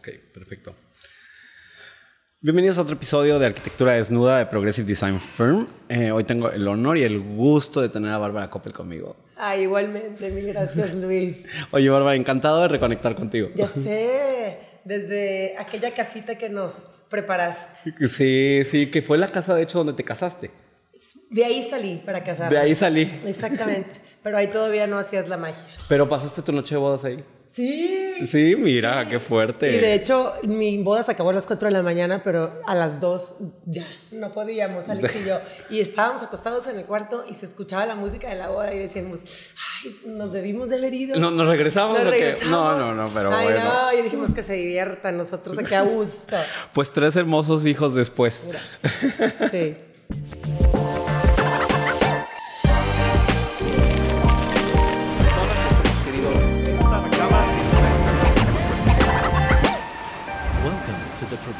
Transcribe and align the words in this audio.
Ok, 0.00 0.08
perfecto. 0.32 0.74
Bienvenidos 2.40 2.78
a 2.78 2.80
otro 2.80 2.94
episodio 2.94 3.38
de 3.38 3.44
Arquitectura 3.44 3.92
Desnuda 3.92 4.38
de 4.38 4.46
Progressive 4.46 4.88
Design 4.88 5.20
Firm. 5.20 5.68
Eh, 5.90 6.10
hoy 6.10 6.24
tengo 6.24 6.50
el 6.50 6.66
honor 6.66 6.96
y 6.96 7.02
el 7.02 7.20
gusto 7.20 7.82
de 7.82 7.90
tener 7.90 8.10
a 8.10 8.16
Bárbara 8.16 8.48
Coppel 8.48 8.72
conmigo. 8.72 9.14
Ah, 9.36 9.58
igualmente, 9.58 10.30
mil 10.30 10.46
gracias 10.46 10.94
Luis. 10.94 11.44
Oye 11.70 11.90
Bárbara, 11.90 12.16
encantado 12.16 12.62
de 12.62 12.68
reconectar 12.68 13.14
contigo. 13.14 13.50
Ya 13.54 13.66
sé, 13.66 14.60
desde 14.86 15.54
aquella 15.58 15.92
casita 15.92 16.38
que 16.38 16.48
nos 16.48 17.04
preparaste. 17.10 17.92
Sí, 18.08 18.64
sí, 18.70 18.86
que 18.86 19.02
fue 19.02 19.18
la 19.18 19.28
casa 19.28 19.54
de 19.54 19.64
hecho 19.64 19.76
donde 19.76 19.92
te 19.92 20.04
casaste. 20.04 20.50
De 21.28 21.44
ahí 21.44 21.62
salí 21.62 22.00
para 22.06 22.24
casarme. 22.24 22.56
De 22.56 22.58
ahí 22.58 22.74
salí. 22.74 23.20
Exactamente, 23.26 24.00
pero 24.22 24.38
ahí 24.38 24.50
todavía 24.50 24.86
no 24.86 24.96
hacías 24.98 25.28
la 25.28 25.36
magia. 25.36 25.76
Pero 25.90 26.08
pasaste 26.08 26.40
tu 26.40 26.52
noche 26.52 26.74
de 26.74 26.78
bodas 26.80 27.04
ahí. 27.04 27.22
Sí. 27.50 28.26
Sí, 28.28 28.54
mira, 28.56 29.08
qué 29.08 29.18
fuerte. 29.18 29.74
Y 29.74 29.78
de 29.78 29.94
hecho, 29.94 30.34
mi 30.44 30.80
boda 30.82 31.02
se 31.02 31.10
acabó 31.12 31.30
a 31.30 31.32
las 31.32 31.46
4 31.46 31.68
de 31.68 31.72
la 31.72 31.82
mañana, 31.82 32.22
pero 32.22 32.60
a 32.66 32.74
las 32.76 33.00
2 33.00 33.36
ya 33.66 33.86
no 34.12 34.30
podíamos, 34.30 34.88
Alex 34.88 35.16
y 35.16 35.28
yo. 35.28 35.40
Y 35.68 35.80
estábamos 35.80 36.22
acostados 36.22 36.66
en 36.68 36.78
el 36.78 36.84
cuarto 36.84 37.24
y 37.28 37.34
se 37.34 37.46
escuchaba 37.46 37.84
la 37.86 37.96
música 37.96 38.28
de 38.28 38.36
la 38.36 38.48
boda 38.48 38.72
y 38.72 38.78
decíamos, 38.78 39.20
ay, 39.82 40.00
nos 40.06 40.32
debimos 40.32 40.68
de 40.68 40.76
haber 40.76 40.94
ido. 40.94 41.18
No, 41.18 41.32
¿Nos 41.32 41.48
regresamos 41.48 41.98
Nos 41.98 42.08
regresamos. 42.08 42.50
No, 42.50 42.78
no, 42.78 42.94
no, 42.94 43.12
pero 43.12 43.34
Ay, 43.34 43.46
bueno. 43.46 43.64
no, 43.64 43.98
y 43.98 44.02
dijimos 44.02 44.32
que 44.32 44.44
se 44.44 44.52
diviertan 44.54 45.16
nosotros 45.16 45.58
aquí 45.58 45.74
a 45.74 45.82
gusto. 45.82 46.36
Pues 46.72 46.92
tres 46.92 47.16
hermosos 47.16 47.66
hijos 47.66 47.94
después. 47.94 48.46
Gracias. 48.46 49.50
Sí. 49.50 49.76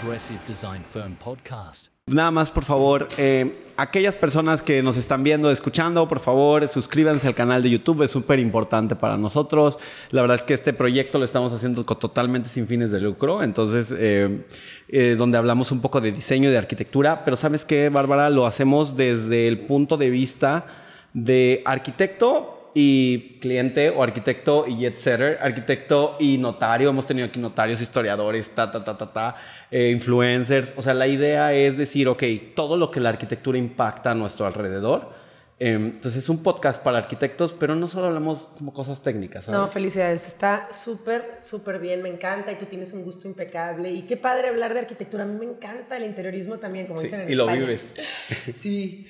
Progressive 0.01 0.41
Design 0.47 0.83
Firm 0.85 1.15
podcast. 1.15 1.89
Nada 2.07 2.31
más, 2.31 2.51
por 2.51 2.65
favor, 2.65 3.09
eh, 3.19 3.57
aquellas 3.77 4.17
personas 4.17 4.63
que 4.63 4.83
nos 4.83 4.97
están 4.97 5.23
viendo, 5.23 5.51
escuchando, 5.51 6.09
por 6.09 6.21
favor, 6.21 6.67
suscríbanse 6.69 7.27
al 7.27 7.35
canal 7.35 7.63
de 7.63 7.71
YouTube, 7.71 8.03
es 8.03 8.11
súper 8.11 8.39
importante 8.39 8.97
para 8.97 9.17
nosotros. 9.17 9.79
La 10.11 10.23
verdad 10.23 10.39
es 10.39 10.45
que 10.45 10.55
este 10.55 10.73
proyecto 10.73 11.19
lo 11.19 11.25
estamos 11.25 11.53
haciendo 11.53 11.85
totalmente 11.85 12.49
sin 12.49 12.67
fines 12.67 12.91
de 12.91 13.01
lucro, 13.01 13.43
entonces, 13.43 13.95
eh, 13.97 14.45
eh, 14.89 15.15
donde 15.17 15.39
hablamos 15.39 15.71
un 15.71 15.81
poco 15.81 16.01
de 16.01 16.13
diseño 16.13 16.49
y 16.49 16.53
de 16.53 16.59
arquitectura, 16.59 17.25
pero 17.25 17.37
¿sabes 17.37 17.65
qué, 17.65 17.91
Bárbara? 17.91 18.31
Lo 18.31 18.47
hacemos 18.47 18.97
desde 18.97 19.47
el 19.49 19.59
punto 19.61 19.97
de 19.97 20.11
vista 20.11 20.67
de 21.13 21.63
arquitecto 21.65 22.60
y 22.75 23.39
cliente 23.41 23.91
o 23.91 24.03
arquitecto 24.03 24.67
y 24.67 24.85
setter, 24.95 25.39
arquitecto 25.41 26.17
y 26.19 26.39
notario. 26.39 26.91
Hemos 26.91 27.07
tenido 27.07 27.27
aquí 27.27 27.39
notarios, 27.39 27.81
historiadores, 27.81 28.51
ta, 28.51 28.71
ta, 28.71 28.85
ta, 28.85 28.97
ta, 28.97 29.13
ta, 29.13 29.37
eh, 29.71 29.91
influencers. 29.91 30.73
O 30.77 30.83
sea, 30.83 30.95
la 30.95 31.07
idea 31.07 31.53
es 31.53 31.77
decir, 31.77 32.09
ok, 32.09 32.23
todo 32.55 32.77
lo 32.77 32.91
que 32.91 33.01
la 33.01 33.09
arquitectura 33.09 33.59
impacta 33.59 34.13
a 34.13 34.15
nuestro 34.15 34.47
alrededor. 34.47 35.20
Eh, 35.63 35.75
entonces 35.75 36.25
es 36.25 36.29
un 36.31 36.43
podcast 36.43 36.83
para 36.83 36.97
arquitectos, 36.97 37.53
pero 37.53 37.77
no 37.77 37.87
solo 37.87 38.07
hablamos 38.07 38.49
como 38.57 38.73
cosas 38.73 39.03
técnicas. 39.03 39.45
¿sabes? 39.45 39.61
No, 39.61 39.69
felicidades. 39.69 40.27
Está 40.27 40.69
súper, 40.73 41.37
súper 41.43 41.79
bien. 41.79 42.01
Me 42.01 42.09
encanta 42.09 42.51
y 42.51 42.55
tú 42.57 42.65
tienes 42.65 42.95
un 42.95 43.05
gusto 43.05 43.29
impecable. 43.29 43.91
Y 43.93 44.03
qué 44.03 44.17
padre 44.17 44.49
hablar 44.49 44.73
de 44.73 44.81
arquitectura. 44.81 45.25
A 45.25 45.27
mí 45.27 45.39
me 45.39 45.45
encanta 45.53 45.99
el 45.99 46.05
interiorismo 46.07 46.57
también, 46.57 46.87
como 46.87 46.99
Sí, 47.01 47.05
dicen 47.05 47.21
en 47.21 47.31
y 47.31 47.35
lo 47.35 47.47
vives. 47.47 47.95
Sí. 48.55 49.07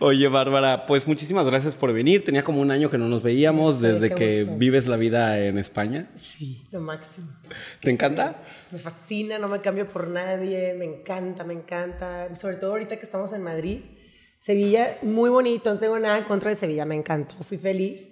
Oye, 0.00 0.28
Bárbara, 0.28 0.84
pues 0.84 1.06
muchísimas 1.06 1.46
gracias 1.46 1.76
por 1.76 1.94
venir. 1.94 2.24
Tenía 2.24 2.44
como 2.44 2.60
un 2.60 2.70
año 2.70 2.90
que 2.90 2.98
no 2.98 3.08
nos 3.08 3.22
veíamos 3.22 3.80
desde 3.80 4.14
que 4.14 4.40
gusto. 4.40 4.58
vives 4.58 4.86
la 4.86 4.96
vida 4.96 5.38
en 5.40 5.56
España. 5.56 6.10
Sí, 6.16 6.62
lo 6.72 6.80
máximo. 6.80 7.28
¿Te 7.80 7.88
encanta? 7.88 8.42
Me 8.70 8.78
fascina, 8.78 9.38
no 9.38 9.48
me 9.48 9.60
cambio 9.62 9.88
por 9.88 10.08
nadie. 10.08 10.74
Me 10.74 10.84
encanta, 10.84 11.42
me 11.42 11.54
encanta. 11.54 12.36
Sobre 12.36 12.56
todo 12.56 12.72
ahorita 12.72 12.98
que 12.98 13.06
estamos 13.06 13.32
en 13.32 13.42
Madrid. 13.42 13.80
Sevilla, 14.40 14.96
muy 15.02 15.30
bonito. 15.30 15.72
No 15.72 15.78
tengo 15.78 15.98
nada 15.98 16.18
en 16.18 16.24
contra 16.24 16.48
de 16.48 16.56
Sevilla. 16.56 16.84
Me 16.84 16.94
encantó. 16.94 17.34
Fui 17.44 17.58
feliz. 17.58 18.08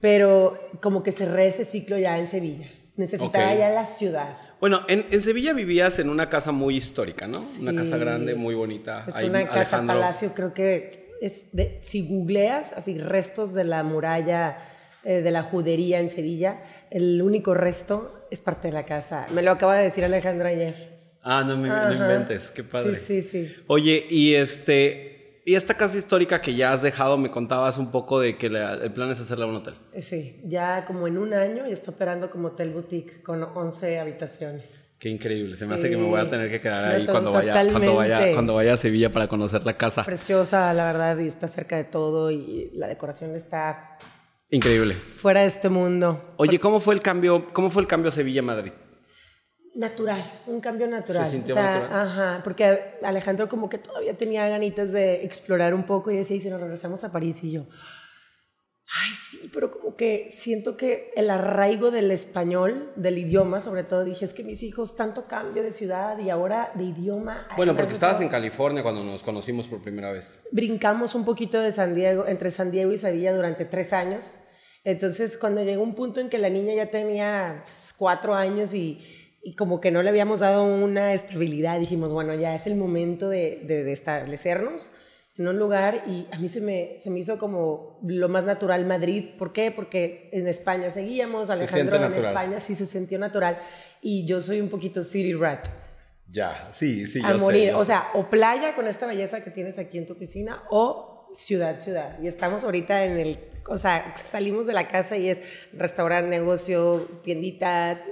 Pero 0.00 0.58
como 0.80 1.02
que 1.02 1.10
cerré 1.12 1.48
ese 1.48 1.64
ciclo 1.64 1.98
ya 1.98 2.18
en 2.18 2.26
Sevilla. 2.26 2.68
Necesitaba 2.96 3.52
Ok. 3.52 3.58
ya 3.58 3.70
la 3.70 3.84
ciudad. 3.84 4.36
Bueno, 4.60 4.80
en, 4.88 5.06
en 5.10 5.22
Sevilla 5.22 5.52
vivías 5.54 5.98
en 5.98 6.10
una 6.10 6.28
casa 6.28 6.52
muy 6.52 6.76
histórica, 6.76 7.26
¿no? 7.26 7.38
Una 7.60 7.70
Sí. 7.70 7.76
casa 7.78 7.96
grande, 7.96 8.34
muy 8.34 8.54
bonita. 8.54 9.04
Es 9.08 9.14
Ahí 9.16 9.28
una 9.28 9.46
casa 9.48 9.78
Alejandro- 9.78 9.94
palacio, 9.96 10.32
creo 10.34 10.52
que 10.52 11.08
es 11.22 11.46
de, 11.52 11.80
si 11.82 12.06
googleas 12.06 12.72
así 12.74 12.98
restos 12.98 13.54
de 13.54 13.64
la 13.64 13.82
muralla 13.82 14.58
eh, 15.02 15.22
de 15.22 15.30
la 15.30 15.42
judería 15.42 15.98
en 15.98 16.10
Sevilla, 16.10 16.60
el 16.90 17.22
único 17.22 17.54
resto 17.54 18.26
es 18.30 18.42
parte 18.42 18.68
de 18.68 18.74
la 18.74 18.84
casa. 18.84 19.26
Me 19.32 19.42
lo 19.42 19.50
acaba 19.50 19.76
de 19.76 19.84
decir 19.84 20.04
Alejandro 20.04 20.46
ayer. 20.46 21.00
Ah, 21.22 21.42
no 21.46 21.56
me 21.56 21.68
no 21.68 21.92
inventes, 21.94 22.50
qué 22.50 22.64
padre. 22.64 22.98
Sí, 22.98 23.22
sí, 23.22 23.46
sí. 23.46 23.54
Oye, 23.66 24.06
y 24.10 24.34
este, 24.34 25.09
y 25.44 25.54
esta 25.54 25.74
casa 25.74 25.96
histórica 25.96 26.40
que 26.40 26.54
ya 26.54 26.72
has 26.72 26.82
dejado, 26.82 27.16
me 27.18 27.30
contabas 27.30 27.78
un 27.78 27.90
poco 27.90 28.20
de 28.20 28.36
que 28.36 28.50
la- 28.50 28.74
el 28.74 28.92
plan 28.92 29.10
es 29.10 29.20
hacerla 29.20 29.46
un 29.46 29.56
hotel. 29.56 29.74
Eh, 29.92 30.02
Sí, 30.02 30.40
ya 30.44 30.84
como 30.84 31.06
en 31.08 31.18
un 31.18 31.32
año 31.34 31.66
ya 31.66 31.72
está 31.74 31.90
operando 31.92 32.30
como 32.30 32.48
hotel 32.48 32.70
boutique 32.70 33.22
con 33.22 33.42
11 33.42 33.98
habitaciones. 33.98 34.94
Qué 34.98 35.08
increíble. 35.08 35.56
Se 35.56 35.66
me 35.66 35.74
Sí. 35.76 35.80
hace 35.80 35.90
que 35.90 35.96
me 35.96 36.06
voy 36.06 36.20
a 36.20 36.28
tener 36.28 36.50
que 36.50 36.60
quedar 36.60 36.84
ahí 36.84 37.06
cuando 37.06 37.32
vaya, 37.32 37.54
cuando 37.70 37.94
vaya, 37.94 38.32
cuando 38.34 38.54
vaya 38.54 38.74
a 38.74 38.76
Sevilla 38.76 39.10
para 39.10 39.28
conocer 39.28 39.64
la 39.64 39.76
casa. 39.78 40.04
Preciosa, 40.04 40.72
la 40.74 40.84
verdad, 40.92 41.18
y 41.18 41.26
está 41.26 41.48
cerca 41.48 41.76
de 41.76 41.84
todo 41.84 42.30
y 42.30 42.70
la 42.74 42.86
decoración 42.86 43.34
está 43.34 43.96
Increíble. 44.50 44.94
fuera 44.96 45.40
de 45.40 45.46
este 45.46 45.70
mundo. 45.70 46.34
Oye, 46.36 46.58
¿cómo 46.60 46.80
fue 46.80 46.94
el 46.94 47.00
cambio? 47.00 47.46
¿Cómo 47.54 47.70
fue 47.70 47.80
el 47.80 47.88
cambio 47.88 48.10
Sevilla-Madrid? 48.10 48.72
Natural, 49.74 50.24
un 50.46 50.60
cambio 50.60 50.88
natural. 50.88 51.24
Se 51.26 51.30
sintió 51.32 51.54
o 51.54 51.58
sea, 51.58 51.80
natural. 51.80 52.08
Ajá, 52.08 52.40
porque 52.42 52.98
Alejandro 53.02 53.48
como 53.48 53.68
que 53.68 53.78
todavía 53.78 54.16
tenía 54.16 54.48
ganitas 54.48 54.90
de 54.90 55.24
explorar 55.24 55.74
un 55.74 55.84
poco 55.84 56.10
y 56.10 56.16
decía, 56.16 56.36
y 56.36 56.40
si 56.40 56.50
nos 56.50 56.60
regresamos 56.60 57.04
a 57.04 57.12
París 57.12 57.44
y 57.44 57.52
yo, 57.52 57.66
ay 58.92 59.14
sí, 59.14 59.50
pero 59.54 59.70
como 59.70 59.94
que 59.94 60.30
siento 60.32 60.76
que 60.76 61.12
el 61.14 61.30
arraigo 61.30 61.92
del 61.92 62.10
español, 62.10 62.92
del 62.96 63.18
idioma 63.18 63.60
sobre 63.60 63.84
todo, 63.84 64.02
dije, 64.02 64.24
es 64.24 64.34
que 64.34 64.42
mis 64.42 64.64
hijos 64.64 64.96
tanto 64.96 65.28
cambio 65.28 65.62
de 65.62 65.70
ciudad 65.70 66.18
y 66.18 66.30
ahora 66.30 66.72
de 66.74 66.84
idioma. 66.84 67.46
Bueno, 67.56 67.76
porque 67.76 67.92
estabas 67.92 68.16
todo, 68.16 68.24
en 68.24 68.30
California 68.30 68.82
cuando 68.82 69.04
nos 69.04 69.22
conocimos 69.22 69.68
por 69.68 69.80
primera 69.80 70.10
vez. 70.10 70.42
brincamos 70.50 71.14
un 71.14 71.24
poquito 71.24 71.60
de 71.60 71.70
San 71.70 71.94
Diego, 71.94 72.26
entre 72.26 72.50
San 72.50 72.72
Diego 72.72 72.90
y 72.90 72.98
Sevilla 72.98 73.32
durante 73.32 73.64
tres 73.66 73.92
años. 73.92 74.40
Entonces, 74.82 75.36
cuando 75.36 75.62
llegó 75.62 75.82
un 75.82 75.94
punto 75.94 76.20
en 76.20 76.30
que 76.30 76.38
la 76.38 76.48
niña 76.48 76.74
ya 76.74 76.90
tenía 76.90 77.60
pues, 77.64 77.94
cuatro 77.96 78.34
años 78.34 78.72
y, 78.72 78.98
y 79.42 79.54
como 79.54 79.80
que 79.80 79.90
no 79.90 80.02
le 80.02 80.08
habíamos 80.10 80.40
dado 80.40 80.64
una 80.64 81.12
estabilidad, 81.14 81.78
dijimos, 81.80 82.12
bueno, 82.12 82.34
ya 82.34 82.54
es 82.54 82.66
el 82.66 82.76
momento 82.76 83.28
de, 83.28 83.62
de- 83.64 83.84
de 83.84 83.92
establecernos 83.92 84.92
en 85.38 85.48
un 85.48 85.58
lugar 85.58 86.02
y 86.06 86.26
a 86.32 86.38
mí 86.38 86.48
se 86.50 86.60
me, 86.60 86.96
se 86.98 87.08
me 87.08 87.18
hizo 87.20 87.38
como 87.38 87.98
lo 88.04 88.28
más 88.28 88.44
natural 88.44 88.84
Madrid. 88.84 89.30
¿Por 89.38 89.52
qué? 89.52 89.70
Porque 89.70 90.28
en 90.32 90.46
España 90.46 90.90
seguíamos, 90.90 91.48
Alejandro 91.48 91.96
siente 91.96 91.98
en. 91.98 92.28
España 92.28 92.60
sí 92.60 92.74
se 92.74 92.86
sintió 92.86 93.18
natural 93.18 93.58
y 94.02 94.26
yo 94.26 94.40
soy 94.42 94.60
un 94.60 94.68
poquito 94.68 95.02
city 95.02 95.32
rat 95.32 95.66
Ya, 96.30 96.68
sí, 96.72 97.06
sí, 97.06 97.20
a 97.24 97.28
yo 97.32 97.38
sé, 97.38 97.40
morir. 97.44 97.68
yo 97.70 97.76
o 97.78 97.80
sé. 97.80 97.86
sea, 97.86 98.08
o 98.14 98.28
playa 98.28 98.74
con 98.74 98.86
esta 98.86 99.06
belleza 99.06 99.42
que 99.42 99.50
tienes 99.50 99.78
aquí 99.78 99.96
en 99.96 100.06
tu 100.06 100.16
piscina 100.16 100.62
o 100.70 101.30
ciudad, 101.34 101.80
ciudad. 101.80 102.18
Y 102.22 102.26
estamos 102.26 102.62
ahorita 102.64 103.04
en 103.04 103.18
el, 103.18 103.38
o 103.68 103.78
sea, 103.78 104.14
salimos 104.16 104.66
de 104.66 104.72
la 104.72 104.88
casa 104.88 105.16
y 105.16 105.28
es 105.28 105.42
restaurante, 105.72 106.28
negocio, 106.30 107.20
tiendita, 107.22 108.02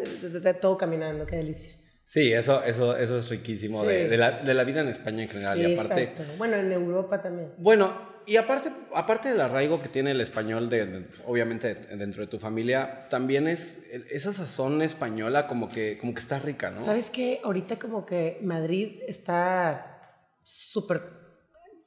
todo 0.61 0.77
caminando, 0.79 1.27
qué 1.27 1.37
delicia. 1.37 1.75
Sí, 2.05 2.33
eso, 2.33 2.63
eso, 2.65 2.97
eso 2.97 3.17
es 3.17 3.29
riquísimo 3.29 3.85
de, 3.85 4.05
Sí. 4.05 4.09
de 4.09 4.17
la, 4.17 4.31
de 4.43 4.55
la 4.55 4.65
vida 4.65 4.81
en 4.81 4.89
España 4.89 5.23
en 5.25 5.29
general. 5.29 5.59
Sí, 5.59 5.65
y 5.67 5.75
aparte, 5.75 6.03
exacto. 6.05 6.23
Bueno, 6.39 6.57
en 6.57 6.73
Europa 6.73 7.21
también. 7.21 7.53
Bueno, 7.59 8.09
y 8.27 8.37
aparte, 8.37 8.71
aparte 8.95 9.29
del 9.31 9.41
arraigo 9.43 9.81
que 9.83 9.89
tiene 9.89 10.13
el 10.13 10.21
español, 10.23 10.71
de, 10.71 10.87
de- 10.87 11.07
obviamente 11.27 11.75
dentro 11.75 12.23
de 12.23 12.29
tu 12.29 12.39
familia, 12.39 13.09
también 13.11 13.47
es 13.47 13.81
esa 14.11 14.33
sazón 14.33 14.81
española 14.81 15.47
como 15.47 15.69
que, 15.69 15.99
como 15.99 16.15
que 16.15 16.21
está 16.21 16.39
rica, 16.39 16.71
¿no? 16.71 16.83
¿Sabes 16.83 17.11
qué? 17.11 17.41
Ahorita 17.45 17.79
como 17.79 18.07
que 18.07 18.39
Madrid 18.43 19.01
está 19.07 20.01
súper 20.43 21.03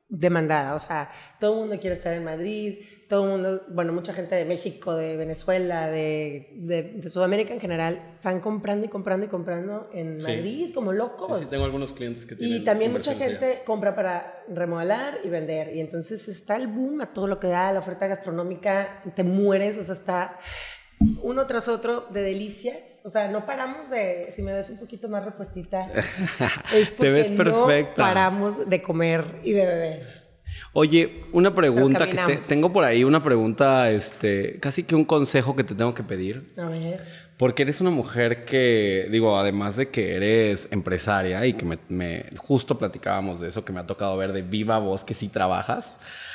demandada, 0.07 0.75
o 0.75 0.79
sea, 0.79 1.09
todo 1.39 1.53
el 1.53 1.59
mundo 1.61 1.79
quiere 1.79 1.95
estar 1.95 2.13
en 2.13 2.23
Madrid, 2.25 2.79
todo 3.11 3.25
el 3.25 3.29
mundo, 3.31 3.61
bueno, 3.67 3.91
mucha 3.91 4.13
gente 4.13 4.35
de 4.35 4.45
México, 4.45 4.95
de 4.95 5.17
Venezuela, 5.17 5.87
de, 5.91 6.47
de, 6.55 6.83
de 6.95 7.09
Sudamérica 7.09 7.53
en 7.53 7.59
general, 7.59 7.99
están 8.05 8.39
comprando 8.39 8.85
y 8.85 8.89
comprando 8.89 9.25
y 9.25 9.29
comprando 9.29 9.89
en 9.91 10.21
Sí. 10.21 10.27
Madrid 10.37 10.71
como 10.73 10.93
locos. 10.93 11.37
Sí, 11.37 11.43
sí, 11.43 11.49
tengo 11.49 11.65
algunos 11.65 11.91
clientes 11.91 12.25
que 12.25 12.37
tienen 12.37 12.61
Y 12.61 12.63
también 12.63 12.93
mucha 12.93 13.13
gente 13.15 13.63
compra 13.65 13.93
para 13.95 14.43
remodelar 14.47 15.19
y 15.25 15.27
vender. 15.27 15.75
Y 15.75 15.81
entonces 15.81 16.25
está 16.29 16.55
el 16.55 16.67
boom 16.67 17.01
a 17.01 17.11
todo 17.11 17.27
lo 17.27 17.37
que 17.37 17.47
da, 17.47 17.73
la 17.73 17.79
oferta 17.79 18.07
gastronómica, 18.07 19.03
te 19.13 19.23
mueres, 19.25 19.77
o 19.77 19.83
sea, 19.83 19.93
está 19.93 20.39
uno 21.21 21.45
tras 21.47 21.67
otro 21.67 22.07
de 22.11 22.21
delicias. 22.21 23.01
O 23.03 23.09
sea, 23.09 23.27
no 23.29 23.45
paramos 23.45 23.89
de, 23.89 24.29
si 24.31 24.41
me 24.41 24.53
ves 24.53 24.69
un 24.69 24.77
poquito 24.79 25.09
más 25.09 25.25
repuestita, 25.25 25.81
es 26.73 26.95
Te 26.95 27.09
ves 27.09 27.29
no 27.29 27.35
perfecta. 27.43 28.03
paramos 28.03 28.69
de 28.69 28.81
comer 28.81 29.25
y 29.43 29.51
de 29.51 29.65
beber. 29.65 30.20
Oye, 30.73 31.23
una 31.33 31.53
pregunta 31.53 32.07
que 32.07 32.15
te, 32.17 32.35
tengo 32.47 32.71
por 32.71 32.83
ahí, 32.83 33.03
una 33.03 33.21
pregunta, 33.21 33.91
este, 33.91 34.57
casi 34.59 34.83
que 34.83 34.95
un 34.95 35.05
consejo 35.05 35.55
que 35.55 35.63
te 35.63 35.75
tengo 35.75 35.93
que 35.93 36.03
pedir. 36.03 36.53
A 36.57 36.65
ver. 36.69 37.21
Porque 37.37 37.63
eres 37.63 37.81
una 37.81 37.89
mujer 37.89 38.45
que, 38.45 39.07
digo, 39.09 39.35
además 39.35 39.75
de 39.75 39.89
que 39.89 40.15
eres 40.15 40.67
empresaria 40.71 41.43
y 41.47 41.53
que 41.53 41.65
me, 41.65 41.79
me- 41.89 42.25
justo 42.37 42.77
platicábamos 42.77 43.41
de 43.41 43.49
eso, 43.49 43.65
que 43.65 43.73
me 43.73 43.79
ha 43.79 43.87
tocado 43.87 44.15
ver 44.15 44.31
de 44.31 44.43
viva 44.43 44.77
voz 44.77 45.03
que 45.03 45.15
sí 45.15 45.27
trabajas. 45.27 45.93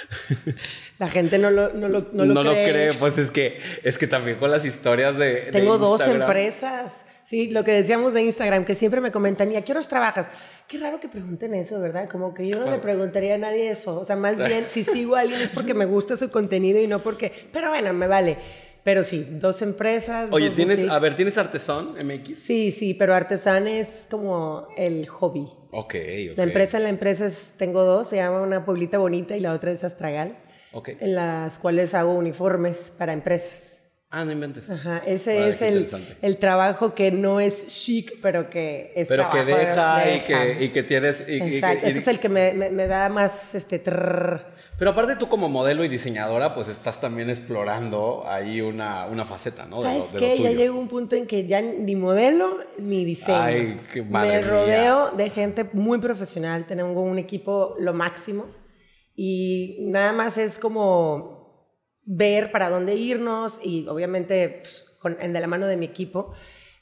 La 0.99 1.09
gente 1.09 1.39
no 1.39 1.51
lo, 1.51 1.73
no 1.73 1.89
lo, 1.89 2.07
no 2.13 2.43
lo 2.43 2.53
cree. 2.53 2.95
pues 2.95 3.19
es 3.19 3.31
que, 3.31 3.61
es 3.85 3.99
que 3.99 4.07
también 4.07 4.39
con 4.39 4.51
las 4.51 4.65
historias 4.65 5.17
de. 5.17 5.43
de 5.47 5.53
Tengo 5.53 5.79
dos 5.79 6.01
empresas. 6.01 7.05
Sí, 7.27 7.51
lo 7.51 7.65
que 7.65 7.73
decíamos 7.73 8.15
de 8.15 8.23
Instagram, 8.23 8.65
que 8.65 8.77
siempre 8.77 9.01
me 9.01 9.11
comentan, 9.11 9.51
¿y 9.51 9.57
a 9.57 9.63
qué 9.63 9.73
horas 9.73 9.89
trabajas? 9.89 10.31
Qué 10.69 10.79
raro 10.79 11.01
que 11.01 11.09
pregunten 11.09 11.55
eso, 11.55 11.81
¿verdad? 11.81 12.09
Como 12.09 12.33
que 12.33 12.47
yo 12.47 12.57
no 12.61 12.71
le 12.71 12.79
preguntaría 12.79 13.35
a 13.35 13.39
nadie 13.39 13.69
eso. 13.69 13.99
O 13.99 14.05
sea, 14.05 14.15
más 14.15 14.37
bien, 14.47 14.67
si 14.71 14.85
sigo 14.85 15.17
a 15.17 15.21
alguien 15.23 15.41
es 15.41 15.51
porque 15.51 15.75
me 15.75 15.87
gusta 15.87 16.15
su 16.15 16.31
contenido 16.31 16.81
y 16.81 16.87
no 16.87 17.03
porque... 17.03 17.33
Pero 17.53 17.71
bueno, 17.71 17.93
me 17.95 18.07
vale. 18.07 18.37
Pero 18.85 19.03
sí, 19.03 19.27
dos 19.29 19.61
empresas. 19.63 20.31
Oye, 20.31 20.47
dos 20.47 20.55
tienes, 20.55 20.89
a 20.89 21.01
ver, 21.01 21.17
¿tienes 21.17 21.37
Artesón 21.37 21.97
MX? 22.01 22.39
Sí, 22.39 22.71
sí, 22.71 22.95
pero 22.95 23.13
artesán 23.13 23.67
es 23.67 24.07
como 24.09 24.69
el 24.77 25.09
hobby. 25.09 25.49
Ok, 25.73 25.97
ok. 26.31 26.37
La 26.37 26.45
empresa 26.45 26.77
en 26.77 26.85
la 26.85 26.91
empresa 26.91 27.27
es, 27.27 27.55
tengo 27.57 27.83
dos, 27.83 28.09
se 28.09 28.15
llama 28.19 28.41
una 28.41 28.65
Pueblita 28.65 28.99
Bonita 28.99 29.37
y 29.37 29.41
la 29.41 29.53
otra 29.53 29.73
es 29.73 29.83
Astragal, 29.83 30.37
Ok. 30.73 30.91
en 31.01 31.17
las 31.17 31.59
cuales 31.59 31.93
hago 31.95 32.15
uniformes 32.15 32.93
para 32.97 33.13
empresas. 33.13 33.76
Ah, 34.19 34.25
no 34.25 34.33
inventes. 34.33 34.71
Ajá, 34.71 35.03
ese 35.05 35.49
es 35.51 35.61
el, 35.61 35.87
el 36.23 36.37
trabajo 36.39 36.95
que 36.95 37.11
no 37.13 37.39
es 37.39 37.67
chic, 37.69 38.15
pero 38.23 38.49
que 38.49 38.93
es 38.97 39.09
Pero 39.09 39.25
que 39.31 39.43
trabajo 39.43 39.57
de- 39.59 39.67
deja, 39.67 40.09
y, 40.09 40.13
deja. 40.15 40.27
que, 40.59 40.65
y 40.65 40.69
que 40.71 40.83
tienes. 40.83 41.25
y- 41.29 41.33
y- 41.35 41.55
Exacto, 41.57 41.87
y- 41.87 41.91
ese 41.91 41.99
es 41.99 42.09
el 42.09 42.19
que 42.19 42.29
me, 42.31 42.53
me- 42.55 42.71
me 42.71 42.87
da 42.87 43.11
más 43.11 43.55
este 43.55 43.79
trrr. 43.79 44.57
Pero 44.79 44.91
aparte 44.91 45.17
tú 45.17 45.29
como 45.29 45.49
modelo 45.51 45.85
y 45.85 45.89
diseñadora, 45.89 46.55
pues 46.55 46.69
estás 46.69 46.99
también 47.01 47.29
explorando 47.31 48.25
ahí 48.27 48.61
una, 48.63 49.07
una 49.07 49.25
faceta, 49.27 49.67
¿no? 49.67 49.83
De 49.83 49.85
lo- 49.85 49.91
¿Sabes 50.03 50.13
de 50.13 50.21
lo 50.21 50.27
qué? 50.27 50.37
Ya 50.43 50.49
tuyo. 50.49 50.59
llegó 50.59 50.79
un 50.81 50.89
punto 50.89 51.15
en 51.17 51.27
que 51.27 51.47
ya 51.47 51.61
ni 51.61 51.95
modelo 51.97 52.59
ni 52.79 53.05
diseño. 53.05 53.39
Ay, 53.43 53.81
qué 53.93 54.03
madre 54.03 54.37
Me 54.37 54.39
mía. 54.43 54.51
rodeo 54.51 55.11
de 55.11 55.29
gente 55.31 55.65
muy 55.75 55.99
profesional, 55.99 56.67
tenemos 56.67 56.97
un 56.97 57.19
equipo 57.19 57.75
lo 57.79 57.93
máximo 57.93 58.47
y 59.15 59.77
nada 59.81 60.13
más 60.13 60.39
es 60.39 60.59
como 60.59 61.36
ver 62.07 62.53
para 62.53 62.71
dónde 62.71 62.95
irnos 62.95 63.61
y 63.63 63.87
obviamente 63.89 64.61
pues, 64.63 64.97
con, 65.01 65.17
en 65.21 65.33
de 65.33 65.41
la 65.41 65.47
mano 65.47 65.67
de 65.67 65.77
mi 65.77 65.87
equipo, 65.87 66.33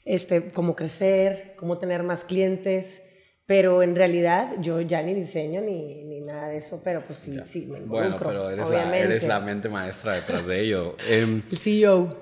este, 0.05 0.51
cómo 0.51 0.75
crecer, 0.75 1.55
cómo 1.57 1.77
tener 1.79 2.03
más 2.03 2.23
clientes. 2.23 3.01
Pero 3.47 3.83
en 3.83 3.95
realidad 3.95 4.53
yo 4.59 4.81
ya 4.81 5.03
ni 5.03 5.13
diseño 5.13 5.61
ni, 5.61 6.03
ni 6.03 6.21
nada 6.21 6.47
de 6.47 6.57
eso, 6.57 6.81
pero 6.83 7.03
pues 7.05 7.19
sí, 7.19 7.37
sí, 7.45 7.67
me 7.67 7.79
Bueno, 7.81 8.15
pero 8.17 8.49
eres 8.49 8.67
la, 8.69 8.97
eres 8.97 9.23
la 9.23 9.39
mente 9.39 9.69
maestra 9.69 10.13
detrás 10.15 10.47
de 10.47 10.61
ello. 10.61 10.95
Em, 11.07 11.43
El 11.51 11.57
CEO. 11.57 12.17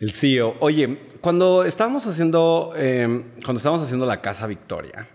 el 0.00 0.12
CEO. 0.12 0.56
Oye, 0.60 0.98
cuando 1.22 1.64
estábamos 1.64 2.06
haciendo, 2.06 2.74
em, 2.76 3.32
cuando 3.42 3.56
estábamos 3.56 3.82
haciendo 3.82 4.04
la 4.04 4.20
Casa 4.20 4.46
Victoria, 4.46 5.08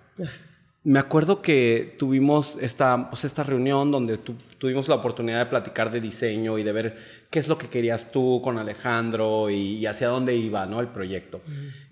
me 0.84 0.98
acuerdo 1.00 1.42
que 1.44 1.96
tuvimos 2.00 2.58
esta, 2.60 3.10
pues, 3.10 3.24
esta 3.24 3.44
reunión 3.44 3.92
donde 3.92 4.18
tu- 4.18 4.34
tuvimos 4.58 4.88
la 4.88 4.96
oportunidad 4.96 5.38
de 5.40 5.46
platicar 5.46 5.92
de 5.92 6.02
diseño 6.02 6.58
y 6.58 6.64
de 6.64 6.72
ver 6.72 6.98
qué 7.30 7.38
es 7.40 7.48
lo 7.48 7.58
que 7.58 7.68
querías 7.68 8.12
tú 8.12 8.42
con 8.44 8.58
Alejandro 8.58 9.50
y, 9.52 9.78
y 9.78 9.86
hacia 9.86 10.08
dónde 10.08 10.36
iba 10.36 10.66
¿no? 10.66 10.80
el 10.80 10.88
proyecto. 10.88 11.42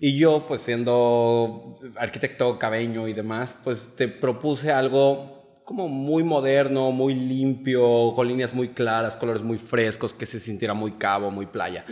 Y 0.00 0.18
yo, 0.18 0.44
pues 0.48 0.62
siendo 0.62 1.78
arquitecto 1.96 2.58
cabeño 2.58 3.06
y 3.06 3.12
demás, 3.12 3.56
pues 3.62 3.90
te 3.96 4.08
propuse 4.08 4.72
algo 4.72 5.38
como 5.64 5.86
muy 5.86 6.24
moderno, 6.24 6.90
muy 6.90 7.14
limpio, 7.14 8.12
con 8.16 8.26
líneas 8.26 8.52
muy 8.54 8.70
claras, 8.70 9.16
colores 9.16 9.42
muy 9.42 9.56
frescos, 9.58 10.12
que 10.12 10.26
se 10.26 10.40
sintiera 10.40 10.74
muy 10.74 10.92
cabo, 10.92 11.30
muy 11.30 11.46
playa. 11.46 11.84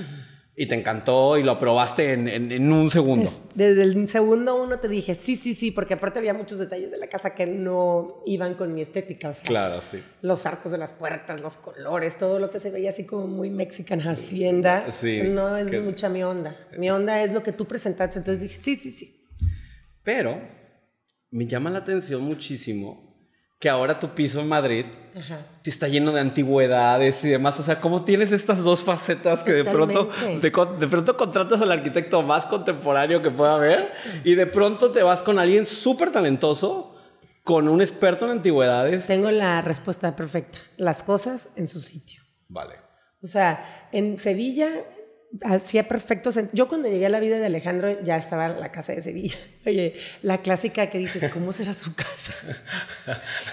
Y 0.60 0.66
te 0.66 0.74
encantó 0.74 1.38
y 1.38 1.44
lo 1.44 1.52
aprobaste 1.52 2.14
en, 2.14 2.26
en- 2.26 2.50
en 2.50 2.72
un 2.72 2.90
segundo. 2.90 3.24
Es- 3.24 3.42
Desde 3.54 3.84
el 3.84 4.08
segundo 4.08 4.60
uno 4.60 4.80
te 4.80 4.88
dije, 4.88 5.14
sí, 5.14 5.36
sí, 5.36 5.54
sí, 5.54 5.70
porque 5.70 5.94
aparte 5.94 6.18
había 6.18 6.34
muchos 6.34 6.58
detalles 6.58 6.90
de 6.90 6.98
la 6.98 7.06
casa 7.06 7.32
que 7.32 7.46
no 7.46 8.22
iban 8.26 8.54
con 8.54 8.74
mi 8.74 8.80
estética. 8.82 9.28
O 9.28 9.34
sea, 9.34 9.44
Claro, 9.44 9.80
sí. 9.88 10.02
los 10.20 10.46
arcos 10.46 10.72
de 10.72 10.78
las 10.78 10.90
puertas, 10.92 11.40
los 11.40 11.58
colores, 11.58 12.18
todo 12.18 12.40
lo 12.40 12.50
que 12.50 12.58
se 12.58 12.70
veía 12.72 12.90
así 12.90 13.04
como 13.06 13.28
muy 13.28 13.50
mexican 13.50 14.00
hacienda. 14.00 14.90
Sí, 14.90 15.22
No 15.22 15.56
es 15.56 15.70
que- 15.70 15.78
mucha 15.80 16.08
mi 16.08 16.24
onda. 16.24 16.56
Mi 16.76 16.90
onda 16.90 17.22
es 17.22 17.32
lo 17.32 17.44
que 17.44 17.52
tú 17.52 17.64
presentaste. 17.66 18.18
Entonces 18.18 18.42
dije, 18.42 18.58
sí, 18.60 18.74
sí, 18.74 18.90
sí. 18.90 19.28
Pero 20.02 20.40
me 21.30 21.46
llama 21.46 21.70
la 21.70 21.78
atención 21.78 22.22
muchísimo 22.22 23.07
que 23.58 23.68
ahora 23.68 23.98
tu 23.98 24.10
piso 24.10 24.40
en 24.40 24.48
Madrid 24.48 24.86
Ajá. 25.16 25.46
te 25.62 25.70
está 25.70 25.88
lleno 25.88 26.12
de 26.12 26.20
antigüedades 26.20 27.24
y 27.24 27.28
demás. 27.28 27.58
O 27.58 27.62
sea, 27.62 27.80
¿cómo 27.80 28.04
tienes 28.04 28.30
estas 28.30 28.62
dos 28.62 28.84
facetas 28.84 29.42
que 29.42 29.52
de 29.52 29.64
pronto, 29.64 30.10
de, 30.22 30.40
de 30.40 30.88
pronto 30.88 31.16
contratas 31.16 31.60
al 31.60 31.72
arquitecto 31.72 32.22
más 32.22 32.44
contemporáneo 32.46 33.20
que 33.20 33.30
pueda 33.30 33.56
haber 33.56 33.92
y 34.24 34.34
de 34.34 34.46
pronto 34.46 34.92
te 34.92 35.02
vas 35.02 35.22
con 35.22 35.38
alguien 35.38 35.66
súper 35.66 36.10
talentoso, 36.10 36.94
con 37.42 37.68
un 37.68 37.80
experto 37.80 38.26
en 38.26 38.32
antigüedades? 38.32 39.06
Tengo 39.06 39.30
la 39.30 39.60
respuesta 39.62 40.14
perfecta. 40.14 40.58
Las 40.76 41.02
cosas 41.02 41.48
en 41.56 41.66
su 41.66 41.80
sitio. 41.80 42.22
Vale. 42.48 42.76
O 43.22 43.26
sea, 43.26 43.88
en 43.90 44.18
Sevilla 44.20 44.70
hacía 45.42 45.88
perfecto 45.88 46.32
sentido. 46.32 46.56
Yo 46.56 46.68
cuando 46.68 46.88
llegué 46.88 47.06
a 47.06 47.10
la 47.10 47.20
vida 47.20 47.38
de 47.38 47.46
Alejandro 47.46 48.02
ya 48.02 48.16
estaba 48.16 48.48
la 48.48 48.72
casa 48.72 48.92
de 48.92 49.00
Sevilla. 49.00 49.36
Oye, 49.66 49.94
la 50.22 50.38
clásica 50.38 50.88
que 50.90 50.98
dices, 50.98 51.30
¿cómo 51.30 51.52
será 51.52 51.72
su 51.72 51.94
casa? 51.94 52.34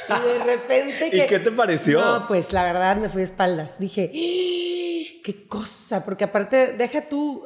y 0.10 0.38
de 0.38 0.44
repente 0.44 1.10
¿Y 1.14 1.26
qué 1.28 1.40
te 1.40 1.52
pareció? 1.52 2.02
No, 2.02 2.28
pues 2.28 2.54
la 2.54 2.64
verdad 2.64 2.98
me 2.98 3.10
fui 3.10 3.20
de 3.20 3.26
espaldas. 3.26 3.80
Dije. 3.80 4.12
¿Qué 5.26 5.48
cosa? 5.48 6.06
Porque 6.06 6.24
aparte, 6.24 6.74
deja 6.78 7.08
tú 7.08 7.44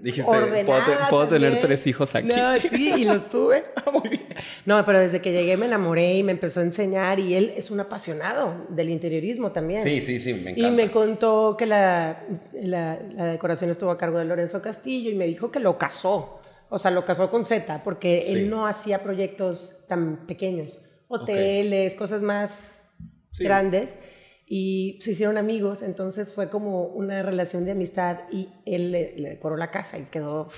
Dijiste, 0.00 0.28
ordenada 0.28 0.64
¿puedo 0.84 0.98
te- 0.98 1.04
puedo 1.10 1.28
tener 1.28 1.60
tres 1.60 1.86
hijos 1.86 2.12
aquí? 2.16 2.26
No, 2.26 2.56
sí, 2.56 2.92
y 2.96 3.04
los 3.04 3.30
tuve. 3.30 3.62
Muy 3.92 4.08
bien. 4.08 4.26
No, 4.66 4.84
pero 4.84 4.98
desde 4.98 5.20
que 5.20 5.30
llegué 5.30 5.56
me 5.56 5.66
enamoré 5.66 6.16
y 6.16 6.24
me 6.24 6.32
empezó 6.32 6.58
a 6.58 6.64
enseñar 6.64 7.20
y 7.20 7.36
él 7.36 7.52
es 7.56 7.70
un 7.70 7.78
apasionado 7.78 8.66
del 8.70 8.90
interiorismo 8.90 9.52
también. 9.52 9.84
Sí, 9.84 10.00
sí, 10.00 10.18
sí, 10.18 10.34
me 10.34 10.50
Y 10.50 10.54
encanta. 10.64 10.70
me 10.72 10.90
contó 10.90 11.56
que 11.56 11.66
la, 11.66 12.24
la, 12.52 12.98
la 13.14 13.26
decoración 13.26 13.70
estuvo 13.70 13.92
a 13.92 13.96
cargo 13.96 14.18
de 14.18 14.24
Lorenzo 14.24 14.60
Castillo 14.60 15.08
y 15.10 15.14
me 15.14 15.26
dijo 15.28 15.52
que 15.52 15.60
lo 15.60 15.78
casó. 15.78 16.40
O 16.68 16.78
sea, 16.80 16.90
lo 16.90 17.04
casó 17.04 17.30
con 17.30 17.44
Z, 17.44 17.82
porque 17.84 18.24
Sí. 18.26 18.32
él 18.32 18.50
no 18.50 18.66
hacía 18.66 19.04
proyectos 19.04 19.76
tan 19.86 20.26
pequeños. 20.26 20.80
Hoteles, 21.06 21.94
cosas 21.94 22.22
más 22.22 22.82
Sí. 23.30 23.44
grandes. 23.44 23.98
Y 24.46 24.98
se 25.00 25.12
hicieron 25.12 25.38
amigos, 25.38 25.82
entonces 25.82 26.32
fue 26.32 26.50
como 26.50 26.84
una 26.86 27.22
relación 27.22 27.64
de 27.64 27.70
amistad 27.72 28.20
y 28.30 28.48
él 28.66 28.92
le, 28.92 29.14
le 29.16 29.30
decoró 29.30 29.56
la 29.56 29.70
casa 29.70 29.98
y 29.98 30.04
quedó 30.04 30.48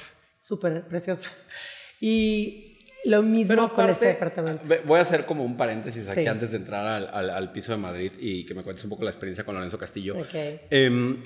súper 0.41 0.87
preciosa. 0.89 1.29
Y 2.01 2.79
lo 3.05 3.23
mismo 3.23 3.55
Pero 3.55 3.73
con 3.73 3.89
este 3.89 4.07
departamento. 4.07 4.63
Voy 4.85 4.99
a 4.99 5.03
hacer 5.03 5.25
como 5.27 5.45
un 5.45 5.57
paréntesis 5.57 6.09
aquí 6.09 6.23
Sí. 6.23 6.27
antes 6.27 6.51
de 6.51 6.57
entrar 6.57 6.87
al, 6.87 7.09
al- 7.13 7.31
al 7.31 7.53
piso 7.53 7.73
de 7.73 7.79
Madrid 7.79 8.13
y 8.19 8.45
que 8.45 8.55
me 8.55 8.63
cuentes 8.65 8.83
un 8.85 8.91
poco 8.91 9.05
la 9.05 9.11
experiencia 9.11 9.45
con 9.45 9.55
Lorenzo 9.55 9.79
Castillo. 9.79 10.19
Ok. 10.19 10.35
Em, 10.71 11.23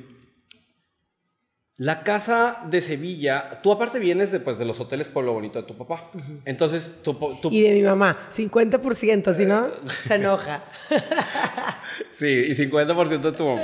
la 1.81 2.03
casa 2.03 2.63
de 2.69 2.83
Sevilla, 2.83 3.59
tú 3.63 3.73
aparte 3.73 3.99
vienes 3.99 4.31
de, 4.31 4.39
pues, 4.39 4.59
de 4.59 4.67
los 4.67 4.79
hoteles 4.81 5.09
Pueblo 5.09 5.33
Bonito 5.33 5.63
de 5.63 5.67
tu 5.67 5.79
papá. 5.79 6.11
Entonces, 6.45 6.97
tu, 7.03 7.15
tu- 7.15 7.49
Y 7.51 7.63
de 7.63 7.73
mi 7.73 7.81
mamá, 7.81 8.29
50%, 8.31 9.33
si 9.33 9.47
no, 9.47 9.67
se 10.07 10.17
enoja. 10.17 10.63
sí, 12.13 12.27
y 12.27 12.55
50% 12.55 13.21
de 13.23 13.33
tu 13.33 13.47
mamá. 13.47 13.63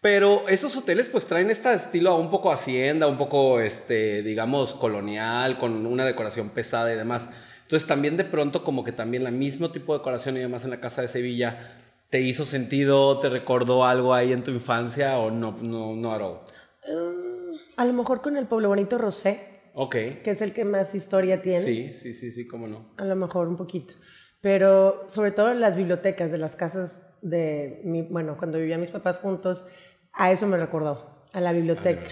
Pero 0.00 0.48
estos 0.48 0.74
hoteles 0.78 1.08
pues 1.12 1.26
traen 1.26 1.50
este 1.50 1.74
estilo 1.74 2.16
un 2.16 2.30
poco 2.30 2.50
hacienda, 2.52 3.06
un 3.06 3.18
poco, 3.18 3.60
este, 3.60 4.22
digamos, 4.22 4.72
colonial, 4.72 5.58
con 5.58 5.84
una 5.84 6.06
decoración 6.06 6.48
pesada 6.48 6.90
y 6.90 6.96
demás. 6.96 7.28
Entonces 7.64 7.86
también 7.86 8.16
de 8.16 8.24
pronto 8.24 8.64
como 8.64 8.82
que 8.82 8.92
también 8.92 9.26
el 9.26 9.32
mismo 9.34 9.70
tipo 9.72 9.92
de 9.92 9.98
decoración 9.98 10.38
y 10.38 10.40
demás 10.40 10.64
en 10.64 10.70
la 10.70 10.80
casa 10.80 11.02
de 11.02 11.08
Sevilla, 11.08 11.76
¿te 12.08 12.22
hizo 12.22 12.46
sentido? 12.46 13.18
¿Te 13.18 13.28
recordó 13.28 13.84
algo 13.84 14.14
ahí 14.14 14.32
en 14.32 14.42
tu 14.42 14.52
infancia 14.52 15.18
o 15.18 15.30
no, 15.30 15.58
no, 15.60 15.94
no 15.94 16.14
at 16.14 16.22
A 17.76 17.84
lo 17.84 17.92
mejor 17.92 18.20
con 18.20 18.36
el 18.36 18.46
Pueblo 18.46 18.68
Bonito 18.68 18.98
Rosé, 18.98 19.60
Ok. 19.74 19.92
que 20.22 20.30
es 20.30 20.42
el 20.42 20.52
que 20.52 20.64
más 20.64 20.94
historia 20.94 21.40
tiene. 21.42 21.60
Sí, 21.60 21.92
sí, 21.92 22.14
sí, 22.14 22.32
sí, 22.32 22.46
cómo 22.46 22.66
no. 22.66 22.92
A 22.96 23.04
lo 23.04 23.16
mejor 23.16 23.48
un 23.48 23.56
poquito. 23.56 23.94
Pero 24.40 25.04
sobre 25.08 25.32
todo 25.32 25.52
las 25.54 25.76
bibliotecas 25.76 26.30
de 26.32 26.38
las 26.38 26.56
casas 26.56 27.06
de 27.22 27.82
mi, 27.84 28.02
bueno, 28.02 28.36
cuando 28.38 28.58
vivían 28.58 28.80
mis 28.80 28.90
papás 28.90 29.18
juntos, 29.18 29.66
a 30.12 30.32
eso 30.32 30.46
me 30.46 30.56
recordó, 30.56 31.24
a 31.32 31.40
la 31.40 31.52
biblioteca. 31.52 32.10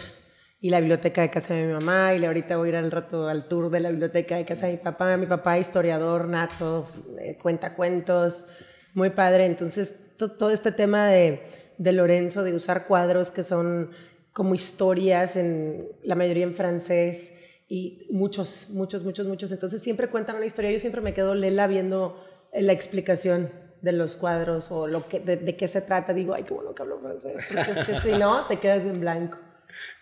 y 0.60 0.70
la 0.70 0.80
biblioteca 0.80 1.20
de 1.22 1.30
casa 1.30 1.54
de 1.54 1.66
mi 1.66 1.72
mamá, 1.72 2.14
y 2.14 2.24
ahorita 2.24 2.56
voy 2.56 2.66
a 2.66 2.70
ir 2.70 2.76
al 2.76 2.90
rato 2.90 3.28
al 3.28 3.46
tour 3.46 3.70
de 3.70 3.78
la 3.78 3.90
biblioteca 3.90 4.36
de 4.36 4.44
casa 4.44 4.66
de 4.66 4.72
mi 4.72 4.78
papá. 4.78 5.16
Mi 5.16 5.26
papá 5.26 5.56
historiador 5.56 6.26
nato, 6.26 6.84
eh, 7.20 7.38
cuenta 7.40 7.74
cuentos, 7.74 8.46
muy 8.92 9.10
padre. 9.10 9.46
Entonces, 9.46 10.16
to- 10.16 10.32
todo 10.32 10.50
este 10.50 10.72
tema 10.72 11.06
de, 11.06 11.42
de 11.78 11.92
Lorenzo, 11.92 12.42
de 12.42 12.54
usar 12.54 12.88
cuadros 12.88 13.30
que 13.30 13.44
son 13.44 13.92
como 14.32 14.54
historias, 14.54 15.36
en, 15.36 15.88
la 16.02 16.14
mayoría 16.14 16.44
en 16.44 16.54
francés, 16.54 17.34
y 17.68 18.06
muchos, 18.10 18.70
muchos, 18.70 19.04
muchos, 19.04 19.26
muchos. 19.26 19.52
Entonces 19.52 19.82
siempre 19.82 20.08
cuentan 20.08 20.36
una 20.36 20.46
historia. 20.46 20.70
Yo 20.70 20.78
siempre 20.78 21.00
me 21.02 21.12
quedo 21.12 21.34
lela 21.34 21.66
viendo 21.66 22.24
eh, 22.52 22.62
la 22.62 22.72
explicación 22.72 23.50
de 23.82 23.92
los 23.92 24.16
cuadros 24.16 24.72
o 24.72 24.86
lo 24.86 25.06
que, 25.06 25.20
de, 25.20 25.36
de 25.36 25.56
qué 25.56 25.68
se 25.68 25.82
trata. 25.82 26.14
Digo, 26.14 26.34
ay, 26.34 26.44
qué 26.44 26.54
bueno 26.54 26.74
que 26.74 26.82
hablo 26.82 26.98
francés, 26.98 27.46
porque 27.48 27.80
es 27.80 27.86
que 27.86 28.00
si 28.00 28.18
no, 28.18 28.46
te 28.46 28.58
quedas 28.58 28.84
en 28.84 29.00
blanco. 29.00 29.38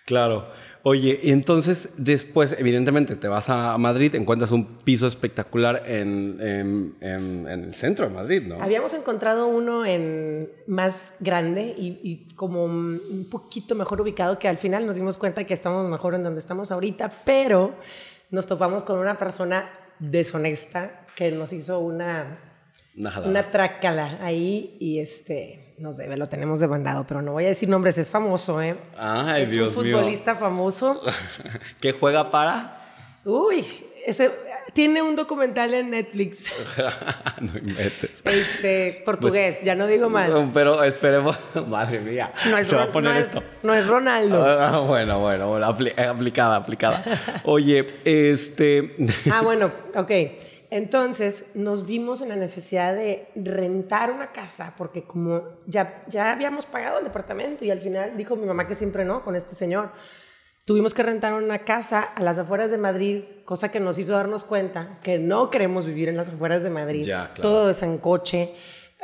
Claro. 0.07 0.47
Oye, 0.83 1.19
y 1.21 1.33
entonces 1.33 1.89
después, 1.97 2.55
evidentemente, 2.61 3.17
te 3.17 3.27
vas 3.27 3.51
a 3.51 3.77
Madrid, 3.77 4.15
encuentras 4.15 4.53
un 4.53 4.79
piso 4.79 5.09
espectacular 5.09 5.83
en, 5.85 6.39
en- 6.41 6.95
en- 7.01 7.49
en 7.49 7.65
el 7.65 7.75
centro 7.75 8.07
de 8.09 8.15
Madrid, 8.15 8.43
¿no? 8.47 8.63
Habíamos 8.63 8.95
encontrado 8.95 9.49
uno 9.49 9.85
en 9.85 10.49
más 10.69 11.15
grande 11.19 11.75
y, 11.77 11.99
y 12.05 12.29
como 12.37 12.65
un 12.65 13.27
poquito 13.29 13.75
mejor 13.75 14.01
ubicado, 14.01 14.39
que 14.39 14.47
al 14.47 14.59
final 14.59 14.87
nos 14.87 14.95
dimos 14.95 15.19
cuenta 15.19 15.43
que 15.43 15.55
estamos 15.55 15.89
mejor 15.89 16.15
en 16.15 16.23
donde 16.23 16.39
estamos 16.39 16.71
ahorita, 16.71 17.11
pero 17.25 17.75
nos 18.31 18.47
topamos 18.47 18.85
con 18.85 18.99
una 19.01 19.19
persona 19.19 19.69
deshonesta 19.99 21.05
que 21.17 21.33
nos 21.33 21.53
hizo 21.53 21.81
una, 21.81 22.39
Una 22.97 23.19
una 23.29 23.51
trácala 23.51 24.19
ahí 24.23 24.77
y 24.79 25.01
este 25.01 25.66
nos 25.79 25.97
debe, 25.97 26.17
lo 26.17 26.27
tenemos 26.29 26.61
demandado, 26.61 27.05
pero 27.07 27.21
no 27.23 27.33
voy 27.33 27.45
a 27.45 27.49
decir 27.49 27.69
nombres, 27.69 27.99
es 27.99 28.11
famoso, 28.11 28.61
¿eh? 28.63 28.77
Ay, 28.99 29.43
es 29.45 29.51
Dios 29.51 29.77
un 29.77 29.85
mío. 29.85 29.99
futbolista 29.99 30.35
famoso. 30.35 31.01
¿Qué 31.81 31.93
juega 31.93 32.31
para? 32.31 32.83
Uy, 33.25 33.67
ese, 34.07 34.31
tiene 34.73 35.03
un 35.03 35.17
documental 35.17 35.75
en 35.75 35.91
Netflix, 35.91 36.53
no 37.41 37.59
inventes. 37.59 38.23
este, 38.25 39.03
portugués, 39.05 39.63
ya 39.65 39.75
no 39.75 39.87
digo 39.89 40.09
más. 40.09 40.31
Pero 40.55 40.83
esperemos. 40.85 41.37
Madre 41.69 41.99
mía. 42.01 42.33
No 42.49 42.57
es, 42.57 42.69
se 42.69 42.77
va 42.77 42.83
a 42.83 42.87
Ron- 42.87 42.93
poner 42.93 43.13
no 43.63 43.75
es- 43.75 43.87
no 43.87 43.91
Ronaldo. 43.93 44.45
Ah, 44.47 44.79
bueno, 44.87 45.19
bueno, 45.19 45.49
bueno, 45.49 45.67
apli- 45.67 45.93
eh, 45.97 46.05
aplicada, 46.07 46.55
aplicada. 46.57 47.03
Oye, 47.45 47.97
este. 48.05 48.95
Ah, 49.33 49.43
bueno, 49.43 49.73
ok. 49.97 50.11
Entonces 50.71 51.45
nos 51.55 51.87
vimos 51.87 52.21
en 52.21 52.29
la 52.29 52.37
necesidad 52.37 52.95
de 52.95 53.29
rentar 53.35 54.11
una 54.11 54.33
casa 54.33 54.75
porque 54.77 55.03
como 55.03 55.43
ya, 55.67 56.01
ya 56.09 56.33
habíamos 56.33 56.67
pagado 56.67 56.99
el 56.99 57.05
departamento 57.05 57.65
y 57.65 57.71
al 57.71 57.81
final 57.81 58.17
dijo 58.17 58.37
mi 58.37 58.47
mamá 58.47 58.67
que 58.67 58.75
siempre 58.75 59.05
no 59.05 59.25
con 59.25 59.37
este 59.37 59.55
señor. 59.55 59.91
Tuvimos 60.65 60.95
que 60.95 61.05
rentar 61.05 61.33
una 61.33 61.61
casa 61.61 62.01
a 62.01 62.21
las 62.23 62.39
afueras 62.39 62.73
de 62.73 62.79
Madrid, 62.79 63.23
cosa 63.45 63.71
que 63.71 63.79
nos 63.79 63.99
hizo 64.01 64.13
darnos 64.13 64.45
cuenta 64.45 64.99
que 65.01 65.17
no 65.17 65.49
queremos 65.49 65.87
vivir 65.87 66.09
en 66.09 66.17
las 66.17 66.29
afueras 66.29 66.65
de 66.65 66.71
Madrid. 66.71 67.05
Ya, 67.05 67.33
claro. 67.35 67.43
Todo 67.43 67.71
es 67.71 67.83
en 67.85 67.99
coche. 67.99 68.53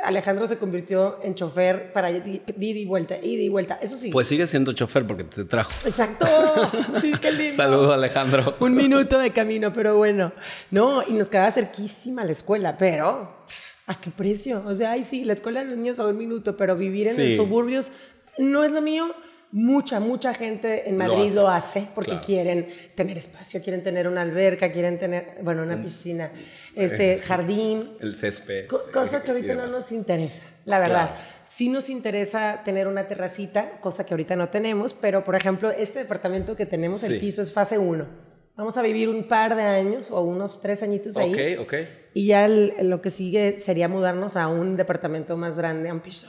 Alejandro 0.03 0.47
se 0.47 0.57
convirtió 0.57 1.19
en 1.23 1.35
chofer 1.35 1.91
para 1.93 2.11
ida 2.11 2.41
y 2.57 2.85
vuelta, 2.85 3.17
ida 3.17 3.41
y 3.43 3.49
vuelta. 3.49 3.79
Eso 3.81 3.95
sí. 3.97 4.09
Pues 4.11 4.27
sigue 4.27 4.45
siendo 4.47 4.73
chofer 4.73 5.05
porque 5.07 5.23
te 5.23 5.45
trajo. 5.45 5.71
Exacto. 5.85 6.25
Sí, 7.01 7.11
qué 7.21 7.31
lindo. 7.31 7.55
Saludos, 7.55 7.93
Alejandro. 7.93 8.55
Un 8.59 8.73
minuto 8.75 9.17
de 9.19 9.31
camino, 9.31 9.73
pero 9.73 9.97
bueno. 9.97 10.31
No, 10.71 11.03
y 11.07 11.13
nos 11.13 11.29
quedaba 11.29 11.51
cerquísima 11.51 12.23
la 12.23 12.31
escuela, 12.31 12.77
pero 12.77 13.45
¿a 13.87 13.99
qué 13.99 14.09
precio? 14.11 14.63
O 14.65 14.75
sea, 14.75 14.91
ay, 14.91 15.03
sí, 15.03 15.23
la 15.25 15.33
escuela 15.33 15.61
de 15.63 15.69
los 15.69 15.77
niños 15.77 15.99
a 15.99 16.05
un 16.07 16.17
minuto, 16.17 16.55
pero 16.57 16.75
vivir 16.75 17.07
en 17.07 17.15
Sí. 17.15 17.27
los 17.27 17.35
suburbios 17.35 17.91
no 18.37 18.63
es 18.63 18.71
lo 18.71 18.81
mío. 18.81 19.07
Mucha, 19.55 19.99
mucha 19.99 20.33
gente 20.33 20.89
en 20.89 20.97
Lo 20.97 21.05
Madrid 21.05 21.27
hace. 21.27 21.35
lo 21.35 21.47
hace, 21.47 21.87
porque 21.93 22.09
Claro. 22.11 22.25
quieren 22.25 22.67
tener 22.95 23.19
espacio, 23.19 23.61
quieren 23.61 23.83
tener 23.83 24.07
una 24.07 24.23
alberca, 24.23 24.71
quieren 24.71 24.97
tener, 24.97 25.35
bueno, 25.43 25.61
una 25.61 25.79
piscina, 25.79 26.31
este 26.75 27.19
jardín, 27.19 27.91
El 27.99 28.15
césped. 28.15 28.65
Co- 28.65 28.81
cosa 28.91 29.21
que 29.21 29.29
ahorita 29.29 29.53
no 29.53 29.67
nos 29.67 29.91
interesa, 29.91 30.41
la 30.65 30.79
verdad. 30.79 31.09
Claro. 31.11 31.21
Sí 31.45 31.69
nos 31.69 31.89
interesa 31.91 32.61
tener 32.65 32.87
una 32.87 33.07
terracita, 33.07 33.79
cosa 33.79 34.05
que 34.07 34.15
ahorita 34.15 34.35
no 34.35 34.49
tenemos, 34.49 34.95
pero 34.95 35.23
por 35.23 35.35
ejemplo, 35.35 35.69
este 35.69 35.99
departamento 35.99 36.55
que 36.55 36.65
tenemos, 36.65 37.01
Sí. 37.01 37.13
el 37.13 37.19
piso 37.19 37.43
es 37.43 37.53
fase 37.53 37.77
1. 37.77 38.07
Vamos 38.55 38.75
a 38.77 38.81
vivir 38.81 39.07
un 39.07 39.27
par 39.27 39.55
de 39.55 39.61
años 39.61 40.09
o 40.09 40.21
unos 40.21 40.61
tres 40.63 40.81
añitos 40.81 41.15
ahí. 41.15 41.31
Ok, 41.57 41.61
ok. 41.61 41.73
Y 42.15 42.25
ya 42.27 42.45
el- 42.45 42.73
lo 42.89 43.01
que 43.03 43.11
sigue 43.11 43.59
sería 43.59 43.87
mudarnos 43.87 44.35
a 44.35 44.47
un 44.47 44.75
departamento 44.77 45.37
más 45.37 45.57
grande, 45.57 45.89
a 45.89 45.93
un 45.93 45.99
piso. 45.99 46.27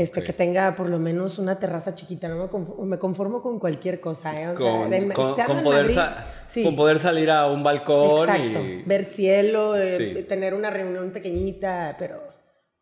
Este, 0.00 0.20
Ok. 0.20 0.26
Que 0.26 0.32
tenga 0.32 0.74
por 0.76 0.88
lo 0.88 0.98
menos 1.00 1.38
una 1.40 1.58
terraza 1.58 1.94
chiquita. 1.94 2.28
No 2.28 2.36
me 2.44 2.48
conformo, 2.48 2.84
me 2.84 2.98
conformo 2.98 3.42
con 3.42 3.58
cualquier 3.58 3.98
cosa. 4.00 4.40
¿eh? 4.40 4.48
O 4.48 4.56
sea, 4.56 4.70
Con, 4.70 4.90
de- 4.90 5.08
con- 5.12 5.34
con 5.34 5.62
poder 5.64 5.82
Madrid, 5.86 5.98
sí. 6.46 6.62
con 6.62 6.76
poder 6.76 6.98
salir 7.00 7.30
a 7.30 7.50
un 7.50 7.62
balcón 7.64 8.28
Exacto. 8.28 8.60
y. 8.64 8.82
Ver 8.86 9.04
cielo, 9.04 9.76
eh, 9.76 10.14
Sí. 10.16 10.22
tener 10.24 10.54
una 10.54 10.70
reunión 10.70 11.10
pequeñita, 11.10 11.96
pero, 11.98 12.22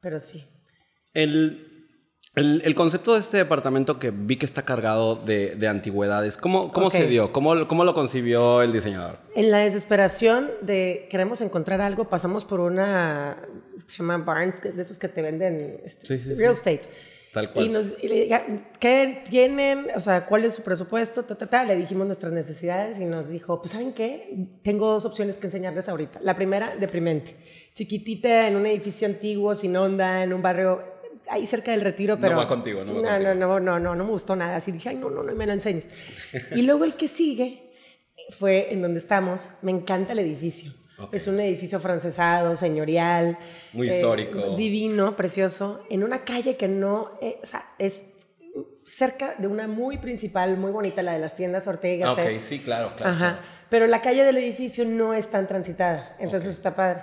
pero 0.00 0.20
sí. 0.20 0.44
El, 1.14 1.75
el, 2.36 2.60
el 2.64 2.74
concepto 2.74 3.14
de 3.14 3.20
este 3.20 3.38
departamento 3.38 3.98
que 3.98 4.10
vi 4.10 4.36
que 4.36 4.44
está 4.44 4.62
cargado 4.62 5.16
de, 5.16 5.56
de 5.56 5.68
antigüedades, 5.68 6.36
¿cómo, 6.36 6.70
cómo 6.70 6.90
se 6.90 7.06
dio? 7.06 7.32
¿Cómo, 7.32 7.66
¿Cómo 7.66 7.84
lo 7.84 7.94
concibió 7.94 8.60
el 8.62 8.72
diseñador? 8.72 9.18
En 9.34 9.50
la 9.50 9.58
desesperación 9.58 10.50
de 10.60 11.08
queremos 11.10 11.40
encontrar 11.40 11.80
algo, 11.80 12.04
pasamos 12.10 12.44
por 12.44 12.60
una, 12.60 13.38
se 13.86 13.96
llama 13.96 14.18
Barnes, 14.18 14.60
de 14.62 14.80
esos 14.80 14.98
que 14.98 15.08
te 15.08 15.22
venden 15.22 15.80
este, 15.82 16.06
Sí, 16.06 16.18
sí, 16.22 16.34
real 16.34 16.54
sí. 16.54 16.58
estate. 16.58 16.94
Tal 17.32 17.52
cual. 17.52 17.66
Y, 17.66 17.68
nos, 17.70 17.94
y 18.02 18.08
le 18.08 18.28
¿qué 18.80 19.22
tienen? 19.28 19.88
O 19.94 20.00
sea, 20.00 20.24
¿cuál 20.24 20.44
es 20.44 20.54
su 20.54 20.62
presupuesto? 20.62 21.24
Ta, 21.24 21.36
ta, 21.36 21.46
ta. 21.46 21.64
Le 21.64 21.76
dijimos 21.76 22.06
nuestras 22.06 22.32
necesidades 22.32 22.98
y 22.98 23.04
nos 23.04 23.28
dijo, 23.28 23.60
pues 23.60 23.72
¿saben 23.72 23.92
qué? 23.92 24.48
Tengo 24.62 24.90
dos 24.92 25.04
opciones 25.04 25.36
que 25.36 25.46
enseñarles 25.46 25.88
ahorita. 25.88 26.20
La 26.22 26.34
primera, 26.34 26.74
deprimente. 26.78 27.34
Chiquitita, 27.74 28.48
en 28.48 28.56
un 28.56 28.64
edificio 28.64 29.06
antiguo, 29.06 29.54
sin 29.54 29.76
onda, 29.76 30.22
en 30.22 30.32
un 30.32 30.40
barrio 30.40 30.95
ahí 31.28 31.46
cerca 31.46 31.70
del 31.72 31.80
retiro, 31.80 32.14
No 32.16 32.20
pero... 32.20 32.36
va 32.36 32.46
contigo, 32.48 32.84
no 32.84 32.94
va 32.94 33.00
no, 33.02 33.08
contigo. 33.08 33.34
no, 33.34 33.60
no, 33.60 33.60
no, 33.60 33.78
no, 33.80 33.94
no 33.94 34.04
me 34.04 34.10
gustó 34.10 34.36
nada. 34.36 34.56
Así 34.56 34.72
dije, 34.72 34.90
ay, 34.90 34.96
no, 34.96 35.10
no, 35.10 35.22
no 35.22 35.34
me 35.34 35.46
lo 35.46 35.52
enseñes. 35.52 35.88
y 36.54 36.62
luego 36.62 36.84
el 36.84 36.94
que 36.94 37.08
sigue 37.08 37.70
fue 38.38 38.72
en 38.72 38.82
donde 38.82 38.98
estamos. 38.98 39.50
Me 39.62 39.70
encanta 39.72 40.12
el 40.12 40.18
edificio. 40.20 40.72
Ok. 40.98 41.14
Es 41.14 41.26
un 41.26 41.38
edificio 41.40 41.78
francesado, 41.78 42.56
señorial. 42.56 43.38
Muy 43.72 43.88
eh, 43.90 43.96
histórico. 43.96 44.56
divino, 44.56 45.14
precioso. 45.16 45.82
En 45.90 46.02
una 46.02 46.24
calle 46.24 46.56
que 46.56 46.68
no, 46.68 47.12
eh, 47.20 47.38
o 47.42 47.46
sea, 47.46 47.64
es 47.78 48.02
cerca 48.84 49.34
de 49.36 49.46
una 49.46 49.66
muy 49.68 49.98
principal, 49.98 50.56
muy 50.56 50.70
bonita, 50.70 51.02
la 51.02 51.12
de 51.12 51.18
las 51.18 51.36
tiendas 51.36 51.66
Ortega. 51.66 52.08
Ah, 52.08 52.12
ok, 52.12 52.18
Gasset. 52.18 52.40
sí, 52.40 52.58
claro, 52.60 52.92
claro. 52.96 53.12
Ajá. 53.12 53.40
Pero 53.68 53.86
la 53.88 54.00
calle 54.00 54.22
del 54.24 54.38
edificio 54.38 54.84
no 54.84 55.12
es 55.12 55.28
tan 55.28 55.46
transitada, 55.48 56.16
entonces 56.20 56.50
Ok. 56.50 56.56
está 56.56 56.76
padre. 56.76 57.02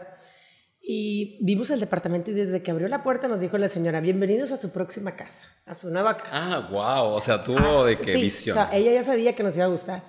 Y 0.85 1.37
vimos 1.41 1.69
el 1.69 1.79
departamento 1.79 2.29
y 2.31 2.33
desde 2.33 2.61
que 2.61 2.69
abrió 2.69 2.89
la 2.89 3.03
puerta 3.03 3.29
nos 3.29 3.39
dijo 3.39 3.57
la 3.57 3.69
señora, 3.69 4.01
bienvenidos 4.01 4.51
a 4.51 4.57
su 4.57 4.73
próxima 4.73 5.15
casa, 5.15 5.45
a 5.65 5.73
su 5.75 5.89
nueva 5.89 6.17
casa. 6.17 6.31
Ah, 6.33 6.67
wow. 6.69 7.13
O 7.13 7.21
sea, 7.21 7.41
tuvo 7.41 7.85
de 7.85 7.97
qué 7.97 8.15
Sí, 8.15 8.21
visión. 8.21 8.57
O 8.57 8.61
sea, 8.61 8.75
ella 8.75 8.91
ya 8.91 9.01
sabía 9.03 9.33
que 9.33 9.43
nos 9.43 9.55
iba 9.55 9.63
a 9.63 9.69
gustar. 9.69 10.03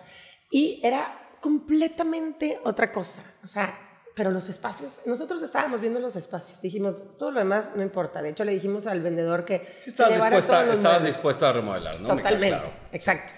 Y 0.51 0.81
era 0.83 1.17
completamente 1.41 2.61
otra 2.65 2.91
cosa. 2.91 3.23
O 3.45 3.47
sea, 3.47 3.79
pero 4.17 4.33
los 4.33 4.49
espacios, 4.49 5.01
nosotros 5.07 5.43
estábamos 5.43 5.81
viendo 5.81 6.01
los 6.01 6.17
espacios. 6.17 6.61
Dijimos, 6.61 7.17
todo 7.19 7.31
lo 7.31 7.39
demás 7.39 7.71
no 7.77 7.83
importa. 7.83 8.21
De 8.21 8.31
hecho, 8.31 8.45
le 8.45 8.53
dijimos 8.53 8.89
al 8.89 9.01
vendedor 9.01 9.45
que 9.45 9.61
Sí, 9.85 9.91
estabas 9.91 10.15
dispuesta, 10.21 10.53
todos 10.55 10.67
los 10.67 10.75
estabas 10.77 11.05
dispuesta 11.05 11.49
a 11.51 11.53
remodelar, 11.53 12.01
¿no? 12.01 12.09
Totalmente, 12.17 12.49
claro. 12.49 12.73
exacto. 12.91 13.33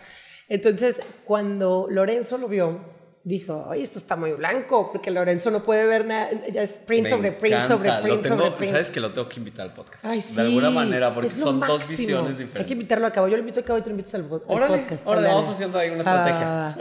Entonces, 0.49 1.01
cuando 1.25 1.87
Lorenzo 1.91 2.39
lo 2.39 2.49
vio, 2.49 2.81
dijo, 3.29 3.67
oye, 3.69 3.83
esto 3.83 3.99
está 3.99 4.15
muy 4.15 4.33
blanco, 4.35 4.93
porque 4.93 5.11
Lorenzo 5.11 5.51
no 5.51 5.61
puede 5.65 5.85
ver 5.85 6.07
nada, 6.07 6.31
ya 6.53 6.63
es 6.63 6.75
print 6.75 7.09
sobre 7.09 7.33
print 7.33 7.67
sobre 7.67 7.91
print 8.01 8.23
tengo- 8.23 8.37
sobre 8.45 8.51
print. 8.53 8.73
Sabes 8.73 8.91
que 8.93 9.01
lo 9.01 9.13
tengo 9.13 9.29
que 9.29 9.41
invitar 9.41 9.67
al 9.67 9.75
podcast. 9.75 10.05
Ay, 10.05 10.21
sí. 10.23 10.37
De 10.37 10.43
alguna 10.43 10.71
manera, 10.71 11.13
porque 11.13 11.27
es 11.27 11.39
lo 11.39 11.47
son 11.47 11.59
dos 11.59 11.89
visiones 11.89 12.31
Hay 12.31 12.37
que 12.37 12.43
diferentes. 12.45 12.71
invitarlo 12.73 13.05
a 13.09 13.11
cabo. 13.11 13.27
Yo 13.27 13.33
lo 13.37 13.41
invito 13.41 13.59
a 13.59 13.65
cabo 13.65 13.81
y 13.81 13.83
tú 13.83 13.89
lo 13.89 13.95
invitas 13.95 14.15
al, 14.15 14.21
al 14.23 14.41
Órale, 14.47 14.79
podcast. 14.79 15.07
órale, 15.09 15.27
vamos 15.27 15.49
haciendo 15.55 15.77
ahí 15.77 15.91
una 15.91 16.05
Ah, 16.07 16.77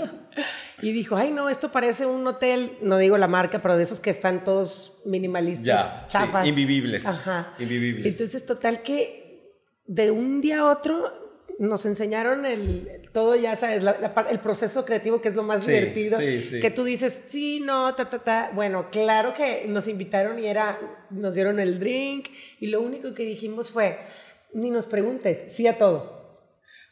y 0.84 0.92
dijo, 0.92 1.16
ay, 1.16 1.32
no, 1.32 1.50
esto 1.50 1.72
parece 1.72 2.06
un 2.06 2.28
hotel, 2.28 2.74
no 2.84 2.98
digo 3.00 3.18
la 3.18 3.28
marca, 3.28 3.60
pero 3.64 3.76
de 3.76 3.82
esos 3.82 4.00
que 4.00 4.12
están 4.12 4.44
todos 4.44 5.02
minimalistas, 5.04 5.66
Ya, 5.66 5.84
sí, 6.02 6.06
chafas. 6.10 6.48
invivibles, 6.48 7.08
Ajá. 7.08 7.56
invivibles. 7.58 8.06
Entonces, 8.06 8.46
total 8.46 8.84
que 8.84 9.52
de 9.88 10.12
un 10.12 10.42
día 10.42 10.60
a 10.60 10.66
otro 10.72 11.25
nos 11.58 11.86
enseñaron 11.86 12.46
el, 12.46 13.10
todo, 13.14 13.36
ya 13.36 13.56
sabes, 13.56 13.82
la- 13.82 13.98
la 14.00 14.14
par- 14.14 14.28
el 14.30 14.40
proceso 14.40 14.84
creativo 14.86 15.22
que 15.22 15.30
es 15.30 15.36
lo 15.36 15.44
más 15.44 15.64
Sí, 15.64 15.72
divertido. 15.72 16.20
sí, 16.20 16.42
sí. 16.44 16.60
Que 16.60 16.70
tú 16.72 16.84
dices, 16.84 17.22
sí, 17.28 17.62
no, 17.62 17.96
ta, 17.96 18.10
ta, 18.10 18.20
ta. 18.20 18.52
Bueno, 18.54 18.90
claro 18.92 19.34
que 19.34 19.66
nos 19.68 19.88
invitaron 19.88 20.38
y 20.40 20.48
era, 20.48 20.80
nos 21.12 21.34
dieron 21.36 21.60
el 21.60 21.80
drink 21.80 22.28
y 22.60 22.68
lo 22.68 22.82
único 22.82 23.14
que 23.14 23.24
dijimos 23.24 23.72
fue, 23.72 23.98
ni 24.54 24.70
nos 24.70 24.86
preguntes, 24.86 25.54
sí 25.54 25.68
a 25.68 25.78
todo. 25.78 26.14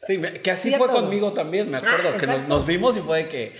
Sí, 0.06 0.20
que 0.42 0.50
así 0.50 0.70
fue 0.74 0.86
todo. 0.88 1.00
conmigo 1.00 1.32
también, 1.32 1.70
me 1.70 1.78
acuerdo, 1.78 2.10
Ah, 2.14 2.18
que 2.18 2.26
nos, 2.26 2.66
vimos 2.66 2.96
y 2.96 3.00
fue 3.00 3.24
de 3.24 3.28
que... 3.28 3.52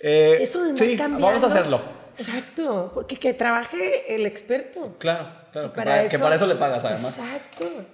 eh, 0.00 0.38
Eso 0.40 0.62
de 0.64 0.76
sí, 0.76 0.96
cambiando. 0.96 1.26
vamos 1.26 1.42
a 1.42 1.46
hacerlo. 1.46 1.80
Exacto, 2.18 2.90
porque 2.94 3.16
que 3.16 3.34
trabaje 3.34 4.14
el 4.14 4.26
experto. 4.26 4.96
Claro, 4.98 5.28
claro, 5.52 5.70
que, 5.72 5.76
para, 5.76 6.06
que 6.08 6.18
para 6.18 6.36
eso 6.36 6.46
le 6.46 6.56
pagas 6.56 6.84
además. 6.84 7.18
Exacto. 7.18 7.86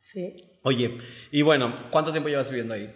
Sí. 0.00 0.36
Oye, 0.66 0.96
y 1.30 1.42
bueno, 1.42 1.74
¿cuánto 1.90 2.10
tiempo 2.10 2.30
llevas 2.30 2.48
viviendo 2.48 2.72
ahí? 2.72 2.90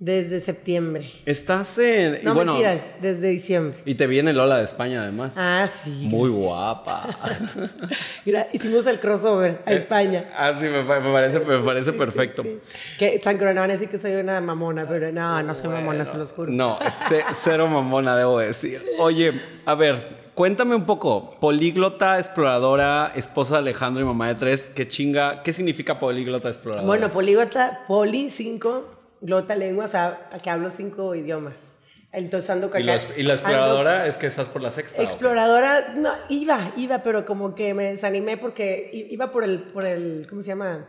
Desde 0.00 0.40
septiembre. 0.40 1.12
Estás 1.24 1.78
en... 1.78 2.24
No 2.24 2.34
bueno, 2.34 2.54
mentiras, 2.54 2.90
desde 3.00 3.28
diciembre. 3.28 3.78
Y 3.84 3.94
te 3.94 4.08
viene 4.08 4.32
Lola 4.32 4.58
de 4.58 4.64
España 4.64 5.02
además. 5.02 5.34
Ah, 5.36 5.68
sí. 5.72 5.90
Muy 6.08 6.28
gracias. 6.30 6.44
guapa. 6.48 7.08
Gra- 8.26 8.48
Hicimos 8.52 8.84
el 8.86 8.98
crossover 8.98 9.62
a 9.64 9.72
España. 9.72 10.24
Ah, 10.36 10.54
sí, 10.58 10.66
me, 10.66 10.82
pa- 10.82 10.98
me 10.98 11.12
parece, 11.12 11.38
me 11.38 11.58
parece 11.60 11.92
perfecto. 11.92 12.42
Sí. 12.42 12.58
Que 12.98 13.20
San 13.22 13.38
van 13.38 13.56
a 13.58 13.66
decir 13.68 13.88
que 13.88 13.96
soy 13.98 14.14
una 14.16 14.40
mamona, 14.40 14.88
pero 14.88 15.12
no, 15.12 15.40
no 15.44 15.54
soy 15.54 15.68
mamona, 15.68 16.04
se 16.04 16.16
los 16.18 16.32
juro. 16.32 16.50
No, 16.50 16.80
ce- 17.08 17.24
cero 17.32 17.68
mamona, 17.68 18.16
debo 18.16 18.40
decir. 18.40 18.84
Oye, 18.98 19.40
a 19.64 19.76
ver, 19.76 20.23
cuéntame 20.34 20.74
un 20.74 20.84
poco. 20.86 21.30
Políglota, 21.40 22.18
exploradora, 22.18 23.12
esposa 23.14 23.54
de 23.54 23.58
Alejandro 23.60 24.02
y 24.02 24.06
mamá 24.06 24.28
de 24.28 24.34
tres. 24.34 24.70
¿Qué 24.74 24.88
chinga? 24.88 25.42
¿Qué 25.42 25.52
significa 25.52 25.98
políglota, 25.98 26.48
exploradora? 26.48 26.86
Bueno, 26.86 27.10
políglota, 27.10 27.84
poli 27.88 28.30
5, 28.30 28.84
glota 29.20 29.54
lengua, 29.56 29.84
o 29.86 29.88
sea, 29.88 30.28
que 30.42 30.50
hablo 30.50 30.70
cinco 30.70 31.14
idiomas. 31.14 31.80
Entonces 32.12 32.48
ando 32.50 32.70
¿Y 32.78 32.82
la, 32.84 32.94
y 33.16 33.22
la 33.24 33.34
ando- 33.34 33.38
exploradora 33.38 34.06
es 34.06 34.16
que 34.16 34.26
estás 34.28 34.48
por 34.48 34.62
la 34.62 34.70
sexta? 34.70 35.02
Exploradora, 35.02 35.94
no, 35.96 36.12
iba, 36.28 36.72
iba, 36.76 36.98
pero 37.02 37.24
como 37.24 37.56
que 37.56 37.74
me 37.74 37.90
desanimé 37.90 38.36
porque 38.36 38.88
iba 39.10 39.32
por 39.32 39.42
el, 39.42 39.58
por 39.60 39.84
el, 39.84 40.24
¿cómo 40.30 40.40
se 40.42 40.48
llama? 40.48 40.86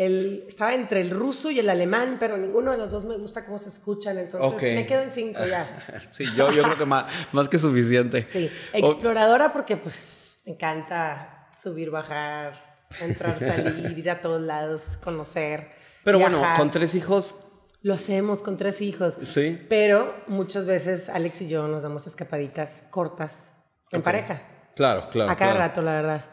El, 0.00 0.44
estaba 0.46 0.74
entre 0.74 1.00
el 1.00 1.10
ruso 1.10 1.50
y 1.50 1.58
el 1.58 1.68
alemán, 1.68 2.18
pero 2.20 2.36
ninguno 2.36 2.70
de 2.70 2.78
los 2.78 2.92
dos 2.92 3.04
me 3.04 3.16
gusta 3.16 3.44
cómo 3.44 3.58
se 3.58 3.68
escuchan, 3.68 4.16
entonces 4.16 4.52
Ok. 4.52 4.62
me 4.62 4.86
quedo 4.86 5.02
en 5.02 5.10
cinco 5.10 5.44
ya. 5.44 5.84
Sí, 6.12 6.24
yo, 6.36 6.52
yo 6.52 6.62
creo 6.62 6.78
que 6.78 6.84
más, 6.84 7.06
más 7.32 7.48
que 7.48 7.58
suficiente. 7.58 8.24
Sí, 8.30 8.48
exploradora 8.72 9.50
porque 9.50 9.76
pues 9.76 10.40
me 10.46 10.52
encanta 10.52 11.48
subir, 11.56 11.90
bajar, 11.90 12.52
entrar, 13.00 13.36
salir, 13.40 13.98
ir 13.98 14.08
a 14.08 14.20
todos 14.20 14.40
lados, 14.40 14.98
conocer. 15.02 15.68
pero 16.04 16.20
bueno, 16.20 16.38
viajar. 16.38 16.58
con 16.58 16.70
tres 16.70 16.94
hijos, 16.94 17.34
Lo 17.82 17.94
hacemos 17.94 18.44
con 18.44 18.56
tres 18.56 18.80
hijos. 18.80 19.16
Sí. 19.32 19.58
Pero 19.68 20.14
muchas 20.28 20.64
veces 20.66 21.08
Alex 21.08 21.42
y 21.42 21.48
yo 21.48 21.66
nos 21.66 21.82
damos 21.82 22.06
escapaditas 22.06 22.84
cortas 22.90 23.52
en 23.90 23.98
Ok. 23.98 24.04
pareja. 24.04 24.42
claro, 24.76 25.08
claro. 25.10 25.32
a 25.32 25.34
cada 25.36 25.52
claro. 25.54 25.66
rato, 25.68 25.82
la 25.82 25.92
verdad. 25.92 26.24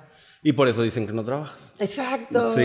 Y 0.47 0.53
por 0.53 0.67
eso 0.67 0.83
dicen 0.83 1.07
que 1.07 1.13
no 1.13 1.25
trabajas. 1.25 1.73
Exacto. 1.79 2.51
Sí. 2.51 2.61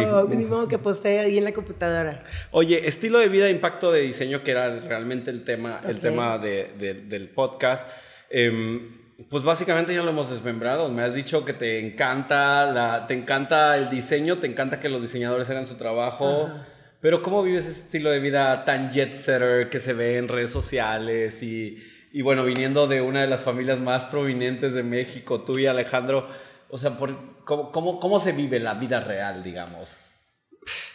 Que 0.68 0.78
postee 0.78 1.18
ahí 1.20 1.38
en 1.38 1.44
la 1.44 1.52
computadora. 1.52 2.22
Oye, 2.50 2.86
estilo 2.86 3.18
de 3.18 3.30
vida, 3.30 3.48
impacto 3.48 3.90
de 3.90 4.02
diseño, 4.02 4.44
que 4.44 4.50
era 4.50 4.80
realmente 4.80 5.30
el 5.30 5.44
tema, 5.44 5.80
el 5.88 5.96
Ok. 5.96 6.02
tema 6.02 6.36
de- 6.38 6.70
de- 6.78 6.94
del 6.94 7.30
podcast. 7.30 7.88
em, 8.32 8.98
pues 9.30 9.42
básicamente 9.42 9.94
ya 9.94 10.02
lo 10.02 10.10
hemos 10.10 10.28
desmembrado. 10.30 10.88
Me 10.92 11.02
has 11.02 11.14
dicho 11.14 11.44
que 11.44 11.52
te 11.54 11.78
encanta, 11.80 12.70
la, 12.70 13.06
te 13.08 13.14
encanta 13.14 13.76
el 13.78 13.88
diseño, 13.90 14.36
te 14.38 14.46
encanta 14.46 14.78
que 14.78 14.88
los 14.90 15.00
diseñadores 15.02 15.48
hagan 15.50 15.66
su 15.66 15.74
trabajo. 15.76 16.44
Ajá. 16.52 16.66
Pero 17.00 17.22
¿cómo 17.22 17.42
vives 17.42 17.62
ese 17.66 17.80
estilo 17.80 18.10
de 18.10 18.20
vida 18.20 18.64
tan 18.66 18.92
jet 18.92 19.12
setter 19.14 19.70
que 19.70 19.80
se 19.80 19.94
ve 19.94 20.18
en 20.18 20.28
redes 20.28 20.50
sociales? 20.50 21.42
Y, 21.42 21.82
y 22.12 22.20
bueno, 22.22 22.44
viniendo 22.44 22.86
de 22.88 23.00
una 23.00 23.22
de 23.22 23.26
las 23.26 23.40
familias 23.40 23.78
más 23.80 24.04
prominentes 24.04 24.74
de 24.74 24.82
México, 24.82 25.40
tú 25.40 25.58
y 25.58 25.66
Alejandro, 25.66 26.28
o 26.70 26.78
sea, 26.78 26.96
por, 26.96 27.44
¿cómo, 27.44 27.72
cómo, 27.72 27.98
cómo 27.98 28.20
se 28.20 28.32
vive 28.32 28.60
la 28.60 28.74
vida 28.74 29.00
real, 29.00 29.42
digamos? 29.42 29.90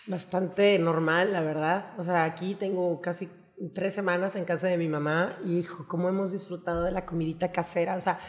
Bastante 0.08 0.78
normal, 0.80 1.34
la 1.34 1.42
verdad. 1.42 1.94
O 1.98 2.04
sea, 2.04 2.24
aquí 2.24 2.56
tengo 2.56 3.02
casi 3.02 3.30
tres 3.74 3.94
semanas 3.94 4.36
en 4.36 4.46
casa 4.46 4.68
de 4.68 4.78
mi 4.78 4.88
mamá 4.88 5.38
y, 5.44 5.60
hijo, 5.60 5.88
cómo 5.88 6.10
hemos 6.10 6.32
disfrutado 6.32 6.84
de 6.84 6.92
la 6.92 7.06
comidita 7.06 7.52
casera. 7.52 7.96
O 7.96 8.00
sea, 8.00 8.20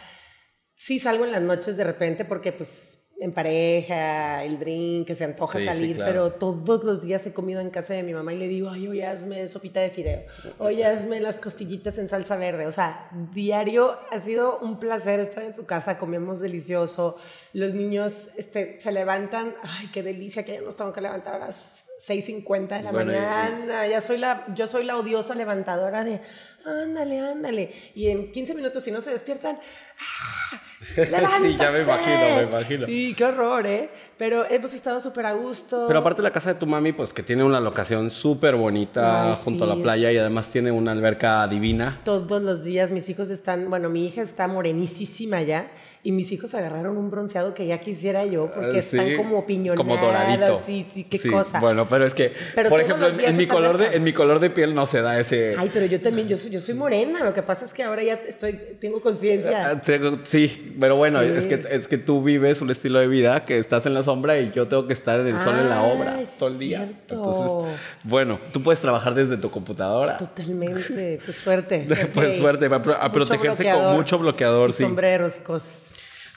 sí 0.74 0.98
salgo 0.98 1.24
en 1.24 1.32
las 1.32 1.42
noches 1.42 1.76
de 1.76 1.84
repente 1.84 2.24
porque, 2.24 2.52
pues, 2.52 3.05
en 3.18 3.32
pareja, 3.32 4.44
el 4.44 4.58
drink, 4.58 5.06
que 5.06 5.14
se 5.14 5.25
antoja 5.25 5.58
Sí, 5.58 5.64
sí, 5.64 5.68
salir, 5.68 5.96
claro. 5.96 6.12
pero 6.12 6.32
todos 6.32 6.85
los 6.85 7.02
días 7.02 7.26
he 7.26 7.32
comido 7.32 7.61
en 7.61 7.70
casa 7.70 7.94
de 7.94 8.02
mi 8.02 8.12
mamá 8.12 8.32
y 8.35 8.38
le 8.38 8.46
digo, 8.49 8.68
ay, 8.70 8.88
oye, 8.88 9.06
hazme 9.06 9.49
sopita 9.49 9.80
de 9.80 9.90
fideo, 9.90 10.23
oye, 10.58 10.85
hazme 10.85 11.20
las 11.20 11.40
costillitas 11.40 11.96
en 11.99 12.08
salsa 12.08 12.37
verde. 12.37 12.66
O 12.66 12.73
sea, 12.73 13.08
diario 13.32 13.96
ha 14.11 14.20
sido 14.20 14.58
un 14.58 14.78
placer 14.78 15.20
estar 15.20 15.42
en 15.44 15.54
tu 15.54 15.64
casa, 15.64 15.99
comemos 15.99 16.40
delicioso, 16.40 17.16
los 17.52 17.73
niños 17.73 18.28
este, 18.37 18.78
se 18.80 18.92
levantan, 18.92 19.54
ay, 19.62 19.88
qué 19.92 20.02
delicia, 20.02 20.44
que 20.44 20.52
ya 20.54 20.61
nos 20.61 20.76
tengo 20.76 20.92
que 20.92 21.00
levantar 21.00 21.37
a 21.37 21.38
las 21.46 21.85
6.50 22.08 22.68
de 22.76 22.82
la 22.82 22.92
Bueno, 22.92 23.12
y- 23.12 23.16
mañana, 23.16 23.86
ya 23.86 24.00
soy 24.00 24.18
la, 24.18 24.44
yo 24.54 24.66
soy 24.66 24.84
la 24.84 24.96
odiosa 24.96 25.34
levantadora 25.34 26.04
de, 26.04 26.20
ándale, 26.64 27.20
ándale, 27.20 27.72
y 27.94 28.08
en 28.08 28.30
15 28.32 28.54
minutos 28.54 28.84
si 28.84 28.90
no 28.90 29.00
se 29.00 29.10
despiertan, 29.10 29.58
¡ah! 30.00 30.60
Sí, 30.94 31.56
ya 31.58 31.70
me 31.70 31.80
imagino, 31.80 32.36
me 32.36 32.42
imagino. 32.44 32.86
Sí, 32.86 33.14
qué 33.16 33.25
horror, 33.25 33.66
¿eh? 33.66 33.88
Pero 34.18 34.44
hemos 34.48 34.72
estado 34.75 35.00
súper 35.00 35.25
a 35.26 35.32
gusto. 35.32 35.86
Pero 35.88 35.98
aparte 36.00 36.20
la 36.22 36.30
casa 36.30 36.52
de 36.52 36.60
tu 36.60 36.66
mami, 36.66 36.92
pues 36.92 37.12
que 37.14 37.22
tiene 37.22 37.42
una 37.44 37.60
locación 37.60 38.10
súper 38.10 38.56
bonita 38.56 39.30
Ay, 39.30 39.36
junto 39.42 39.64
a 39.64 39.68
la 39.68 39.76
playa 39.76 40.10
es- 40.10 40.14
y 40.16 40.18
además 40.18 40.48
tiene 40.48 40.70
una 40.70 40.92
alberca 40.92 41.48
divina. 41.48 42.00
Todos 42.04 42.42
los 42.42 42.62
días 42.62 42.90
mis 42.90 43.08
hijos 43.08 43.30
están, 43.30 43.68
bueno, 43.70 43.88
mi 43.88 44.06
hija 44.06 44.22
está 44.22 44.46
morenísima 44.48 45.40
ya 45.42 45.70
y 46.06 46.12
mis 46.12 46.30
hijos 46.30 46.54
agarraron 46.54 46.96
un 46.96 47.10
bronceado 47.10 47.52
que 47.52 47.66
ya 47.66 47.80
quisiera 47.80 48.25
yo 48.25 48.48
porque 48.54 48.78
Ah, 48.78 48.82
sí, 48.82 48.96
están 48.96 49.16
como 49.16 49.44
piñonados. 49.44 49.84
Como 49.84 49.97
doradito. 49.97 50.62
Sí, 50.64 50.86
sí, 50.88 51.02
qué 51.02 51.19
cosa. 51.28 51.58
Bueno, 51.58 51.88
pero 51.88 52.06
es 52.06 52.14
que, 52.14 52.32
Pero 52.54 52.71
por 52.71 52.80
ejemplo, 52.80 53.08
en, 53.08 53.36
mi 53.36 53.49
color 53.49 53.76
de, 53.76 53.97
en 53.97 54.04
mi 54.04 54.12
color 54.12 54.38
de 54.38 54.50
piel 54.50 54.73
no 54.73 54.86
se 54.86 55.02
da 55.02 55.19
ese... 55.19 55.56
Ay, 55.58 55.69
pero 55.75 55.84
yo 55.86 56.00
también, 56.00 56.28
yo 56.28 56.38
soy, 56.38 56.50
yo 56.50 56.60
soy 56.60 56.76
morena, 56.76 57.25
lo 57.25 57.34
que 57.34 57.42
pasa 57.42 57.64
es 57.64 57.75
que 57.75 57.82
ahora 57.82 58.04
ya 58.04 58.14
estoy, 58.28 58.52
tengo 58.80 59.00
conciencia. 59.00 59.73
Ah, 59.73 59.80
Sí, 60.23 60.76
pero 60.78 60.95
bueno, 60.95 61.21
Sí. 61.23 61.26
es, 61.26 61.47
que, 61.47 61.66
es 61.73 61.88
que 61.88 61.99
tú 61.99 62.23
vives 62.23 62.60
un 62.60 62.71
estilo 62.71 63.00
de 63.00 63.08
vida 63.08 63.45
que 63.45 63.58
estás 63.58 63.84
en 63.86 63.95
la 63.95 64.04
sombra 64.04 64.38
y 64.38 64.52
yo 64.52 64.69
tengo 64.69 64.86
que 64.86 64.92
estar 64.92 65.19
en 65.19 65.26
el 65.26 65.40
sol 65.40 65.58
en 65.58 65.69
la 65.69 65.80
Ah, 65.80 65.92
obra 65.92 66.19
todo 66.38 66.50
el 66.50 66.58
día. 66.60 66.84
cierto. 66.86 67.14
Entonces, 67.16 67.78
bueno, 68.04 68.38
tú 68.52 68.62
puedes 68.62 68.80
trabajar 68.80 69.12
desde 69.12 69.38
tu 69.38 69.50
computadora. 69.50 70.19
Totalmente, 70.19 71.19
pues 71.25 71.36
suerte. 71.36 71.84
Pues 72.14 72.36
suerte, 72.38 72.66
a, 72.66 73.10
protegerse 73.10 73.73
con 73.73 73.97
mucho 73.97 74.21
bloqueador, 74.21 74.71
y 74.71 74.73
sí. 74.73 74.82
Sombreros 74.84 75.38
y 75.38 75.40
cosas. 75.40 75.86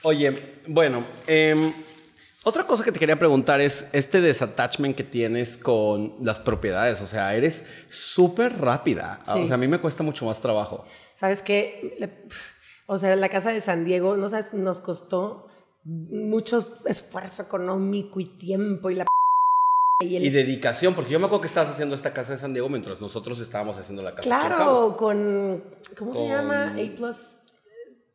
Oye, 0.03 0.55
bueno, 0.67 1.03
em, 1.27 1.73
otra 2.43 2.65
cosa 2.65 2.83
que 2.83 2.91
te 2.91 2.99
quería 2.99 3.19
preguntar 3.19 3.59
es 3.59 3.85
este 3.91 4.21
desattachment 4.21 4.95
que 4.95 5.03
tienes 5.03 5.57
con 5.57 6.15
las 6.21 6.39
propiedades. 6.39 7.01
O 7.01 7.07
sea, 7.07 7.35
eres 7.35 7.63
súper 7.89 8.59
rápida. 8.59 9.19
Sí. 9.25 9.39
O 9.43 9.45
sea, 9.45 9.55
a 9.55 9.57
mí 9.57 9.67
me 9.67 9.79
cuesta 9.79 10.03
mucho 10.03 10.25
más 10.25 10.39
trabajo. 10.39 10.85
¿Sabes 11.15 11.43
qué? 11.43 11.97
O 12.87 12.97
sea, 12.97 13.15
la 13.15 13.29
casa 13.29 13.51
de 13.51 13.61
San 13.61 13.83
Diego, 13.83 14.15
no 14.15 14.29
sabes, 14.29 14.53
nos 14.53 14.79
costó 14.79 15.47
mucho 15.83 16.65
esfuerzo 16.85 17.43
económico 17.43 18.19
y 18.19 18.25
tiempo 18.25 18.89
y 18.89 18.95
la 18.95 19.05
y 20.01 20.15
el 20.15 20.23
Y 20.23 20.29
dedicación, 20.29 20.93
porque 20.93 21.11
yo 21.11 21.19
me 21.19 21.25
acuerdo 21.25 21.41
que 21.41 21.47
estabas 21.47 21.73
haciendo 21.73 21.93
esta 21.93 22.13
casa 22.13 22.31
de 22.31 22.37
San 22.37 22.53
Diego 22.53 22.69
mientras 22.69 23.01
nosotros 23.01 23.39
estábamos 23.41 23.77
haciendo 23.77 24.01
la 24.01 24.15
casa. 24.15 24.23
Claro, 24.23 24.95
con 24.95 25.61
¿cómo 25.97 26.13
se 26.13 26.25
llama? 26.25 26.71
A 26.71 26.95
plus. 26.95 27.38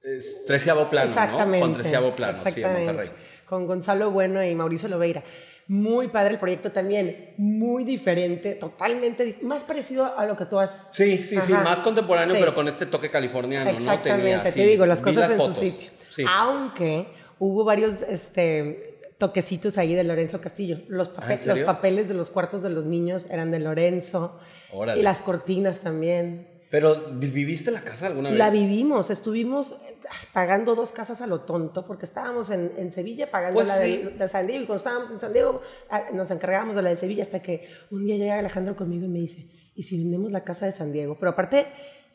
Es 0.05 0.45
treceavo 0.47 0.88
plano, 0.90 1.09
Exactamente. 1.09 1.59
¿no? 1.67 1.73
Con 1.73 1.81
treceavo 1.83 2.14
plano, 2.14 2.38
sí, 2.38 2.62
en. 2.62 2.73
Monterrey. 2.73 3.11
Con 3.47 3.67
Gonzalo 3.67 4.11
Bueno 4.11 4.45
y 4.45 4.55
Mauricio 4.55 4.88
Lobeira. 4.88 5.23
Muy 5.67 6.09
padre 6.09 6.35
el 6.35 6.38
proyecto 6.38 6.71
también, 6.73 7.33
muy 7.38 7.85
diferente, 7.85 8.55
totalmente 8.55 9.38
más 9.40 9.64
parecido 9.64 10.17
a 10.19 10.27
lo 10.27 10.37
que 10.37 10.45
tú 10.45 10.59
haces. 10.59 10.90
Sí, 10.93 11.17
sí, 11.25 11.38
sí, 11.40 11.53
más 11.55 11.79
contemporáneo, 11.79 12.35
Sí. 12.35 12.40
pero 12.40 12.55
con 12.55 12.69
este 12.69 12.85
toque 12.85 13.11
californiano, 13.11 13.71
¿no? 13.71 13.77
Exactamente, 13.79 14.23
Tenía, 14.25 14.43
te 14.43 14.53
sí, 14.53 14.62
digo, 14.62 14.85
las 14.85 15.01
cosas 15.01 15.31
en 15.31 15.38
fotos. 15.38 15.55
su 15.55 15.61
sitio. 15.62 15.90
Sí. 16.11 16.25
Aunque 16.29 17.07
hubo 17.38 17.64
varios 17.64 18.03
este, 18.03 18.99
toquecitos 19.17 19.79
ahí 19.79 19.95
de 19.95 20.05
Lorenzo 20.05 20.38
Castillo. 20.43 20.81
Los, 20.88 21.11
Ah, 21.17 21.35
los 21.47 21.61
papeles 21.61 22.09
de 22.09 22.14
los 22.14 22.29
cuartos 22.29 22.62
de 22.62 22.69
los 22.69 22.85
niños 22.85 23.25
eran 23.31 23.51
de 23.51 23.61
Lorenzo. 23.61 24.38
Órale. 24.71 25.01
Y 25.01 25.03
las 25.03 25.23
cortinas 25.23 25.81
también. 25.81 26.47
Pero, 26.75 27.05
¿vi- 27.13 27.31
¿viviste 27.31 27.71
la 27.71 27.83
casa 27.83 28.07
alguna 28.09 28.31
vez? 28.31 28.39
La 28.39 28.51
vivimos, 28.51 29.09
estuvimos 29.11 29.77
eh, 29.87 29.95
pagando 30.33 30.75
dos 30.75 30.91
casas 30.91 31.21
a 31.23 31.29
lo 31.29 31.43
tonto, 31.43 31.87
porque 31.87 32.05
estábamos 32.05 32.51
en, 32.51 32.73
en 32.77 32.91
Sevilla 32.91 33.31
pagando 33.31 33.55
Pues 33.55 33.69
la 33.69 33.79
sí. 33.79 34.09
de, 34.19 34.27
San 34.27 34.49
Diego, 34.49 34.65
y 34.65 34.67
cuando 34.67 34.79
estábamos 34.79 35.11
en 35.13 35.21
San 35.21 35.33
Diego 35.33 35.63
ah, 35.89 36.07
nos 36.13 36.33
encargábamos 36.33 36.75
de 36.75 36.83
la 36.83 36.91
de 36.91 36.97
Sevilla, 36.97 37.23
hasta 37.23 37.41
que 37.41 37.69
un 37.93 38.05
día 38.05 38.17
llega 38.17 38.41
Alejandro 38.41 38.75
conmigo 38.75 39.05
y 39.05 39.09
me 39.09 39.21
dice, 39.21 39.49
¿y 39.77 39.85
si 39.85 39.99
vendemos 39.99 40.33
la 40.33 40.43
casa 40.43 40.67
de 40.67 40.73
San 40.73 40.91
Diego? 40.91 41.17
Pero 41.17 41.31
aparte, 41.31 41.67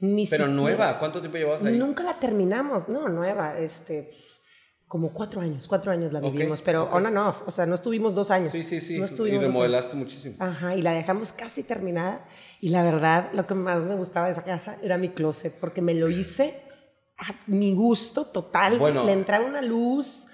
ni 0.02 0.26
Pero 0.28 0.44
siquiera- 0.46 0.48
nueva, 0.62 1.00
¿cuánto 1.00 1.22
tiempo 1.22 1.38
llevabas 1.38 1.64
ahí? 1.64 1.78
Nunca 1.78 2.04
la 2.04 2.16
terminamos, 2.16 2.90
no, 2.90 3.08
nueva, 3.08 3.58
este, 3.60 4.10
como 4.90 5.14
cuatro 5.14 5.40
años, 5.40 5.68
cuatro 5.68 5.92
años 5.92 6.12
la 6.12 6.20
vivimos, 6.20 6.64
pero 6.64 6.86
ok. 6.86 6.96
on 6.96 7.06
and 7.06 7.18
off, 7.20 7.44
o 7.46 7.52
sea, 7.52 7.68
no 7.68 7.76
estuvimos 7.76 8.16
dos 8.16 8.32
años. 8.32 8.52
Sí, 8.52 8.64
sí, 8.64 8.82
sí. 8.82 8.98
No 8.98 9.04
y 9.04 9.06
estuvimos 9.06 9.44
años. 9.44 9.54
remodelaste 9.54 9.96
muchísimo. 9.96 10.36
Ajá, 10.40 10.76
y 10.76 10.82
la 10.82 10.94
dejamos 10.94 11.32
casi 11.32 11.62
terminada. 11.62 12.26
Y 12.60 12.70
la 12.70 12.82
verdad, 12.82 13.30
lo 13.34 13.46
que 13.46 13.54
más 13.54 13.84
me 13.84 13.94
gustaba 13.94 14.26
de 14.26 14.32
esa 14.32 14.44
casa 14.44 14.78
era 14.82 14.98
mi 14.98 15.10
closet, 15.10 15.54
porque 15.60 15.84
me 15.84 15.94
lo 15.94 16.10
hice 16.10 16.64
a 17.20 17.36
mi 17.46 17.76
gusto 17.76 18.26
total. 18.26 18.80
Bueno. 18.80 19.06
Le 19.06 19.12
entraba 19.12 19.46
una 19.46 19.62
luz. 19.62 20.26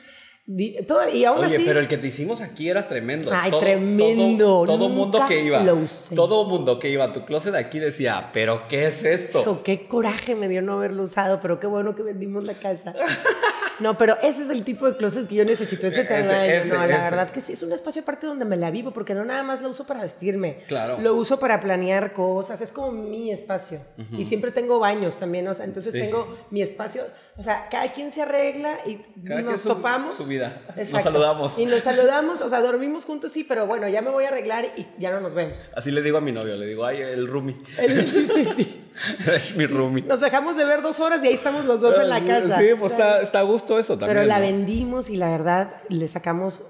todo, 0.87 1.09
y 1.09 1.25
aún 1.25 1.43
Oye, 1.43 1.57
así. 1.57 1.65
pero 1.65 1.81
el 1.81 1.89
que 1.89 1.97
te 1.97 2.07
hicimos 2.07 2.39
aquí 2.39 2.69
era 2.69 2.87
tremendo. 2.87 3.31
Ay, 3.33 3.51
tremendo. 3.59 4.45
Todo, 4.45 4.65
todo 4.67 4.87
mundo 4.87 5.25
que 5.27 5.43
iba. 5.43 5.63
lo 5.63 5.75
usé. 5.75 6.15
Todo 6.15 6.47
mundo 6.47 6.79
que 6.79 6.89
iba 6.89 7.03
a 7.03 7.11
tu 7.11 7.25
closet 7.25 7.55
aquí 7.55 7.79
decía, 7.79 8.29
¿pero 8.31 8.69
qué 8.69 8.87
es 8.87 9.03
esto? 9.03 9.41
Hijo, 9.41 9.63
qué 9.63 9.85
coraje 9.85 10.33
me 10.33 10.47
dio 10.47 10.61
no 10.61 10.75
haberlo 10.75 11.03
usado, 11.03 11.41
pero 11.41 11.59
qué 11.59 11.67
bueno 11.67 11.93
que 11.93 12.03
vendimos 12.03 12.45
la 12.45 12.53
casa. 12.53 12.93
No, 13.79 13.97
pero 13.97 14.17
ese 14.21 14.43
es 14.43 14.49
el 14.49 14.63
tipo 14.63 14.89
de 14.89 14.95
closet 14.97 15.27
que 15.27 15.35
yo 15.35 15.45
necesito, 15.45 15.87
ese 15.87 16.03
tamaño. 16.05 16.31
ese, 16.31 16.67
no, 16.69 16.85
la 16.85 17.03
verdad 17.09 17.29
que 17.29 17.41
sí, 17.41 17.53
es 17.53 17.63
un 17.63 17.71
espacio 17.73 18.01
aparte 18.01 18.25
donde 18.27 18.45
me 18.45 18.55
la 18.57 18.71
vivo, 18.71 18.91
porque 18.91 19.13
no 19.13 19.25
nada 19.25 19.43
más 19.43 19.61
lo 19.61 19.69
uso 19.69 19.85
para 19.85 20.01
vestirme. 20.01 20.59
Claro. 20.67 20.97
Lo 21.01 21.15
uso 21.15 21.39
para 21.39 21.59
planear 21.59 22.13
cosas, 22.13 22.61
es 22.61 22.71
como 22.71 22.91
mi 22.91 23.31
espacio. 23.31 23.79
Y 24.17 24.25
siempre 24.25 24.51
tengo 24.51 24.79
baños 24.79 25.17
también, 25.17 25.47
o 25.47 25.53
sea, 25.53 25.65
entonces 25.65 25.91
Sí. 25.93 25.99
tengo 25.99 26.37
mi 26.51 26.61
espacio. 26.61 27.03
O 27.37 27.43
sea, 27.43 27.67
cada 27.69 27.91
quien 27.91 28.11
se 28.13 28.21
arregla 28.21 28.77
y 28.85 28.97
Cada 29.27 29.41
nos 29.41 29.59
su- 29.59 29.67
topamos. 29.67 30.15
su 30.17 30.25
vida. 30.25 30.57
Nos 30.77 30.87
saludamos. 30.89 31.59
Y 31.59 31.65
nos 31.65 31.81
saludamos, 31.81 32.39
o 32.41 32.47
sea, 32.47 32.61
dormimos 32.61 33.03
juntos, 33.05 33.33
sí, 33.33 33.43
pero 33.43 33.67
bueno, 33.67 33.89
ya 33.89 34.01
me 34.01 34.09
voy 34.09 34.23
a 34.23 34.29
arreglar 34.29 34.65
y 34.77 34.87
ya 34.97 35.11
no 35.11 35.19
nos 35.19 35.33
vemos. 35.33 35.67
Así 35.75 35.91
le 35.91 36.01
digo 36.01 36.17
a 36.17 36.21
mi 36.21 36.31
novio, 36.31 36.55
le 36.55 36.65
digo, 36.65 36.85
ay, 36.85 36.99
el 37.01 37.27
roomie. 37.27 37.57
Sí, 37.77 38.27
sí, 38.33 38.45
sí. 38.55 38.81
es 39.33 39.55
mi 39.57 39.65
roomie. 39.65 40.03
Nos 40.03 40.21
dejamos 40.21 40.55
de 40.55 40.63
ver 40.63 40.81
dos 40.81 41.01
horas 41.01 41.21
y 41.23 41.27
ahí 41.27 41.33
estamos 41.33 41.65
los 41.65 41.81
dos 41.81 41.97
en 41.99 42.07
la 42.07 42.21
casa. 42.21 42.57
Sí, 42.57 42.67
pues 42.79 42.93
está, 42.93 43.21
está 43.21 43.39
a 43.39 43.43
gusto 43.43 43.77
eso 43.79 43.97
también. 43.97 44.15
Pero 44.17 44.25
la 44.27 44.35
¿no? 44.39 44.45
vendimos 44.45 45.09
y 45.09 45.17
la 45.17 45.29
verdad 45.29 45.73
le 45.89 46.07
sacamos 46.07 46.63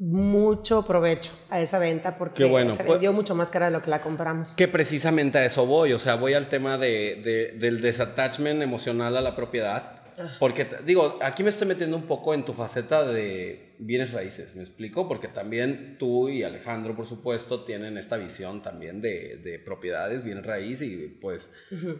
mucho 0.00 0.84
provecho 0.84 1.32
a 1.50 1.60
esa 1.60 1.78
venta 1.80 2.18
porque 2.18 2.44
bueno, 2.44 2.70
se 2.72 2.78
pues- 2.84 2.88
vendió 2.98 3.12
mucho 3.12 3.34
más 3.34 3.50
cara 3.50 3.66
de 3.66 3.72
lo 3.72 3.82
que 3.82 3.90
la 3.90 4.00
compramos. 4.00 4.54
Que 4.56 4.68
precisamente 4.68 5.38
a 5.38 5.44
eso 5.44 5.66
voy, 5.66 5.92
o 5.92 5.98
sea, 5.98 6.14
voy 6.14 6.34
al 6.34 6.48
tema 6.48 6.78
de, 6.78 7.20
de- 7.22 7.52
del 7.58 7.80
desattachment 7.80 8.62
emocional 8.62 9.16
a 9.16 9.20
la 9.20 9.34
propiedad. 9.34 9.97
Porque, 10.38 10.68
digo, 10.84 11.18
aquí 11.22 11.42
me 11.42 11.50
estoy 11.50 11.66
metiendo 11.66 11.96
un 11.96 12.04
poco 12.04 12.34
en 12.34 12.44
tu 12.44 12.52
faceta 12.52 13.04
de 13.04 13.67
bienes 13.80 14.12
raíces, 14.12 14.56
¿me 14.56 14.62
explico? 14.62 15.06
Porque 15.08 15.28
también 15.28 15.96
tú 15.98 16.28
y 16.28 16.42
Alejandro, 16.42 16.96
por 16.96 17.06
supuesto, 17.06 17.64
tienen 17.64 17.96
esta 17.96 18.16
visión 18.16 18.62
también 18.62 19.00
de, 19.00 19.36
de 19.36 19.58
propiedades, 19.58 20.24
bienes 20.24 20.44
raíz 20.44 20.82
y 20.82 21.16
pues 21.20 21.50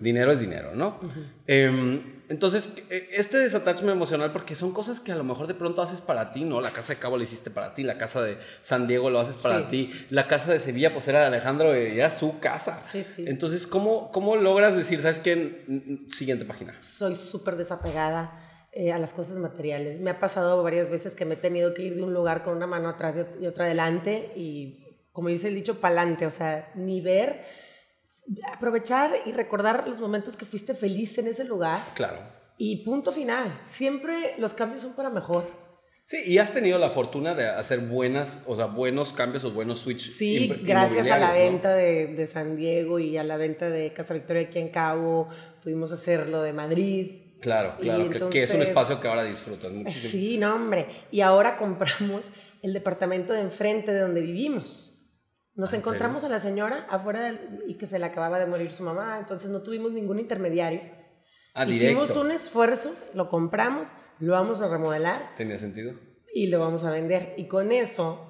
dinero 0.01 0.33
es 0.33 0.41
dinero, 0.41 0.75
¿no? 0.75 0.99
Em, 1.47 2.19
entonces, 2.29 2.69
eh, 2.91 3.09
este 3.13 3.39
desattachment 3.39 3.93
emocional, 3.97 4.33
porque 4.33 4.55
son 4.55 4.73
cosas 4.73 5.01
que 5.01 5.13
a 5.13 5.17
lo 5.17 5.25
mejor 5.25 5.47
de 5.47 5.55
pronto 5.55 5.81
haces 5.81 6.01
para 6.01 6.31
ti, 6.33 6.45
¿no? 6.45 6.61
La 6.61 6.71
casa 6.73 6.93
de 6.93 6.99
Cabo 6.99 7.17
lo 7.17 7.23
hiciste 7.23 7.51
para 7.51 7.73
ti, 7.75 7.85
la 7.85 7.97
casa 7.97 8.23
de 8.23 8.37
San 8.61 8.87
Diego 8.87 9.09
lo 9.09 9.21
haces 9.21 9.37
para 9.37 9.61
Sí. 9.61 9.67
ti, 9.71 9.91
la 10.11 10.27
casa 10.27 10.53
de 10.53 10.61
Sevilla, 10.61 10.93
pues 10.93 11.09
era 11.09 11.21
de 11.21 11.27
Alejandro, 11.27 11.73
era 11.75 12.11
su 12.11 12.39
casa. 12.41 12.83
Sí, 12.83 13.03
sí. 13.03 13.25
Entonces, 13.27 13.67
¿cómo, 13.67 14.11
¿cómo 14.13 14.37
logras 14.37 14.77
decir, 14.77 15.01
sabes 15.01 15.21
qué? 15.21 15.65
Siguiente 16.13 16.45
página. 16.45 16.75
Soy 16.83 17.17
súper 17.17 17.57
desapegada 17.57 18.45
eh, 18.73 18.93
a 18.93 18.99
las 18.99 19.13
cosas 19.15 19.39
materiales. 19.39 20.01
Me 20.01 20.11
ha 20.11 20.21
pasado 20.21 20.63
varias 20.63 20.89
veces 20.91 21.15
que 21.15 21.25
me 21.25 21.35
he 21.35 21.39
tenido 21.39 21.75
que 21.75 21.83
ir 21.83 21.97
de 21.97 22.03
un 22.03 22.13
lugar 22.15 22.45
con 22.45 22.57
una 22.57 22.67
mano 22.67 22.89
atrás 22.89 23.17
y 23.17 23.21
ot- 23.21 23.43
y 23.43 23.47
otra 23.47 23.65
adelante 23.65 24.33
y, 24.37 24.85
como 25.13 25.29
dice 25.29 25.49
el 25.49 25.55
dicho, 25.55 25.81
pa'lante. 25.81 26.27
O 26.27 26.31
sea, 26.31 26.71
ni 26.75 27.01
ver, 27.01 27.45
aprovechar 28.53 29.11
y 29.27 29.33
recordar 29.33 29.89
los 29.89 30.01
momentos 30.01 30.37
que 30.37 30.45
fuiste 30.45 30.75
feliz 30.75 31.17
en 31.19 31.29
ese 31.29 31.45
lugar 31.45 31.79
Claro. 31.95 32.19
y 32.59 32.85
punto 32.85 33.13
final. 33.13 33.61
Siempre 33.67 34.35
los 34.39 34.55
cambios 34.55 34.83
son 34.83 34.95
para 34.95 35.11
mejor. 35.11 35.45
Sí, 36.05 36.17
y 36.27 36.39
has 36.39 36.53
tenido 36.55 36.79
la 36.79 36.89
fortuna 36.89 37.35
de 37.35 37.47
hacer 37.47 37.81
buenas, 37.81 38.39
o 38.47 38.57
sea, 38.57 38.65
buenos 38.65 39.13
cambios 39.13 39.45
o 39.45 39.51
buenos 39.51 39.81
switches. 39.81 40.17
Sí, 40.17 40.49
gracias 40.63 41.11
a 41.11 41.19
la 41.19 41.33
venta 41.33 41.75
de, 41.75 42.07
de 42.07 42.27
San 42.27 42.57
Diego 42.57 42.99
y 42.99 43.19
a 43.19 43.25
la 43.25 43.37
venta 43.37 43.69
de 43.69 43.93
Casa 43.93 44.15
Victoria 44.15 44.43
aquí 44.49 44.59
en 44.59 44.71
Cabo, 44.71 45.29
pudimos 45.63 45.93
hacer 45.93 46.29
lo 46.29 46.41
de 46.43 46.55
Madrid. 46.55 47.28
Claro, 47.41 47.77
claro, 47.81 48.11
que- 48.11 48.29
que, 48.31 48.43
es 48.43 48.51
un 48.55 48.63
espacio 48.63 49.01
que 49.01 49.09
ahora 49.09 49.23
disfrutas 49.25 49.71
muchísimo. 49.73 50.11
Sí, 50.11 50.39
no, 50.39 50.55
hombre. 50.57 50.87
Y 51.11 51.21
ahora 51.21 51.57
compramos 51.57 52.31
el 52.63 52.73
departamento 52.73 53.33
de 53.33 53.41
enfrente 53.41 53.93
de 53.93 54.01
donde 54.01 54.21
vivimos. 54.21 54.95
Nos 55.55 55.73
Ah, 55.73 55.77
¿en 55.77 55.81
encontramos 55.81 56.25
a 56.25 56.29
la 56.29 56.41
señora 56.41 56.87
afuera 56.91 57.21
del- 57.21 57.65
y 57.69 57.75
que 57.79 57.87
se 57.87 57.99
le 57.99 58.05
acababa 58.07 58.39
de 58.39 58.47
morir 58.47 58.71
su 58.71 58.83
mamá, 58.83 59.19
entonces 59.19 59.51
no 59.51 59.63
tuvimos 59.63 59.93
ningún 59.93 60.19
intermediario. 60.19 60.81
Ah, 61.55 61.65
Hicimos 61.65 62.09
directo. 62.09 62.21
un 62.21 62.31
esfuerzo, 62.33 62.95
lo 63.15 63.29
compramos, 63.29 63.89
lo 64.21 64.33
vamos 64.33 64.61
a 64.61 64.69
remodelar 64.69 65.35
¿Tenía 65.37 65.59
sentido? 65.59 65.95
y 66.33 66.47
lo 66.49 66.61
vamos 66.61 66.85
a 66.85 66.91
vender. 66.91 67.35
Y 67.37 67.49
con 67.49 67.73
eso, 67.73 68.25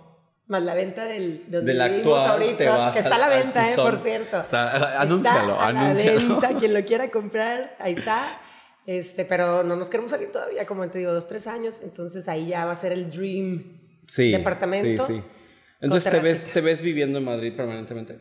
más 0.46 0.62
la 0.62 0.72
venta 0.74 1.04
del, 1.04 1.50
de 1.50 1.58
donde 1.58 1.74
Del 1.74 1.90
vivimos 1.90 2.18
actual, 2.20 2.42
ahorita, 2.42 2.90
que 2.94 2.98
está 3.00 3.14
a 3.14 3.18
la 3.18 3.28
venta, 3.28 3.70
eh, 3.70 3.74
por 3.76 3.96
cierto. 3.98 4.40
Está- 4.40 5.00
anúncialo, 5.02 5.52
Está 5.54 5.66
a 5.66 5.72
la 5.72 5.80
anúncialo. 5.80 6.40
venta, 6.40 6.48
quien 6.58 6.74
lo 6.74 6.84
quiera 6.84 7.10
comprar, 7.10 7.76
ahí 7.78 7.92
está. 7.92 8.40
Este, 8.88 9.26
pero 9.26 9.62
no 9.64 9.76
nos 9.76 9.90
queremos 9.90 10.10
salir 10.12 10.32
todavía, 10.32 10.64
como 10.64 10.88
te 10.88 10.96
digo, 10.98 11.12
dos, 11.12 11.28
tres 11.28 11.46
años. 11.46 11.80
Entonces 11.82 12.26
ahí 12.26 12.46
ya 12.48 12.64
va 12.64 12.72
a 12.72 12.74
ser 12.74 12.90
el 12.92 13.10
dream 13.10 13.78
Sí. 14.06 14.32
departamento. 14.32 15.06
Sí, 15.06 15.12
sí. 15.16 15.22
Entonces, 15.82 16.10
¿te 16.10 16.18
ves. 16.20 16.44
¿te 16.54 16.62
ves 16.62 16.80
viviendo 16.80 17.18
en 17.18 17.24
Madrid 17.26 17.52
permanentemente? 17.54 18.18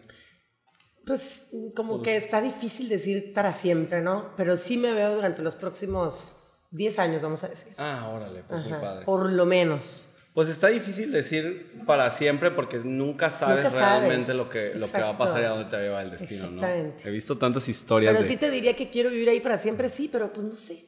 Pues 1.06 1.48
como 1.74 2.02
que 2.02 2.18
está 2.18 2.42
difícil 2.42 2.90
decir 2.90 3.32
para 3.34 3.54
siempre, 3.54 4.02
¿no? 4.02 4.34
Pero 4.36 4.58
sí 4.58 4.78
me 4.78 4.92
veo 4.92 5.16
durante 5.16 5.42
los 5.42 5.56
próximos 5.56 6.36
10 6.72 7.00
años, 7.00 7.22
vamos 7.22 7.46
a 7.46 7.48
decir. 7.48 7.72
Ah, 7.78 8.12
órale, 8.14 8.44
pues 8.46 8.62
muy 8.62 8.74
Ajá, 8.74 8.82
padre. 8.82 9.06
Por 9.06 9.32
lo 9.32 9.46
menos. 9.46 10.14
Pues 10.38 10.50
está 10.50 10.68
difícil 10.68 11.12
decir 11.12 11.66
para 11.88 12.12
siempre 12.12 12.52
porque 12.52 12.78
nunca 12.84 13.32
sabes 13.32 13.64
Nunca 13.66 13.72
sabes. 13.72 14.02
realmente 14.02 14.36
lo 14.36 14.52
que, 14.52 14.76
lo 14.76 14.86
que 14.86 15.02
va 15.02 15.10
a 15.10 15.18
pasar 15.18 15.42
y 15.42 15.46
a 15.46 15.50
dónde 15.50 15.66
te 15.66 15.78
va 15.78 15.82
a 15.82 15.86
llevar 15.86 16.06
el 16.06 16.12
destino, 16.12 16.52
¿no? 16.52 16.64
He 16.64 17.10
visto 17.10 17.40
tantas 17.40 17.68
historias 17.68 18.14
Pero 18.14 18.22
de... 18.22 18.30
sí 18.30 18.38
te 18.38 18.52
diría 18.52 18.76
que 18.76 18.92
quiero 18.92 19.10
vivir 19.10 19.30
ahí 19.30 19.40
para 19.40 19.58
siempre, 19.58 19.90
sí, 19.90 20.10
pero 20.12 20.32
pues 20.32 20.46
no 20.46 20.52
sé. 20.52 20.86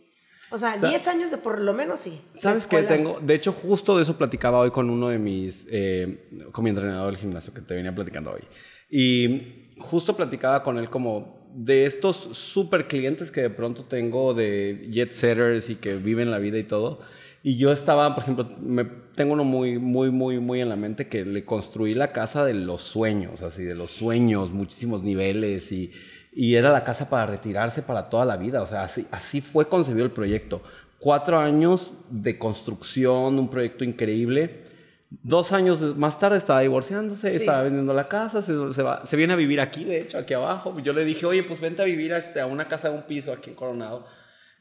O 0.51 0.59
sea, 0.59 0.77
10 0.77 1.07
años 1.07 1.31
de 1.31 1.37
por 1.37 1.59
lo 1.59 1.73
menos 1.73 1.99
sí. 1.99 2.21
¿Sabes 2.35 2.67
qué 2.67 2.83
tengo? 2.83 3.19
De 3.21 3.33
hecho, 3.33 3.51
justo 3.51 3.97
de 3.97 4.03
eso 4.03 4.15
platicaba 4.19 4.59
hoy 4.59 4.69
con 4.69 4.87
uno 4.87 5.09
de 5.09 5.17
mis, 5.17 5.65
eh, 5.71 6.29
con 6.51 6.63
mi 6.63 6.69
entrenador 6.69 7.07
del 7.11 7.19
gimnasio 7.19 7.51
que 7.51 7.61
te 7.61 7.73
venía 7.73 7.95
platicando 7.95 8.29
hoy. 8.29 8.43
Y 8.87 9.63
justo 9.79 10.15
platicaba 10.15 10.61
con 10.61 10.77
él 10.77 10.91
como 10.91 11.49
de 11.55 11.85
estos 11.85 12.17
super 12.17 12.87
clientes 12.87 13.31
que 13.31 13.41
de 13.41 13.49
pronto 13.49 13.83
tengo 13.85 14.35
de 14.35 14.89
jet 14.91 15.11
setters 15.11 15.71
y 15.71 15.75
que 15.77 15.95
viven 15.95 16.29
la 16.29 16.37
vida 16.37 16.59
y 16.59 16.65
todo. 16.65 17.01
Y 17.41 17.55
yo 17.57 17.71
estaba, 17.71 18.13
por 18.15 18.23
ejemplo, 18.23 18.47
me, 18.61 18.83
tengo 19.15 19.33
uno 19.33 19.43
muy, 19.45 19.79
muy, 19.79 20.11
muy, 20.11 20.39
muy 20.39 20.59
en 20.61 20.67
la 20.69 20.75
mente 20.75 21.07
que 21.07 21.23
le 21.25 21.45
construí 21.45 21.93
la 21.95 22.11
casa 22.11 22.43
de 22.45 22.53
los 22.53 22.81
sueños, 22.81 23.41
así 23.41 23.63
de 23.63 23.75
los 23.75 23.91
sueños, 23.91 24.51
muchísimos 24.51 25.03
niveles 25.03 25.71
y, 25.71 25.91
y 26.33 26.55
era 26.55 26.71
la 26.71 26.83
casa 26.83 27.09
para 27.09 27.25
retirarse 27.27 27.81
para 27.81 28.09
toda 28.09 28.25
la 28.25 28.35
vida. 28.35 28.61
O 28.61 28.67
sea, 28.67 28.83
así, 28.83 29.07
así 29.11 29.39
fue 29.39 29.69
concebido 29.69 30.05
el 30.05 30.11
proyecto. 30.11 30.61
Cuatro 30.99 31.39
años 31.39 31.93
de 32.09 32.37
construcción, 32.37 33.39
un 33.39 33.49
proyecto 33.49 33.85
increíble. 33.85 34.63
Dos 35.09 35.53
años 35.53 35.81
más 35.95 36.19
tarde 36.19 36.37
estaba 36.37 36.59
divorciándose, 36.59 37.31
Sí. 37.31 37.37
estaba 37.37 37.61
vendiendo 37.63 37.93
la 37.93 38.09
casa, 38.09 38.41
se, 38.41 38.51
se 38.73 38.83
va- 38.83 39.05
se 39.05 39.15
viene 39.15 39.31
a 39.33 39.37
vivir 39.37 39.61
aquí, 39.61 39.85
de 39.85 40.01
hecho, 40.01 40.17
aquí 40.17 40.33
abajo. 40.33 40.77
Yo 40.81 40.91
le 40.91 41.05
dije, 41.05 41.25
oye, 41.25 41.41
pues 41.43 41.61
vente 41.61 41.81
a 41.81 41.85
vivir 41.85 42.13
a, 42.13 42.17
este, 42.17 42.41
a 42.41 42.45
una 42.45 42.67
casa 42.67 42.89
de 42.89 42.95
un 42.97 43.03
piso 43.03 43.31
aquí 43.31 43.49
en 43.51 43.55
Coronado. 43.55 44.05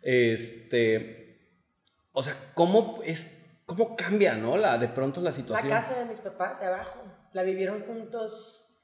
Este, 0.00 1.27
o 2.18 2.22
sea, 2.22 2.34
¿cómo, 2.54 3.00
es, 3.04 3.38
cómo 3.64 3.94
cambia, 3.96 4.34
no? 4.34 4.56
La, 4.56 4.76
de 4.78 4.88
pronto 4.88 5.20
la 5.20 5.30
La 5.30 5.36
situación. 5.36 5.68
casa 5.70 5.98
de 5.98 6.04
mis 6.06 6.18
papás 6.20 6.60
de 6.60 6.66
abajo, 6.66 7.00
la 7.32 7.42
vivieron 7.42 7.82
juntos, 7.84 8.80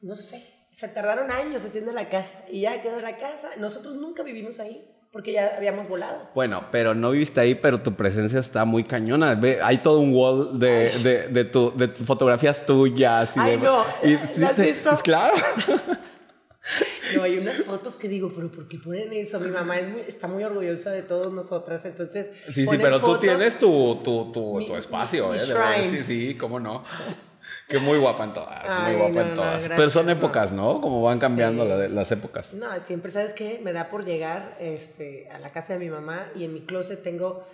no 0.00 0.16
sé, 0.16 0.42
se 0.72 0.88
tardaron 0.88 1.30
años 1.30 1.64
haciendo 1.64 1.92
la 1.92 2.08
casa 2.08 2.38
y 2.48 2.62
ya 2.62 2.80
quedó 2.82 3.00
la 3.00 3.16
casa. 3.16 3.50
Nosotros 3.58 3.96
nunca 3.96 4.22
vivimos 4.22 4.58
ahí 4.60 4.90
porque 5.12 5.32
ya 5.32 5.54
habíamos 5.56 5.88
volado. 5.88 6.28
Bueno, 6.34 6.66
pero 6.70 6.94
no 6.94 7.10
viviste 7.12 7.40
ahí, 7.40 7.54
pero 7.54 7.80
tu 7.80 7.94
presencia 7.94 8.40
está 8.40 8.64
muy 8.66 8.84
cañona. 8.84 9.34
Ve, 9.34 9.60
hay 9.62 9.78
todo 9.78 10.00
un 10.00 10.14
wall 10.14 10.58
de, 10.58 10.90
de, 11.02 11.28
de, 11.28 11.44
tu- 11.44 11.72
de 11.76 11.88
tus 11.88 12.06
fotografías 12.06 12.66
tuyas. 12.66 13.34
Y 13.36 13.40
Ay, 13.40 13.50
de, 13.52 13.56
no, 13.58 13.84
y 14.02 14.18
¿la 14.38 14.48
has 14.48 14.56
visto? 14.58 14.90
pues 14.90 15.02
claro. 15.02 15.34
No, 17.14 17.22
hay 17.22 17.38
unas 17.38 17.58
fotos 17.58 17.96
que 17.96 18.08
digo, 18.08 18.32
pero 18.34 18.50
¿por 18.50 18.66
qué 18.68 18.78
ponen 18.78 19.12
eso? 19.12 19.38
Mi 19.40 19.50
mamá 19.50 19.78
es 19.78 19.88
muy- 19.88 20.00
está 20.00 20.26
muy 20.26 20.42
orgullosa 20.42 20.90
de 20.90 21.02
todas 21.02 21.30
nosotras, 21.32 21.84
entonces... 21.84 22.30
Sí, 22.52 22.66
sí, 22.66 22.78
pero 22.80 23.00
tú 23.00 23.18
tienes 23.18 23.58
tu, 23.58 23.96
tu, 24.02 24.32
tu, 24.32 24.56
Mi- 24.58 24.66
tu 24.66 24.76
espacio, 24.76 25.30
mi 25.30 25.36
¿eh? 25.38 25.88
Sí, 25.90 26.02
sí, 26.04 26.34
cómo 26.36 26.58
no. 26.58 26.82
Que 27.68 27.78
muy 27.78 27.98
guapa 27.98 28.24
en 28.24 28.32
todas, 28.34 28.62
Ay, 28.64 28.92
muy 28.92 29.00
guapa 29.02 29.14
no, 29.14 29.20
en 29.22 29.28
no, 29.30 29.34
todas. 29.34 29.52
gracias, 29.58 29.72
pero 29.76 29.90
son 29.90 30.06
no. 30.06 30.12
épocas, 30.12 30.52
¿no? 30.52 30.80
Como 30.80 31.02
van 31.02 31.18
cambiando 31.18 31.64
Sí. 31.64 31.68
la- 31.70 31.88
las 31.88 32.12
épocas. 32.12 32.54
No, 32.54 32.66
siempre, 32.80 33.10
¿sabes 33.10 33.32
qué? 33.32 33.60
Me 33.62 33.72
da 33.72 33.88
por 33.88 34.04
llegar 34.04 34.56
este, 34.60 35.28
a 35.30 35.38
la 35.40 35.48
casa 35.50 35.72
de 35.72 35.80
mi 35.80 35.90
mamá 35.90 36.28
y 36.36 36.44
en 36.44 36.54
mi 36.54 36.60
closet 36.64 37.02
tengo 37.02 37.44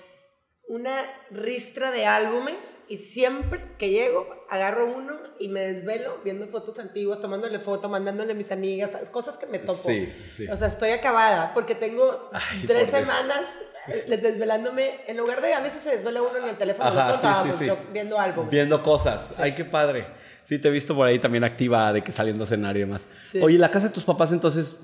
una 0.72 1.04
ristra 1.30 1.90
de 1.90 2.06
álbumes 2.06 2.78
y 2.88 2.96
siempre 2.96 3.60
que 3.76 3.90
llego 3.90 4.26
agarro 4.48 4.86
uno 4.86 5.16
y 5.38 5.48
me 5.48 5.60
desvelo 5.60 6.16
viendo 6.24 6.46
fotos 6.46 6.78
antiguas, 6.78 7.20
tomándole 7.20 7.58
foto, 7.58 7.90
mandándole 7.90 8.32
a 8.32 8.34
mis 8.34 8.50
amigas, 8.52 8.92
cosas 9.10 9.36
que 9.36 9.46
me 9.46 9.58
topo. 9.58 9.86
Sí, 9.90 10.10
sí. 10.34 10.46
O 10.48 10.56
sea, 10.56 10.68
estoy 10.68 10.90
acabada 10.92 11.52
porque 11.52 11.74
tengo 11.74 12.30
Ay, 12.32 12.64
tres 12.66 12.88
por 12.88 13.00
Dios. 13.00 13.10
semanas 13.14 13.42
eh, 13.86 14.16
desvelándome, 14.16 15.00
en 15.06 15.18
lugar 15.18 15.42
de 15.42 15.52
a 15.52 15.60
veces 15.60 15.82
se 15.82 15.90
desvela 15.90 16.22
uno 16.22 16.38
en 16.38 16.48
el 16.48 16.56
teléfono, 16.56 16.88
Ajá, 16.88 17.44
lo 17.46 17.52
sí, 17.52 17.66
yo 17.66 17.76
viendo 17.92 18.18
álbumes. 18.18 18.50
Viendo 18.50 18.82
cosas. 18.82 19.38
Ay, 19.38 19.54
qué 19.54 19.66
padre. 19.66 20.06
Sí, 20.44 20.58
te 20.58 20.68
he 20.68 20.70
visto 20.70 20.94
por 20.96 21.06
ahí 21.06 21.18
también 21.18 21.44
activa 21.44 21.92
de 21.92 22.02
que 22.02 22.12
saliendo 22.12 22.44
a 22.44 22.46
cenar 22.46 22.74
y 22.78 22.80
demás. 22.80 23.04
Oye, 23.42 23.58
la 23.58 23.70
casa 23.70 23.88
de 23.88 23.92
tus 23.92 24.04
papás 24.04 24.32
entonces 24.32 24.74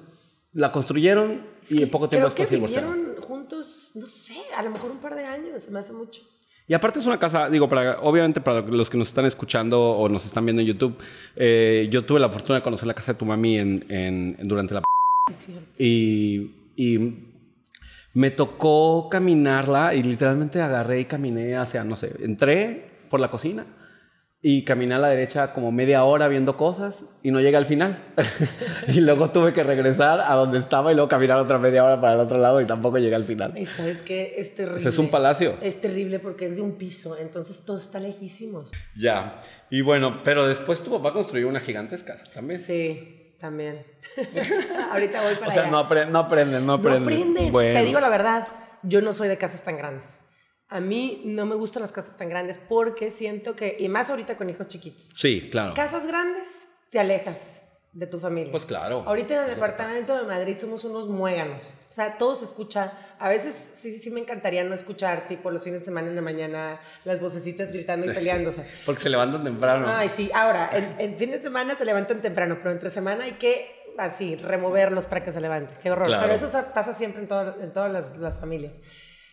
la 0.52 0.70
construyeron 0.70 1.46
Es 1.62 1.72
y 1.72 1.82
en 1.82 1.90
poco 1.90 2.08
tiempo 2.10 2.26
después 2.26 2.48
se 2.48 2.54
divorciaron. 2.56 2.92
vivieron 2.94 3.22
juntos, 3.22 3.92
no 3.94 4.06
sé, 4.08 4.34
a 4.58 4.62
lo 4.62 4.70
mejor 4.70 4.90
un 4.90 4.98
par 4.98 5.14
de 5.14 5.24
años, 5.24 5.62
se 5.62 5.70
me 5.70 5.78
hace 5.78 5.92
mucho. 5.92 6.22
Y 6.66 6.74
aparte 6.74 6.98
es 6.98 7.06
una 7.06 7.18
casa, 7.18 7.48
digo, 7.48 7.68
para, 7.68 8.00
obviamente 8.00 8.40
para 8.40 8.60
los 8.60 8.90
que 8.90 8.98
nos 8.98 9.08
están 9.08 9.24
escuchando 9.24 9.80
o 9.80 10.08
nos 10.08 10.26
están 10.26 10.44
viendo 10.44 10.60
en 10.60 10.68
YouTube, 10.68 10.98
eh, 11.36 11.88
yo 11.90 12.04
tuve 12.04 12.20
la 12.20 12.28
fortuna 12.28 12.56
de 12.58 12.62
conocer 12.62 12.86
la 12.86 12.94
casa 12.94 13.12
de 13.12 13.18
tu 13.18 13.24
mami 13.24 13.56
en, 13.58 13.84
en- 13.88 14.36
durante 14.42 14.74
la... 14.74 14.82
Sí. 15.32 15.56
Y, 15.78 16.50
y 16.76 17.24
me 18.14 18.30
tocó 18.30 19.08
caminarla 19.08 19.94
y 19.94 20.02
literalmente 20.02 20.60
agarré 20.60 21.00
y 21.00 21.04
caminé 21.04 21.56
hacia, 21.56 21.84
no 21.84 21.96
sé, 21.96 22.12
entré 22.20 22.90
por 23.08 23.20
la 23.20 23.30
cocina 23.30 23.64
y 24.40 24.64
caminé 24.64 24.94
a 24.94 24.98
la 25.00 25.08
derecha 25.08 25.52
como 25.52 25.72
media 25.72 26.04
hora 26.04 26.28
viendo 26.28 26.56
cosas 26.56 27.04
y 27.24 27.32
no 27.32 27.40
llegué 27.40 27.56
al 27.56 27.66
final. 27.66 27.98
y 28.88 29.00
luego 29.00 29.30
tuve 29.30 29.52
que 29.52 29.64
regresar 29.64 30.20
a 30.20 30.34
donde 30.34 30.58
estaba 30.60 30.92
y 30.92 30.94
luego 30.94 31.08
caminar 31.08 31.38
otra 31.38 31.58
media 31.58 31.84
hora 31.84 32.00
para 32.00 32.14
el 32.14 32.20
otro 32.20 32.38
lado 32.38 32.60
y 32.60 32.64
tampoco 32.66 32.98
llegué 32.98 33.16
al 33.16 33.24
final. 33.24 33.58
Y 33.58 33.66
sabes 33.66 34.00
que 34.02 34.34
es 34.38 34.54
terrible. 34.54 34.78
Ese 34.78 34.90
es 34.90 34.98
un 34.98 35.10
palacio. 35.10 35.56
Es 35.60 35.80
terrible 35.80 36.20
porque 36.20 36.44
es 36.46 36.54
de 36.56 36.62
un 36.62 36.72
piso, 36.78 37.16
entonces 37.18 37.64
todo 37.64 37.78
está 37.78 37.98
lejísimos. 37.98 38.70
Ya. 38.96 39.40
Y 39.70 39.80
bueno, 39.80 40.22
pero 40.22 40.46
después 40.46 40.80
tu 40.84 40.90
papá 40.92 41.12
construyó 41.12 41.48
una 41.48 41.58
gigantesca 41.60 42.22
también. 42.32 42.60
Sí, 42.60 43.34
también. 43.40 43.84
Ahorita 44.92 45.22
voy 45.22 45.34
para 45.34 45.48
O 45.48 45.52
sea, 45.52 45.62
allá. 45.62 45.70
no, 45.70 45.88
apre- 45.88 46.08
no 46.08 46.18
aprenden, 46.20 46.60
no 46.64 46.78
No 46.78 46.88
aprenden. 46.88 47.02
aprenden. 47.02 47.52
Bueno. 47.52 47.80
Te 47.80 47.84
digo 47.84 47.98
la 48.00 48.08
verdad, 48.08 48.46
yo 48.84 49.00
no 49.00 49.12
soy 49.14 49.26
de 49.28 49.36
casas 49.36 49.64
tan 49.64 49.76
grandes. 49.76 50.20
A 50.70 50.80
mí 50.80 51.22
no 51.24 51.46
me 51.46 51.54
gustan 51.54 51.80
las 51.82 51.92
casas 51.92 52.16
tan 52.16 52.28
grandes 52.28 52.58
porque 52.68 53.10
siento 53.10 53.56
que, 53.56 53.76
y 53.78 53.88
más 53.88 54.10
ahorita 54.10 54.36
con 54.36 54.50
hijos 54.50 54.66
chiquitos, 54.68 55.10
Sí, 55.16 55.48
claro. 55.50 55.72
casas 55.74 56.06
grandes 56.06 56.68
te 56.90 56.98
alejas 57.00 57.62
de 57.92 58.06
tu 58.06 58.20
familia. 58.20 58.50
Pues 58.52 58.66
claro. 58.66 59.02
Ahorita 59.06 59.34
en 59.34 59.40
el 59.42 59.48
departamento 59.48 60.14
de 60.16 60.24
Madrid 60.24 60.56
somos 60.60 60.84
unos 60.84 61.08
muéganos. 61.08 61.74
O 61.90 61.92
sea, 61.92 62.18
todo 62.18 62.36
se 62.36 62.44
escucha. 62.44 62.92
A 63.18 63.30
veces 63.30 63.70
sí, 63.76 63.98
sí 63.98 64.10
me 64.10 64.20
encantaría 64.20 64.62
no 64.62 64.74
escuchar, 64.74 65.26
tipo 65.26 65.50
los 65.50 65.62
fines 65.64 65.80
de 65.80 65.86
semana 65.86 66.08
en 66.08 66.14
la 66.14 66.22
mañana, 66.22 66.80
las 67.04 67.18
vocecitas 67.18 67.70
gritando 67.72 68.08
y 68.10 68.14
peleándose. 68.14 68.64
Porque 68.86 69.00
se 69.00 69.08
levantan 69.08 69.42
temprano. 69.42 69.86
Ay, 69.88 70.10
sí. 70.10 70.30
Ahora, 70.34 70.68
en, 70.72 70.94
en 70.98 71.16
fin 71.18 71.30
de 71.30 71.40
semana 71.40 71.76
se 71.76 71.84
levantan 71.86 72.20
temprano, 72.20 72.58
pero 72.58 72.72
entre 72.72 72.90
semana 72.90 73.24
hay 73.24 73.32
que, 73.32 73.94
así, 73.96 74.36
removerlos 74.36 75.06
para 75.06 75.24
que 75.24 75.32
se 75.32 75.40
levanten. 75.40 75.76
Qué 75.82 75.90
horror. 75.90 76.06
Claro. 76.08 76.22
Pero 76.24 76.34
eso 76.34 76.48
sa- 76.50 76.74
pasa 76.74 76.92
siempre 76.92 77.22
en, 77.22 77.28
todo- 77.28 77.56
en 77.60 77.72
todas 77.72 77.90
las, 77.90 78.18
las 78.18 78.38
familias. 78.38 78.82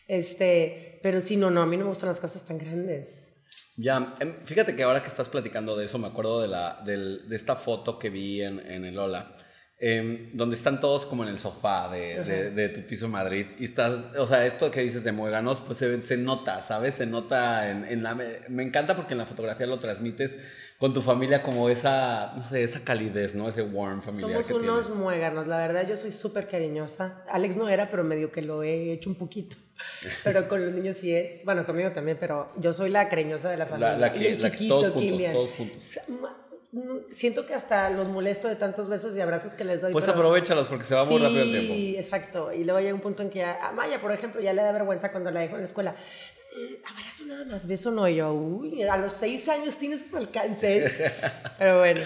Este, 0.07 0.99
pero 1.03 1.21
sí, 1.21 1.35
no, 1.37 1.49
no, 1.51 1.61
a 1.61 1.65
mí 1.65 1.77
no 1.77 1.83
me 1.85 1.89
gustan 1.89 2.09
las 2.09 2.19
casas 2.19 2.45
tan 2.45 2.57
grandes. 2.57 3.33
Ya, 3.77 4.15
em, 4.19 4.33
fíjate 4.45 4.75
que 4.75 4.83
ahora 4.83 5.01
que 5.01 5.09
estás 5.09 5.27
platicando 5.29 5.75
de 5.75 5.85
eso, 5.85 5.97
me 5.97 6.07
acuerdo 6.07 6.41
de, 6.41 6.47
la, 6.47 6.81
del- 6.85 7.27
de 7.27 7.35
esta 7.35 7.55
foto 7.55 7.99
que 7.99 8.09
vi 8.09 8.41
en, 8.41 8.59
en 8.59 8.85
el 8.85 8.97
Ola, 8.97 9.35
em, 9.77 10.29
donde 10.33 10.55
están 10.55 10.79
todos 10.79 11.05
como 11.05 11.23
en 11.23 11.29
el 11.29 11.39
sofá 11.39 11.89
de, 11.89 12.23
de- 12.23 12.51
de 12.51 12.69
tu 12.69 12.81
piso 12.87 13.09
Madrid. 13.09 13.47
Y 13.59 13.65
estás, 13.65 14.15
o 14.17 14.27
sea, 14.27 14.45
esto 14.45 14.71
que 14.71 14.81
dices 14.81 15.03
de 15.03 15.11
muéganos, 15.11 15.59
pues 15.59 15.77
se, 15.77 16.01
se 16.03 16.15
nota, 16.17 16.61
¿sabes? 16.61 16.95
Se 16.95 17.05
nota 17.05 17.69
en, 17.69 17.83
en 17.85 18.01
la... 18.03 18.15
Me, 18.15 18.39
me 18.47 18.63
encanta 18.63 18.95
porque 18.95 19.13
en 19.13 19.17
la 19.17 19.25
fotografía 19.25 19.65
lo 19.67 19.79
transmites 19.79 20.37
con 20.79 20.93
tu 20.93 21.01
familia 21.01 21.41
como 21.43 21.67
esa, 21.69 22.33
no 22.37 22.43
sé, 22.43 22.63
esa 22.63 22.81
calidez, 22.81 23.35
¿no? 23.35 23.49
Ese 23.49 23.61
warm 23.63 24.01
familiar 24.01 24.31
Somos 24.43 24.47
que 24.47 24.53
unos 24.53 24.85
tienes. 24.85 25.01
muéganos, 25.01 25.47
la 25.47 25.57
verdad 25.57 25.85
yo 25.87 25.97
soy 25.97 26.13
súper 26.13 26.47
cariñosa. 26.47 27.23
Alex 27.29 27.57
no 27.57 27.67
era, 27.67 27.89
pero 27.89 28.03
medio 28.05 28.31
que 28.31 28.41
lo 28.41 28.63
he 28.63 28.93
hecho 28.93 29.09
un 29.09 29.15
poquito. 29.17 29.57
Pero 30.23 30.47
con 30.47 30.63
los 30.65 30.73
niños 30.73 30.95
sí 30.97 31.13
es, 31.13 31.43
bueno, 31.45 31.65
conmigo 31.65 31.91
también, 31.91 32.17
pero 32.19 32.51
yo 32.57 32.71
soy 32.73 32.89
la 32.89 33.09
cariñosa 33.09 33.49
de 33.49 33.57
la 33.57 33.65
familia. 33.65 33.97
la 33.97 34.07
Y 34.07 34.11
que- 34.19 34.27
el 34.33 34.41
la 34.41 34.49
que 34.49 34.57
chiquito, 34.57 34.75
todos 34.75 34.89
juntos, 34.93 35.11
Kilian. 35.11 35.33
todos 35.33 35.51
juntos. 35.51 35.99
Ma- 36.21 36.37
mm, 36.71 36.97
Siento 37.09 37.45
que 37.45 37.53
hasta 37.53 37.89
los 37.89 38.07
molesto 38.07 38.47
de 38.47 38.55
tantos 38.55 38.87
besos 38.89 39.15
y 39.17 39.21
abrazos 39.21 39.53
que 39.53 39.63
les 39.65 39.81
doy. 39.81 39.91
Pues 39.91 40.05
pero- 40.05 40.17
aprovechalos 40.17 40.67
porque 40.67 40.85
se 40.85 40.95
va 40.95 41.03
muy 41.05 41.17
sí, 41.17 41.23
rápido 41.23 41.41
el 41.43 41.51
tiempo. 41.51 41.99
exacto. 41.99 42.53
Y 42.53 42.63
luego 42.63 42.79
llega 42.79 42.93
un 42.93 43.01
punto 43.01 43.23
en 43.23 43.29
que 43.29 43.43
a, 43.43 43.67
a 43.67 43.71
Maya, 43.71 43.99
por 44.01 44.11
ejemplo, 44.11 44.41
ya 44.41 44.53
le 44.53 44.61
da 44.61 44.71
vergüenza 44.71 45.11
cuando 45.11 45.29
la 45.31 45.41
dejo 45.41 45.55
en 45.55 45.61
la 45.61 45.67
escuela. 45.67 45.91
"Mm, 45.91 46.87
Abrazo 46.97 47.23
nada 47.27 47.45
más, 47.45 47.67
beso 47.67 47.91
no. 47.91 48.07
Y 48.07 48.15
yo, 48.15 48.31
uy, 48.33 48.81
a 48.83 48.95
los 48.97 49.13
seis 49.13 49.47
años 49.49 49.75
tiene 49.75 49.95
esos 49.95 50.13
alcances. 50.15 50.93
Pero 51.59 51.79
bueno. 51.79 52.01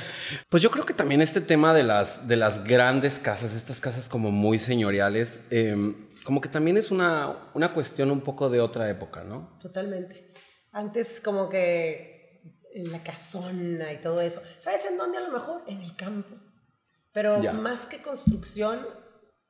Pues 0.49 0.63
yo 0.63 0.71
creo 0.71 0.85
que 0.85 0.93
también 0.93 1.21
este 1.21 1.39
tema 1.41 1.73
de 1.75 1.83
las, 1.83 2.27
de 2.27 2.35
las 2.35 2.63
grandes 2.63 3.19
casas, 3.19 3.53
estas 3.53 3.79
casas 3.79 4.09
como 4.09 4.31
muy 4.31 4.57
señoriales, 4.57 5.39
em, 5.51 5.93
como 6.29 6.41
que 6.41 6.49
también 6.49 6.77
es 6.77 6.91
una, 6.91 7.49
una 7.55 7.73
cuestión 7.73 8.11
un 8.11 8.21
poco 8.21 8.51
de 8.51 8.59
otra 8.61 8.87
época, 8.87 9.23
¿no? 9.23 9.57
Totalmente. 9.59 10.31
Antes 10.71 11.19
como 11.19 11.49
que 11.49 12.43
en 12.75 12.91
la 12.91 13.01
casona 13.01 13.91
y 13.91 13.97
todo 13.99 14.21
eso. 14.21 14.39
¿Sabes 14.59 14.85
en 14.85 14.95
dónde 14.95 15.17
a 15.17 15.21
lo 15.21 15.31
mejor? 15.31 15.63
En 15.65 15.81
el 15.81 15.95
campo. 15.95 16.35
Pero 17.11 17.41
Ya. 17.41 17.53
más 17.53 17.87
que 17.87 17.99
construcción, 18.03 18.85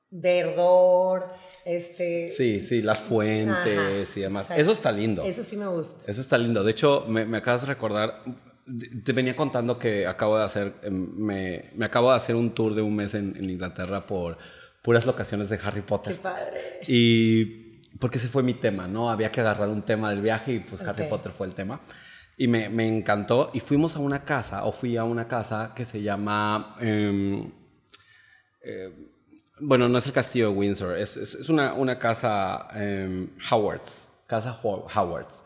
verdor, 0.09 1.33
este... 1.65 2.29
Sí, 2.29 2.61
sí, 2.61 2.81
las 2.81 3.01
fuentes 3.01 3.77
Ajá, 4.09 4.19
y 4.19 4.21
demás. 4.21 4.43
exacto. 4.45 4.61
Eso 4.61 4.71
está 4.71 4.91
lindo. 4.93 5.23
Eso 5.23 5.43
sí 5.43 5.57
me 5.57 5.67
gusta. 5.67 6.09
Eso 6.09 6.21
está 6.21 6.37
lindo. 6.37 6.63
De 6.63 6.71
hecho, 6.71 7.03
me, 7.09 7.25
me 7.25 7.39
acabas 7.39 7.61
de 7.63 7.67
recordar, 7.67 8.23
te 9.03 9.11
venía 9.11 9.35
contando 9.35 9.77
que 9.77 10.07
acabo 10.07 10.37
de 10.37 10.45
hacer, 10.45 10.75
em, 10.83 10.93
me, 11.17 11.71
me 11.75 11.83
acabo 11.85 12.09
de 12.09 12.15
hacer 12.15 12.37
un 12.37 12.53
tour 12.55 12.73
de 12.73 12.81
un 12.81 12.95
mes 12.95 13.15
en, 13.15 13.35
en 13.35 13.49
Inglaterra 13.49 14.07
por 14.07 14.37
puras 14.89 15.05
locaciones 15.05 15.49
de 15.49 15.59
Harry 15.63 15.81
Qué 15.81 15.87
Potter. 15.87 16.19
padre. 16.19 16.79
Y 16.87 17.79
porque 17.99 18.17
ese 18.17 18.27
fue 18.27 18.41
mi 18.41 18.55
tema, 18.55 18.87
¿no? 18.87 19.11
Había 19.11 19.31
que 19.31 19.39
agarrar 19.39 19.69
un 19.69 19.83
tema 19.83 20.09
del 20.09 20.21
viaje 20.23 20.53
y 20.53 20.59
pues 20.61 20.81
Harry 20.81 21.03
Ok. 21.03 21.09
Potter 21.09 21.31
fue 21.31 21.45
el 21.45 21.53
tema. 21.53 21.81
Y 22.37 22.47
me, 22.47 22.69
me 22.69 22.87
encantó. 22.87 23.51
Y 23.53 23.59
fuimos 23.59 23.95
a 23.95 23.99
una 23.99 24.23
casa, 24.23 24.63
o 24.65 24.71
fui 24.71 24.97
a 24.97 25.03
una 25.03 25.27
casa 25.27 25.73
que 25.75 25.85
se 25.85 26.01
llama... 26.01 26.75
em, 26.79 27.51
eh, 28.63 28.91
bueno, 29.61 29.87
no 29.89 29.99
es 29.99 30.07
el 30.07 30.13
castillo 30.13 30.49
de 30.49 30.55
Windsor, 30.57 30.97
es, 30.97 31.17
es- 31.17 31.35
es 31.35 31.49
una, 31.49 31.73
una 31.73 31.99
casa 31.99 32.67
em, 32.73 33.29
Howards, 33.51 34.09
casa 34.25 34.57
Ho- 34.63 34.87
Howards, 34.95 35.43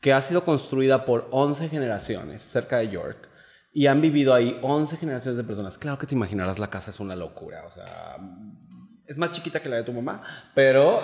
que 0.00 0.14
ha 0.14 0.22
sido 0.22 0.42
construida 0.44 1.04
por 1.04 1.28
11 1.32 1.68
generaciones 1.68 2.40
cerca 2.40 2.78
de 2.78 2.88
York. 2.88 3.28
Y 3.74 3.88
han 3.88 4.00
vivido 4.00 4.32
ahí 4.32 4.58
11 4.62 4.96
generaciones 4.96 5.36
de 5.36 5.44
personas. 5.44 5.76
Claro 5.76 5.98
que 5.98 6.06
te 6.06 6.14
imaginarás, 6.14 6.58
la 6.58 6.70
casa 6.70 6.90
es 6.90 6.98
una 6.98 7.14
locura. 7.14 7.66
O 7.66 7.70
sea, 7.70 8.16
es 9.06 9.16
más 9.16 9.30
chiquita 9.30 9.60
que 9.60 9.68
la 9.68 9.76
de 9.76 9.84
tu 9.84 9.92
mamá, 9.92 10.22
pero... 10.54 11.02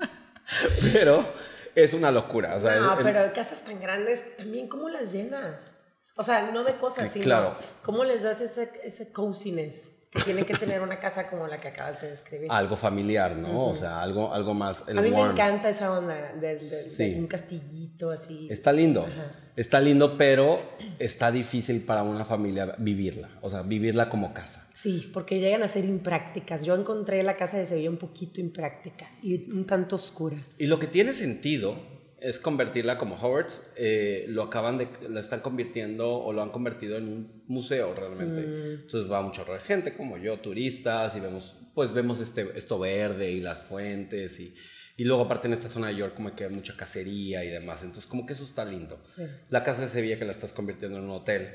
pero 0.80 1.32
es 1.74 1.92
una 1.94 2.10
locura. 2.10 2.56
O 2.56 2.60
sea, 2.60 2.76
no, 2.76 2.98
pero 3.02 3.32
casas 3.32 3.62
tan 3.64 3.80
grandes, 3.80 4.36
también 4.36 4.68
cómo 4.68 4.88
las 4.88 5.12
llenas. 5.12 5.72
O 6.16 6.22
sea, 6.22 6.50
no 6.52 6.64
de 6.64 6.74
cosas, 6.74 7.04
Sí, 7.06 7.14
sino 7.14 7.24
claro. 7.24 7.56
cómo 7.82 8.04
les 8.04 8.22
das 8.22 8.40
ese, 8.40 8.70
ese 8.84 9.12
coziness 9.12 9.90
que 10.10 10.20
tiene 10.24 10.44
que 10.44 10.54
tener 10.54 10.80
una 10.82 10.98
casa 10.98 11.28
como 11.28 11.46
la 11.46 11.58
que 11.58 11.68
acabas 11.68 12.00
de 12.02 12.10
describir. 12.10 12.48
algo 12.50 12.74
familiar, 12.74 13.36
¿no? 13.36 13.66
O 13.68 13.76
sea, 13.76 14.02
algo, 14.02 14.34
algo 14.34 14.54
más... 14.54 14.82
el 14.88 14.98
A 14.98 15.02
mí 15.02 15.10
me 15.10 15.20
encanta 15.20 15.68
esa 15.68 15.96
onda 15.96 16.32
de, 16.32 16.40
de- 16.40 16.58
de 16.58 16.66
Sí. 16.68 17.14
un 17.16 17.28
castillito 17.28 18.10
así. 18.10 18.48
Está 18.50 18.72
lindo, 18.72 19.02
Ajá. 19.06 19.30
está 19.54 19.80
lindo, 19.80 20.18
pero 20.18 20.60
está 20.98 21.30
difícil 21.30 21.82
para 21.82 22.02
una 22.02 22.24
familia 22.24 22.74
vivirla, 22.78 23.28
o 23.40 23.50
sea, 23.50 23.62
vivirla 23.62 24.08
como 24.08 24.34
casa. 24.34 24.66
Sí, 24.74 25.08
porque 25.12 25.38
llegan 25.38 25.62
a 25.62 25.68
ser 25.68 25.84
imprácticas. 25.84 26.64
Yo 26.64 26.74
encontré 26.74 27.22
la 27.22 27.36
casa 27.36 27.58
de 27.58 27.66
Sevilla 27.66 27.90
un 27.90 27.98
poquito 27.98 28.40
impráctica 28.40 29.08
y 29.22 29.48
un 29.52 29.64
tanto 29.64 29.94
oscura. 29.94 30.38
Y 30.58 30.66
lo 30.66 30.78
que 30.80 30.86
tiene 30.88 31.12
sentido 31.12 31.76
es 32.20 32.38
convertirla 32.38 32.98
como 32.98 33.16
Howard's, 33.16 33.70
eh, 33.76 34.26
lo 34.28 34.42
acaban 34.42 34.78
de, 34.78 34.88
lo 35.08 35.20
están 35.20 35.40
convirtiendo 35.40 36.12
o 36.12 36.32
lo 36.32 36.42
han 36.42 36.50
convertido 36.50 36.96
en 36.96 37.08
un 37.08 37.42
museo 37.46 37.94
realmente. 37.94 38.42
Entonces 38.42 39.10
va 39.10 39.22
mucho 39.22 39.44
de 39.44 39.58
gente 39.60 39.94
como 39.94 40.18
yo, 40.18 40.38
turistas, 40.38 41.16
y 41.16 41.20
vemos, 41.20 41.56
pues 41.74 41.92
vemos 41.92 42.20
este, 42.20 42.50
esto 42.54 42.78
verde 42.78 43.30
y 43.30 43.40
las 43.40 43.62
fuentes 43.62 44.38
y, 44.40 44.54
y 44.96 45.04
luego 45.04 45.22
aparte 45.22 45.48
en 45.48 45.54
esta 45.54 45.68
zona 45.68 45.88
de 45.88 45.96
York 45.96 46.14
como 46.14 46.34
que 46.36 46.44
hay 46.44 46.50
mucha 46.50 46.76
cacería 46.76 47.44
y 47.44 47.48
demás. 47.48 47.82
Entonces 47.82 48.06
como 48.06 48.26
que 48.26 48.34
eso 48.34 48.44
está 48.44 48.64
lindo. 48.64 49.02
Sí. 49.16 49.22
La 49.48 49.62
casa 49.62 49.82
de 49.82 49.88
Sevilla 49.88 50.18
que 50.18 50.26
la 50.26 50.32
estás 50.32 50.52
convirtiendo 50.52 50.98
en 50.98 51.04
un 51.04 51.10
hotel 51.10 51.54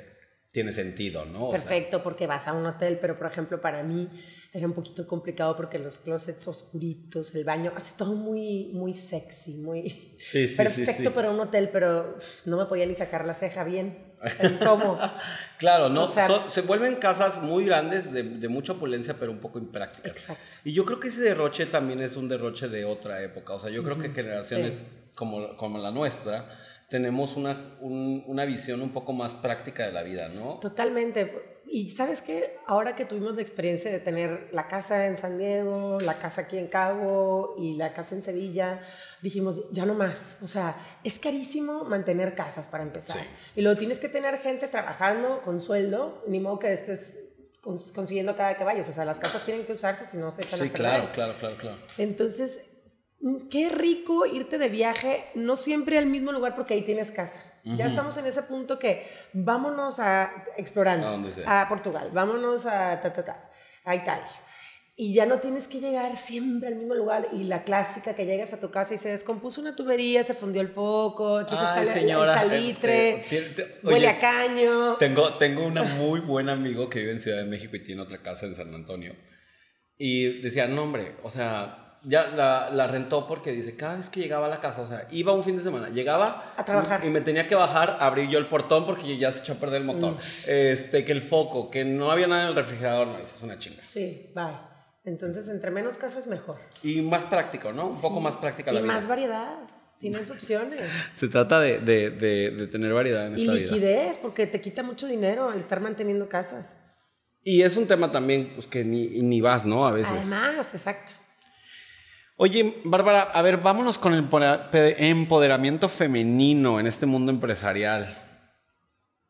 tiene 0.56 0.72
sentido, 0.72 1.26
¿no? 1.26 1.50
O 1.50 1.52
sea, 1.52 1.60
Perfecto, 1.60 2.02
porque 2.02 2.28
vas 2.28 2.48
a 2.48 2.54
un 2.54 2.66
hotel, 2.66 2.98
pero 3.02 3.18
por 3.18 3.28
ejemplo 3.28 3.60
para 3.60 3.84
mí 3.84 4.08
era 4.54 4.66
un 4.66 4.72
poquito 4.72 5.06
complicado 5.06 5.54
porque 5.58 5.78
los 5.78 5.98
closets 5.98 6.48
oscuritos, 6.48 7.36
el 7.36 7.44
baño, 7.44 7.74
hace 7.76 7.98
todo 7.98 8.16
muy, 8.16 8.72
muy 8.74 8.94
sexy, 8.94 9.56
muy 9.58 10.16
Sí, 10.22 10.48
sí, 10.48 10.56
perfecto 10.56 11.10
sí. 11.10 11.10
para 11.10 11.30
un 11.30 11.42
hotel, 11.42 11.68
pero 11.74 12.18
no 12.46 12.56
me 12.56 12.66
podía 12.68 12.86
ni 12.86 12.96
sacar 12.96 13.26
la 13.26 13.34
ceja 13.34 13.66
bien. 13.66 14.16
Es 14.40 14.54
como, 14.66 14.98
Claro, 15.60 15.90
¿no? 15.90 16.06
O 16.06 16.08
sea- 16.10 16.26
Son- 16.28 16.50
se 16.50 16.62
vuelven 16.62 16.96
casas 16.96 17.42
muy 17.44 17.66
grandes, 17.66 18.14
de, 18.14 18.24
de 18.24 18.48
mucha 18.48 18.72
opulencia, 18.72 19.16
pero 19.20 19.34
un 19.34 19.40
poco 19.40 19.60
imprácticas. 19.60 20.10
Exacto. 20.14 20.42
Y 20.64 20.72
yo 20.72 20.86
creo 20.86 21.02
que 21.02 21.10
ese 21.10 21.20
derroche 21.20 21.66
también 21.66 22.00
es 22.00 22.16
un 22.16 22.30
derroche 22.30 22.70
de 22.70 22.86
otra 22.86 23.22
época. 23.22 23.54
O 23.56 23.60
sea, 23.60 23.70
yo 23.72 23.84
creo 23.84 24.00
que 24.00 24.10
generaciones 24.12 24.84
como, 25.16 25.58
como 25.58 25.80
la 25.80 25.92
nuestra 25.92 26.62
tenemos 26.90 27.36
una, 27.36 27.76
un- 27.82 28.24
una 28.28 28.46
visión 28.46 28.82
un 28.82 28.92
poco 28.92 29.14
más 29.14 29.34
práctica 29.34 29.86
de 29.86 29.92
la 29.92 30.04
vida, 30.04 30.30
¿no? 30.30 30.60
Totalmente. 30.60 31.54
Y 31.68 31.90
sabes 31.90 32.22
qué, 32.22 32.58
ahora 32.68 32.96
que 32.96 33.06
tuvimos 33.06 33.36
la 33.36 33.42
experiencia 33.42 33.92
de 33.92 34.00
tener 34.00 34.50
la 34.52 34.68
casa 34.68 35.08
en 35.08 35.18
San 35.18 35.40
Diego, 35.40 35.98
la 36.00 36.20
casa 36.20 36.42
aquí 36.42 36.58
en 36.60 36.68
Cabo 36.68 37.56
y 37.58 37.76
la 37.76 37.92
casa 37.92 38.14
en 38.14 38.22
Sevilla, 38.22 38.82
dijimos, 39.24 39.72
ya 39.72 39.86
no 39.88 39.96
más. 39.96 40.38
O 40.44 40.48
sea, 40.48 40.78
es 41.04 41.18
carísimo 41.18 41.84
mantener 41.84 42.36
casas 42.36 42.68
para 42.68 42.84
empezar. 42.84 43.18
Sí. 43.18 43.24
Y 43.56 43.62
luego 43.64 43.80
tienes 43.80 43.98
que 43.98 44.08
tener 44.10 44.38
gente 44.38 44.68
trabajando 44.68 45.42
con 45.42 45.60
sueldo, 45.60 46.24
ni 46.28 46.40
modo 46.40 46.60
que 46.60 46.72
estés 46.72 47.30
cons- 47.64 47.92
consiguiendo 47.94 48.36
cada 48.36 48.56
que 48.56 48.64
vayas. 48.64 48.88
O 48.88 48.94
sea, 48.94 49.04
las 49.04 49.18
casas 49.20 49.44
tienen 49.44 49.66
que 49.66 49.74
usarse 49.74 50.06
si 50.06 50.18
no 50.18 50.32
se 50.32 50.44
echan 50.44 50.60
Sí, 50.60 50.68
a 50.68 50.72
perder. 50.72 50.76
claro, 50.92 51.10
claro, 51.14 51.34
claro, 51.40 51.56
claro. 51.58 51.78
Entonces, 51.98 52.62
qué 53.50 53.70
rico 53.70 54.26
irte 54.26 54.58
de 54.58 54.70
viaje, 54.70 55.26
no 55.36 55.56
siempre 55.56 55.98
al 55.98 56.06
mismo 56.06 56.32
lugar 56.32 56.56
porque 56.56 56.74
ahí 56.76 56.82
tienes 56.84 57.12
casa. 57.12 57.42
Ya 57.64 57.88
estamos 57.88 58.16
en 58.18 58.28
ese 58.28 58.44
punto 58.44 58.78
que 58.78 59.08
vámonos 59.34 60.00
a 60.00 60.32
explorando 60.56 61.08
A 61.48 61.62
a 61.64 61.68
Portugal, 61.70 62.12
vámonos 62.14 62.68
a 62.68 63.02
ta, 63.02 63.12
ta, 63.12 63.26
ta, 63.26 63.50
a 63.84 63.96
Italia. 63.96 64.30
Y 64.98 65.14
ya 65.14 65.26
no 65.26 65.40
tienes 65.40 65.68
que 65.68 65.80
llegar 65.82 66.16
siempre 66.16 66.70
al 66.70 66.76
mismo 66.76 66.94
lugar. 66.94 67.28
Y 67.34 67.44
la 67.44 67.64
clásica 67.64 68.14
que 68.16 68.26
llegas 68.26 68.54
a 68.54 68.60
tu 68.62 68.70
casa 68.72 68.94
y 68.94 68.98
se 69.00 69.10
descompuso 69.10 69.60
una 69.62 69.76
tubería, 69.76 70.24
se 70.24 70.36
fundió 70.36 70.62
el 70.62 70.70
foco, 70.70 71.40
aquí 71.40 71.56
Ay, 71.58 71.66
está 71.66 71.84
la- 71.86 72.00
señora, 72.00 72.34
el 72.34 72.40
salitre, 72.50 73.10
este, 73.16 73.30
tiene- 73.30 73.48
te- 73.50 73.64
huele 73.84 73.98
oye, 73.98 74.08
a 74.10 74.20
caño. 74.20 74.96
Tengo, 74.98 75.34
tengo 75.38 75.66
una 75.66 75.84
muy 75.84 76.20
buen 76.22 76.48
amigo 76.50 76.88
que 76.90 77.00
vive 77.00 77.12
en 77.14 77.20
Ciudad 77.20 77.40
de 77.40 77.46
México 77.46 77.76
y 77.76 77.84
tiene 77.84 78.02
otra 78.04 78.20
casa 78.20 78.46
en 78.46 78.56
San 78.56 78.74
Antonio. 78.76 79.16
Y 79.98 80.40
decía, 80.42 80.68
no, 80.68 80.84
hombre, 80.84 81.16
o 81.24 81.32
sea, 81.32 81.85
ya 82.08 82.28
la, 82.36 82.70
la 82.72 82.88
rentó 82.88 83.28
porque 83.28 83.52
dice, 83.52 83.76
cada 83.76 83.96
vez 83.98 84.10
que 84.10 84.20
llegaba 84.20 84.48
a 84.48 84.50
la 84.50 84.60
casa, 84.62 84.82
o 84.82 84.88
sea, 84.88 85.08
iba 85.12 85.34
un 85.34 85.44
fin 85.44 85.58
de 85.58 85.64
semana, 85.64 85.90
llegaba 85.90 86.54
A 86.58 86.64
trabajar. 86.64 87.04
y 87.06 87.10
me 87.10 87.22
tenía 87.22 87.48
que 87.48 87.56
bajar, 87.56 87.98
abrir 88.00 88.30
yo 88.30 88.38
el 88.40 88.48
portón 88.48 88.86
porque 88.86 89.18
ya 89.18 89.32
se 89.32 89.40
echó 89.40 89.54
a 89.54 89.56
perder 89.56 89.82
el 89.82 89.88
motor. 89.88 90.16
Este, 90.48 91.04
que 91.04 91.12
el 91.12 91.22
foco, 91.22 91.70
que 91.72 91.84
no 91.86 92.12
había 92.12 92.28
nada 92.28 92.44
en 92.44 92.48
el 92.50 92.56
refrigerador, 92.56 93.08
no, 93.08 93.18
eso 93.18 93.36
es 93.38 93.44
una 93.44 93.58
chinga. 93.58 93.84
Sí, 93.84 94.32
bye. 94.36 94.46
Entonces, 95.04 95.48
entre 95.50 95.70
menos 95.72 95.96
casas, 95.98 96.26
mejor. 96.28 96.58
Y 96.82 97.02
más 97.02 97.26
práctico, 97.26 97.72
¿no? 97.72 97.88
Un 97.88 98.02
poco 98.02 98.20
más 98.20 98.38
práctica 98.38 98.72
la 98.72 98.80
y 98.80 98.84
vida. 98.84 98.94
más 98.94 99.08
variedad. 99.08 99.56
tienes 100.00 100.30
opciones. 100.32 100.90
Se 101.16 101.28
trata 101.28 101.60
de, 101.60 101.80
de- 101.80 102.10
de- 102.12 102.52
de 102.52 102.68
tener 102.68 102.92
variedad 102.94 103.28
en 103.28 103.38
Y 103.38 103.42
esta 103.44 103.54
vida. 103.54 103.64
liquidez, 103.72 104.18
porque 104.18 104.46
te 104.48 104.62
quita 104.62 104.82
mucho 104.84 105.08
dinero 105.08 105.50
al 105.50 105.60
estar 105.60 105.80
manteniendo 105.80 106.28
casas. 106.28 106.76
Y 107.44 107.62
es 107.62 107.78
un 107.78 107.86
tema 107.88 108.12
también 108.12 108.52
pues, 108.56 108.66
que 108.68 108.84
ni, 108.84 109.08
ni 109.22 109.40
vas, 109.42 109.64
¿no? 109.66 109.86
A 109.88 109.92
veces. 109.92 110.08
Además, 110.10 110.74
exacto. 110.74 111.14
Oye, 112.38 112.82
Bárbara, 112.84 113.22
a 113.22 113.42
ver, 113.42 113.58
vámonos 113.58 113.98
con 113.98 114.14
el 114.14 114.28
empoderamiento 114.98 115.88
femenino 115.88 116.82
en 116.82 116.88
este 116.88 117.06
mundo 117.06 117.32
empresarial. 117.32 118.14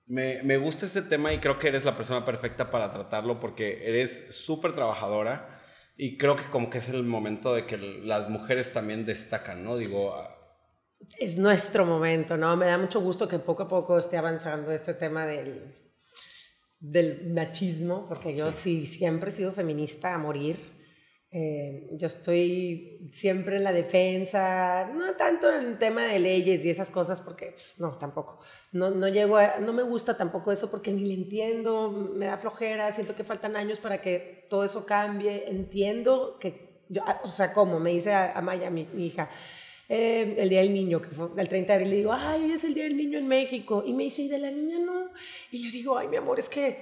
Me, 0.07 0.41
me 0.41 0.57
gusta 0.57 0.87
este 0.87 1.03
tema 1.03 1.31
y 1.31 1.37
creo 1.37 1.59
que 1.59 1.67
eres 1.67 1.85
la 1.85 1.95
persona 1.95 2.25
perfecta 2.25 2.71
para 2.71 2.91
tratarlo 2.91 3.39
porque 3.39 3.87
eres 3.87 4.35
súper 4.35 4.73
trabajadora 4.73 5.61
y 5.95 6.17
creo 6.17 6.35
que 6.35 6.49
como 6.49 6.69
que 6.69 6.79
es 6.79 6.89
el 6.89 7.03
momento 7.03 7.53
de 7.53 7.67
que 7.67 7.77
las 7.77 8.29
mujeres 8.29 8.73
también 8.73 9.05
destacan, 9.05 9.63
¿no? 9.63 9.77
Digo, 9.77 10.13
ah, 10.15 10.35
Es 11.19 11.37
nuestro 11.37 11.85
momento, 11.85 12.37
¿no? 12.37 12.57
Me 12.57 12.65
da 12.65 12.77
mucho 12.79 13.01
gusto 13.01 13.27
que 13.27 13.37
poco 13.37 13.63
a 13.63 13.67
poco 13.67 13.99
esté 13.99 14.17
avanzando 14.17 14.71
este 14.71 14.95
tema 14.95 15.27
del, 15.27 15.75
del 16.79 17.31
machismo, 17.33 18.07
porque 18.07 18.35
yo 18.35 18.51
sí. 18.51 18.87
siempre 18.87 19.29
he 19.29 19.31
sido 19.31 19.51
feminista 19.51 20.13
a 20.13 20.17
morir. 20.17 20.74
Eh, 21.37 21.89
yo 21.91 22.07
estoy 22.07 23.09
siempre 23.11 23.57
en 23.57 23.65
la 23.65 23.73
defensa, 23.73 24.89
no 24.93 25.15
tanto 25.17 25.51
en 25.53 25.77
tema 25.77 26.05
de 26.05 26.17
leyes 26.19 26.63
y 26.63 26.69
esas 26.69 26.89
cosas, 26.89 27.19
porque 27.19 27.47
pues, 27.51 27.75
no, 27.77 27.97
tampoco. 27.97 28.39
No, 28.71 28.89
no, 28.91 29.09
llego 29.09 29.35
a- 29.35 29.57
no 29.59 29.73
me 29.73 29.83
gusta 29.83 30.15
tampoco 30.15 30.53
eso 30.53 30.71
porque 30.71 30.93
ni 30.93 31.03
le 31.05 31.13
entiendo, 31.15 31.91
me 31.91 32.27
da 32.27 32.37
flojera, 32.37 32.89
siento 32.93 33.15
que 33.15 33.25
faltan 33.25 33.57
años 33.57 33.79
para 33.79 33.99
que 34.01 34.47
todo 34.49 34.63
eso 34.63 34.85
cambie. 34.85 35.43
Entiendo 35.49 36.37
que, 36.39 36.83
yo, 36.87 37.01
ah, 37.05 37.19
o 37.25 37.29
sea, 37.31 37.51
como 37.51 37.81
me 37.81 37.89
dice 37.91 38.13
Amaya, 38.13 38.69
mi, 38.69 38.87
mi 38.93 39.07
hija, 39.07 39.29
eh, 39.89 40.35
el 40.37 40.47
Día 40.47 40.61
del 40.61 40.73
Niño, 40.73 41.01
que 41.01 41.09
fue 41.09 41.27
el 41.35 41.49
30 41.49 41.73
de 41.73 41.73
abril, 41.73 41.89
le 41.89 41.95
digo, 41.97 42.13
ay, 42.13 42.51
es 42.53 42.63
el 42.63 42.73
Día 42.73 42.85
del 42.85 42.95
Niño 42.95 43.17
en 43.19 43.27
México. 43.27 43.83
Y 43.85 43.93
me 43.93 44.03
dice, 44.03 44.21
¿y 44.21 44.29
de 44.29 44.37
la 44.39 44.51
niña 44.51 44.79
no? 44.79 45.09
Y 45.51 45.65
le 45.65 45.71
digo, 45.71 45.97
ay, 45.97 46.07
mi 46.07 46.15
amor, 46.15 46.39
es 46.39 46.47
que 46.47 46.79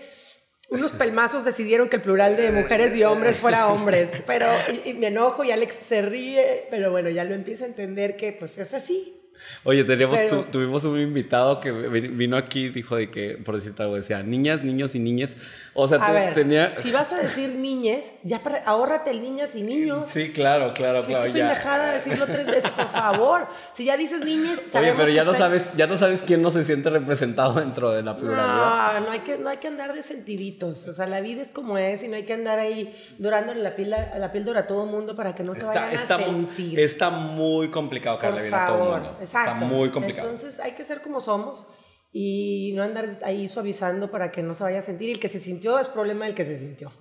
unos 0.70 0.92
pelmazos 0.92 1.46
decidieron 1.46 1.90
que 1.90 1.98
el 1.98 2.02
plural 2.02 2.36
de 2.36 2.52
mujeres 2.52 2.96
y 2.96 3.04
hombres 3.04 3.38
fuera 3.38 3.68
hombres. 3.68 4.24
Pero, 4.26 4.48
y, 4.86 4.94
me 4.94 5.08
enojo 5.08 5.44
y 5.44 5.52
Alex 5.52 5.76
se 5.76 6.02
ríe, 6.02 6.68
pero 6.70 6.92
bueno, 6.92 7.10
ya 7.10 7.24
lo 7.24 7.36
empieza 7.36 7.66
a 7.66 7.68
entender 7.68 8.16
que 8.16 8.34
pues 8.34 8.58
es 8.58 8.74
así. 8.74 9.23
Oye, 9.66 9.84
teníamos, 9.84 10.18
Pero- 10.18 10.44
tu- 10.44 10.52
tuvimos 10.52 10.84
un 10.84 11.00
invitado 11.00 11.60
que 11.62 11.72
vi- 11.72 12.08
vino 12.10 12.36
aquí 12.38 12.66
y 12.66 12.70
dijo 12.70 12.96
de 12.98 13.10
que, 13.10 13.38
por 13.38 13.56
decirte 13.56 13.82
algo, 13.84 13.96
decía 13.96 14.22
niñas, 14.24 14.64
niños 14.64 14.94
y 14.96 15.00
niñas. 15.00 15.36
O 15.74 15.88
sea, 15.88 15.98
A 16.04 16.08
te- 16.08 16.12
ver, 16.14 16.34
tenía... 16.34 16.76
si 16.76 16.92
vas 16.92 17.12
a 17.14 17.18
decir 17.18 17.50
niñes, 17.56 18.12
ya 18.24 18.44
para, 18.44 18.64
ahórrate 18.64 19.10
el 19.12 19.22
niñas 19.22 19.56
y 19.56 19.64
niños. 19.64 20.08
Sí, 20.10 20.32
claro, 20.32 20.74
claro, 20.74 21.02
Qué 21.02 21.08
claro. 21.08 21.28
ya. 21.28 21.34
pendejada 21.34 21.94
decirlo 21.94 22.26
tres 22.28 22.46
veces, 22.46 22.70
por 22.72 22.90
favor. 22.90 23.48
Si 23.72 23.86
ya 23.86 23.98
dices 23.98 24.22
niñes, 24.22 24.60
Oye, 24.76 24.94
pero 24.96 25.10
ya 25.10 25.24
no 25.24 25.32
está- 25.32 25.46
sabes, 25.46 25.66
ya 25.76 25.88
no 25.88 25.98
sabes 25.98 26.22
quién 26.22 26.42
no 26.42 26.52
se 26.52 26.64
siente 26.64 26.90
representado 26.90 27.54
dentro 27.54 27.90
de 27.92 28.04
la 28.04 28.16
pluralidad. 28.18 29.00
No, 29.00 29.06
no 29.08 29.12
hay, 29.12 29.20
que, 29.22 29.38
no 29.38 29.50
hay 29.50 29.58
que 29.58 29.68
andar 29.68 29.94
de 29.94 30.04
sentiditos. 30.04 30.88
O 30.88 30.94
sea, 30.94 31.08
la 31.08 31.22
vida 31.22 31.42
es 31.42 31.52
como 31.52 31.78
es 31.78 32.04
y 32.04 32.08
no 32.08 32.16
hay 32.18 32.24
que 32.24 32.34
andar 32.34 32.60
ahí 32.60 32.94
dorándole 33.18 33.62
la 33.62 33.76
piel 33.76 33.94
a, 33.94 34.18
la 34.20 34.32
piel 34.32 34.46
dura 34.46 34.62
a 34.62 34.68
todo 34.68 34.86
mundo 34.86 35.16
para 35.16 35.34
que 35.34 35.44
no 35.44 35.54
se 35.54 35.62
Está, 35.62 35.82
vayan 35.86 35.94
está 36.00 36.16
a 36.16 36.18
mu- 36.20 36.26
sentir. 36.26 36.80
está 36.80 37.10
muy 37.10 37.70
complicado 37.70 38.20
le 38.34 38.42
bien 38.44 38.54
a 38.54 38.68
todo 38.68 38.96
el 38.98 39.02
mundo. 39.02 39.18
Exacto. 39.42 39.66
Está 39.66 39.76
muy 39.76 39.90
complicado. 39.90 40.30
Entonces 40.30 40.60
hay 40.60 40.74
que 40.74 40.84
ser 40.84 41.02
como 41.02 41.22
somos 41.22 41.66
y 42.12 42.74
no 42.76 42.84
andar 42.84 43.20
ahí 43.24 43.48
suavizando 43.48 44.12
para 44.12 44.32
que 44.32 44.44
no 44.44 44.54
se 44.54 44.64
vaya 44.64 44.80
a 44.80 44.82
sentir. 44.84 45.10
Y 45.10 45.12
el 45.14 45.20
que 45.20 45.28
se 45.30 45.40
sintió 45.40 45.80
es 45.80 45.88
problema 45.90 46.26
del 46.26 46.36
que 46.36 46.46
se 46.46 46.58
sintió. 46.60 46.92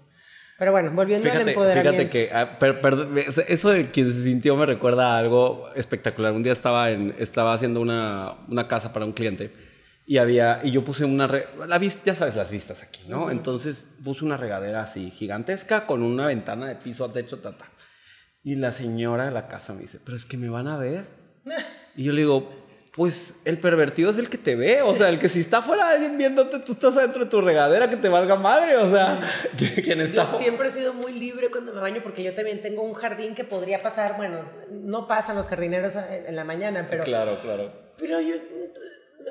Pero 0.59 0.71
bueno, 0.71 0.93
volviendo 0.93 1.27
al 1.27 1.33
Fíjate, 1.33 1.51
empoderamiento. 1.51 1.99
fíjate 2.03 2.11
que 2.11 2.31
ah, 2.35 2.59
per- 2.59 2.81
eso 3.49 3.71
de 3.71 3.91
quien 3.91 4.13
se 4.13 4.23
sintió 4.23 4.55
me 4.57 4.65
recuerda 4.67 5.15
a 5.15 5.19
algo 5.19 5.69
espectacular. 5.75 6.33
Un 6.33 6.43
día 6.43 6.53
estaba, 6.53 6.91
en, 6.91 7.15
estaba 7.19 7.53
haciendo 7.53 7.81
una, 7.81 8.35
una 8.49 8.69
casa 8.69 8.93
para 8.93 9.05
un 9.05 9.13
cliente 9.13 9.53
y 10.07 10.19
había 10.19 10.61
y 10.63 10.71
yo 10.71 10.85
puse 10.85 11.05
una 11.05 11.27
re- 11.27 11.47
la 11.67 11.79
vis- 11.79 12.03
ya 12.05 12.15
sabes 12.15 12.37
las 12.37 12.51
vistas 12.51 12.83
aquí, 12.83 13.03
¿no? 13.09 13.31
Entonces 13.31 13.89
puse 14.05 14.25
una 14.25 14.37
regadera 14.37 14.83
así 14.83 15.11
gigantesca 15.11 15.87
con 15.87 16.03
una 16.03 16.27
ventana 16.27 16.69
de 16.69 16.77
piso 16.77 17.05
a 17.05 17.13
techo, 17.13 17.39
tata. 17.41 17.67
Y 18.45 18.55
la 18.57 18.73
señora 18.73 19.25
de 19.25 19.31
la 19.33 19.49
casa 19.49 19.73
me 19.73 19.83
dice, 19.83 19.99
pero 20.05 20.17
es 20.17 20.25
que 20.27 20.37
me 20.37 20.49
van 20.49 20.69
a 20.69 20.77
ver. 20.77 21.07
Y 21.97 22.05
yo 22.05 22.13
le 22.13 22.23
digo, 22.23 22.49
pues 22.95 23.41
el 23.47 23.59
pervertido 23.59 24.11
es 24.11 24.19
el 24.19 24.29
que 24.29 24.37
te 24.37 24.55
ve, 24.55 24.83
o 24.83 24.95
sea, 24.95 25.09
el 25.09 25.19
que 25.19 25.31
si 25.31 25.41
está 25.41 25.59
afuera 25.59 25.97
viéndote, 25.97 26.59
tú 26.61 26.73
estás 26.73 26.95
adentro 26.97 27.25
de 27.25 27.31
tu 27.31 27.41
regadera, 27.41 27.89
que 27.89 27.97
te 27.97 28.11
valga 28.11 28.37
madre, 28.37 28.77
o 28.77 28.91
sea, 28.91 29.21
quien 29.83 30.01
está... 30.03 30.25
Yo 30.31 30.39
siempre 30.39 30.69
he 30.69 30.71
sido 30.71 30.93
muy 30.93 31.13
libre 31.13 31.51
cuando 31.51 31.73
me 31.73 31.81
baño 31.81 32.01
porque 32.03 32.23
yo 32.23 32.35
también 32.35 32.61
tengo 32.61 32.83
un 32.83 32.93
jardín 32.93 33.35
que 33.35 33.45
podría 33.45 33.83
pasar, 33.83 34.17
bueno, 34.19 34.41
no 34.71 35.09
pasan 35.09 35.37
los 35.37 35.49
jardineros 35.49 35.95
en 35.97 36.37
la 36.37 36.45
mañana, 36.45 36.87
pero, 36.91 37.05
Claro, 37.05 37.39
claro. 37.41 37.73
pero 37.97 38.21
yo, 38.21 38.35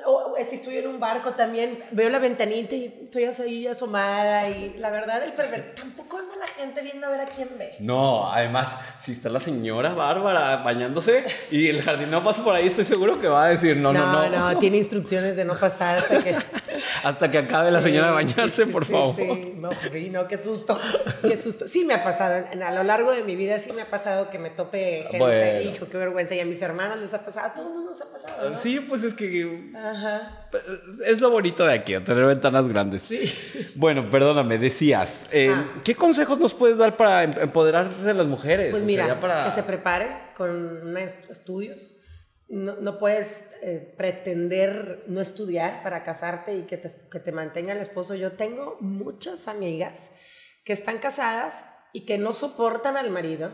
o- 0.06 0.34
si 0.48 0.56
estoy 0.56 0.78
en 0.78 0.88
un 0.88 0.98
barco 1.00 1.32
también, 1.32 1.82
veo 1.92 2.08
la 2.10 2.18
ventanita 2.18 2.74
y 2.74 2.86
estoy 3.04 3.24
ahí 3.24 3.66
asomada 3.66 4.48
y 4.48 4.74
la 4.78 4.90
verdad 4.90 5.22
el 5.22 5.32
perver 5.32 5.74
tampoco 5.74 6.18
anda 6.18 6.34
la 6.36 6.46
gente 6.46 6.82
viendo 6.82 7.06
a 7.06 7.10
ver 7.10 7.20
a 7.20 7.26
quién 7.26 7.48
ve. 7.58 7.76
No, 7.78 8.30
además, 8.32 8.68
si 9.00 9.12
está 9.12 9.28
la 9.28 9.40
señora 9.40 9.94
Bárbara 9.94 10.56
bañándose 10.58 11.24
y 11.50 11.68
el 11.68 11.82
jardinero 11.82 12.22
pasa 12.24 12.42
por 12.42 12.54
ahí, 12.54 12.66
estoy 12.66 12.84
seguro 12.84 13.20
que 13.20 13.28
va 13.28 13.44
a 13.44 13.48
decir 13.48 13.76
no, 13.76 13.92
no, 13.92 14.28
no. 14.28 14.58
tiene 14.58 14.78
instrucciones 14.78 15.36
de 15.36 15.44
no 15.44 15.54
pasar 15.54 15.98
hasta 15.98 16.18
que... 16.22 16.36
Hasta 17.04 17.30
que 17.30 17.38
acabe 17.38 17.70
la 17.70 17.80
señora 17.82 18.08
de 18.08 18.12
bañarse, 18.14 18.66
por 18.66 18.84
favor. 18.84 19.14
Sí, 19.16 19.54
no, 19.56 19.70
sí, 19.90 20.10
no, 20.10 20.26
qué 20.28 20.36
susto, 20.38 20.78
qué 21.22 21.36
susto. 21.36 21.68
Sí 21.68 21.84
me 21.84 21.94
ha 21.94 22.02
pasado, 22.04 22.44
a 22.64 22.70
lo 22.72 22.82
largo 22.82 23.12
de 23.12 23.24
mi 23.24 23.36
vida 23.36 23.58
sí 23.58 23.72
me 23.72 23.82
ha 23.82 23.90
pasado 23.90 24.30
que 24.30 24.38
me 24.38 24.50
tope 24.50 25.02
gente, 25.02 25.18
Bueno. 25.18 25.60
hijo, 25.70 25.88
qué 25.88 25.96
vergüenza, 25.96 26.34
y 26.34 26.40
a 26.40 26.44
mis 26.44 26.60
hermanas 26.62 26.98
les 27.00 27.12
ha 27.14 27.24
pasado, 27.24 27.46
a 27.48 27.54
todo 27.54 27.68
el 27.68 27.74
mundo 27.74 27.90
nos 27.92 28.00
ha 28.00 28.10
pasado, 28.12 28.50
¿no? 28.50 28.56
Sí, 28.58 28.80
pues 28.80 29.02
es 29.02 29.14
que 29.14 29.70
Ajá. 29.76 30.48
es 31.06 31.20
lo 31.20 31.30
bonito 31.30 31.64
de 31.64 31.74
aquí, 31.74 31.98
tener 32.00 32.24
ventanas 32.24 32.66
grandes. 32.68 33.02
Sí. 33.02 33.32
Bueno, 33.74 34.10
perdóname, 34.10 34.58
decías, 34.58 35.26
eh, 35.32 35.50
Ah. 35.54 35.64
¿qué 35.84 35.94
consejos 35.94 36.38
nos 36.38 36.54
puedes 36.54 36.78
dar 36.78 36.96
para 36.96 37.24
em- 37.24 37.34
empoderarse 37.40 38.02
de 38.02 38.14
las 38.14 38.26
mujeres? 38.26 38.70
Pues 38.70 38.82
O 38.82 38.86
sea, 38.86 39.02
mira, 39.04 39.20
para- 39.20 39.44
que 39.44 39.50
se 39.50 39.62
preparen 39.62 40.08
con 40.36 40.50
unos 40.50 41.12
estudios. 41.30 41.94
No, 42.52 42.76
no 42.76 42.98
puedes 42.98 43.50
eh, 43.62 43.94
pretender 43.96 45.04
no 45.06 45.22
estudiar 45.22 45.82
para 45.82 46.04
casarte 46.04 46.54
y 46.54 46.62
que 46.64 46.76
te, 46.76 46.90
que 47.10 47.18
te 47.18 47.32
mantenga 47.32 47.72
el 47.72 47.80
esposo. 47.80 48.14
Yo 48.14 48.32
tengo 48.32 48.76
muchas 48.80 49.48
amigas 49.48 50.10
que 50.62 50.74
están 50.74 50.98
casadas 50.98 51.64
y 51.94 52.02
que 52.02 52.18
no 52.18 52.34
soportan 52.34 52.98
al 52.98 53.08
marido, 53.08 53.50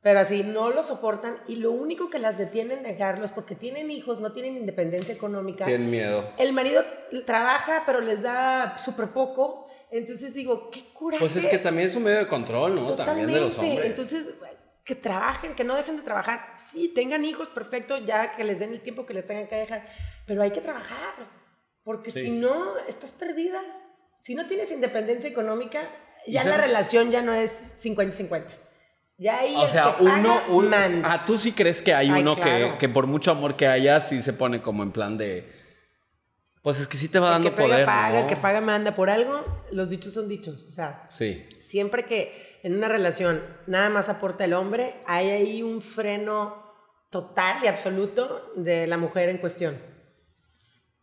pero 0.00 0.20
así 0.20 0.44
no 0.44 0.70
lo 0.70 0.84
soportan 0.84 1.38
y 1.48 1.56
lo 1.56 1.72
único 1.72 2.08
que 2.08 2.20
las 2.20 2.38
detienen 2.38 2.84
de 2.84 2.90
dejarlo 2.90 3.24
es 3.24 3.32
porque 3.32 3.56
tienen 3.56 3.90
hijos, 3.90 4.20
no 4.20 4.30
tienen 4.30 4.56
independencia 4.56 5.12
económica. 5.12 5.64
Tienen 5.64 5.90
miedo. 5.90 6.30
El 6.38 6.52
marido 6.52 6.84
trabaja, 7.24 7.82
pero 7.84 8.00
les 8.00 8.22
da 8.22 8.78
súper 8.78 9.08
poco. 9.08 9.66
Entonces 9.90 10.34
digo, 10.34 10.70
qué 10.70 10.84
coraje. 10.92 11.18
Pues 11.18 11.34
es 11.34 11.48
que 11.48 11.58
también 11.58 11.88
es 11.88 11.96
un 11.96 12.04
medio 12.04 12.18
de 12.18 12.28
control, 12.28 12.76
¿no? 12.76 12.92
También 12.94 13.32
de 13.32 13.40
los 13.40 13.58
hombres. 13.58 13.86
Entonces, 13.86 14.30
que 14.86 14.94
trabajen, 14.94 15.54
que 15.54 15.64
no 15.64 15.74
dejen 15.74 15.96
de 15.96 16.02
trabajar. 16.04 16.52
Sí, 16.54 16.88
tengan 16.94 17.24
hijos, 17.24 17.48
perfecto, 17.48 17.98
ya 17.98 18.32
que 18.36 18.44
les 18.44 18.58
den 18.60 18.72
el 18.72 18.80
tiempo 18.80 19.04
que 19.04 19.12
les 19.14 19.26
tengan 19.26 19.48
que 19.48 19.56
dejar. 19.56 19.84
Pero 20.26 20.42
hay 20.42 20.52
que 20.52 20.60
trabajar, 20.60 21.14
porque 21.82 22.10
Sí. 22.12 22.20
si 22.22 22.30
no, 22.30 22.78
estás 22.88 23.10
perdida. 23.10 23.60
Si 24.20 24.34
no 24.34 24.46
tienes 24.46 24.70
independencia 24.70 25.28
económica, 25.28 25.82
¿Y 26.24 26.32
ya 26.32 26.44
la 26.44 26.56
relación 26.56 27.10
ya 27.10 27.20
no 27.22 27.32
es 27.32 27.74
50-50. 27.80 28.46
Ya 29.18 29.38
ahí 29.40 29.54
O 29.56 29.66
sea, 29.68 29.96
uno, 30.00 30.42
un- 30.48 30.72
ah, 30.74 31.24
tú 31.24 31.38
sí 31.38 31.52
crees 31.52 31.80
que 31.82 31.94
hay 31.94 32.10
Ay, 32.10 32.20
uno 32.22 32.34
claro. 32.34 32.72
que, 32.72 32.78
que 32.78 32.88
por 32.88 33.06
mucho 33.06 33.30
amor 33.30 33.56
que 33.56 33.66
haya, 33.66 34.00
sí 34.00 34.22
se 34.22 34.32
pone 34.32 34.60
como 34.62 34.82
en 34.82 34.92
plan 34.92 35.16
de, 35.18 35.50
pues 36.62 36.78
es 36.80 36.86
que 36.88 36.96
sí 36.96 37.08
te 37.08 37.18
va 37.18 37.28
el 37.28 37.32
dando 37.34 37.50
que 37.54 37.62
poder, 37.62 37.86
paga, 37.86 38.10
¿no? 38.10 38.18
el 38.20 38.26
que 38.26 38.36
paga, 38.36 38.60
manda. 38.60 38.94
Por 38.94 39.08
algo, 39.08 39.44
los 39.72 39.88
dichos 39.88 40.12
son 40.14 40.28
dichos. 40.28 40.64
O 40.64 40.70
sea, 40.70 41.06
Sí. 41.10 41.46
siempre 41.62 42.04
que 42.04 42.58
en 42.62 42.74
una 42.76 42.88
relación 42.88 43.42
nada 43.66 43.88
más 43.90 44.08
aporta 44.08 44.44
el 44.44 44.52
hombre, 44.54 44.94
hay 45.06 45.30
ahí 45.30 45.62
un 45.62 45.80
freno 45.82 46.64
total 47.10 47.62
y 47.64 47.66
absoluto 47.68 48.52
de 48.56 48.86
la 48.86 48.98
mujer 48.98 49.28
en 49.28 49.38
cuestión. 49.38 49.76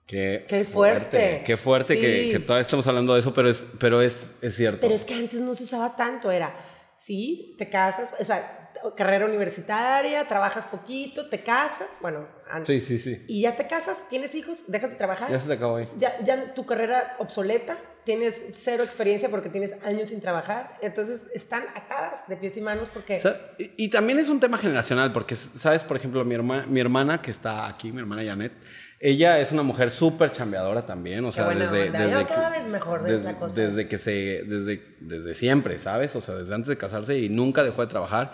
Qué, 0.05 0.45
Qué 0.47 0.65
fuerte. 0.65 1.43
Qué 1.45 1.55
fuerte 1.57 1.97
que, 1.99 2.29
que 2.31 2.39
todavía 2.39 2.61
estamos 2.63 2.85
hablando 2.87 3.13
de 3.13 3.21
eso, 3.21 3.33
pero 3.33 3.49
es, 3.49 3.65
pero 3.79 4.01
es, 4.01 4.31
es 4.41 4.55
cierto. 4.55 4.81
Pero 4.81 4.93
es 4.93 5.05
que 5.05 5.13
antes 5.13 5.39
no 5.39 5.55
se 5.55 5.63
usaba 5.63 5.95
tanto, 5.95 6.29
era, 6.29 6.53
sí, 6.97 7.55
te 7.57 7.69
casas, 7.69 8.11
o 8.19 8.25
sea, 8.25 8.71
carrera 8.97 9.25
universitaria, 9.25 10.27
trabajas 10.27 10.65
poquito, 10.65 11.29
te 11.29 11.41
casas, 11.41 11.87
bueno, 12.01 12.27
antes. 12.51 12.83
Sí, 12.85 12.99
sí, 12.99 13.15
sí. 13.15 13.23
Y 13.29 13.41
ya 13.41 13.55
te 13.55 13.65
casas, 13.65 13.97
tienes 14.09 14.35
hijos, 14.35 14.65
dejas 14.67 14.91
de 14.91 14.97
trabajar. 14.97 15.31
Ya 15.31 15.39
se 15.39 15.47
te 15.47 15.53
acabó 15.53 15.77
ahí. 15.77 15.85
Ya, 15.97 16.19
ya 16.21 16.53
tu 16.53 16.65
carrera 16.65 17.15
obsoleta, 17.19 17.77
tienes 18.05 18.41
cero 18.53 18.83
experiencia 18.83 19.29
porque 19.29 19.49
tienes 19.49 19.73
años 19.85 20.09
sin 20.09 20.19
trabajar, 20.21 20.77
entonces 20.81 21.29
están 21.33 21.63
atadas 21.75 22.27
de 22.27 22.35
pies 22.37 22.57
y 22.57 22.61
manos 22.61 22.89
porque... 22.93 23.17
O 23.17 23.19
sea, 23.21 23.51
y, 23.57 23.85
y 23.85 23.89
también 23.89 24.19
es 24.19 24.29
un 24.29 24.39
tema 24.39 24.57
generacional, 24.57 25.11
porque, 25.13 25.35
¿sabes? 25.35 25.83
Por 25.83 25.97
ejemplo, 25.97 26.23
mi, 26.25 26.35
herma- 26.35 26.65
mi 26.67 26.79
hermana 26.79 27.21
que 27.21 27.31
está 27.31 27.67
aquí, 27.67 27.91
mi 27.91 27.99
hermana 27.99 28.23
Janet, 28.23 28.51
ella 28.99 29.39
es 29.39 29.51
una 29.51 29.63
mujer 29.63 29.91
súper 29.91 30.31
chambeadora 30.31 30.85
también, 30.85 31.23
o 31.25 31.31
sea, 31.31 31.49
desde, 31.49 31.87
onda. 31.87 31.99
desde 31.99 32.11
No, 32.13 32.19
que- 32.27 32.33
cada 32.33 32.49
vez 32.49 32.67
mejor 32.67 33.03
es 33.09 33.21
la 33.23 33.37
cosa. 33.37 33.59
desde 33.61 33.87
que 33.87 33.97
se, 33.97 34.43
desde, 34.43 34.81
desde 35.01 35.35
siempre, 35.35 35.77
¿sabes? 35.79 36.15
O 36.15 36.21
sea, 36.21 36.35
desde 36.35 36.53
antes 36.53 36.69
de 36.69 36.77
casarse 36.77 37.17
y 37.19 37.29
nunca 37.29 37.63
dejó 37.63 37.81
de 37.81 37.87
trabajar. 37.87 38.31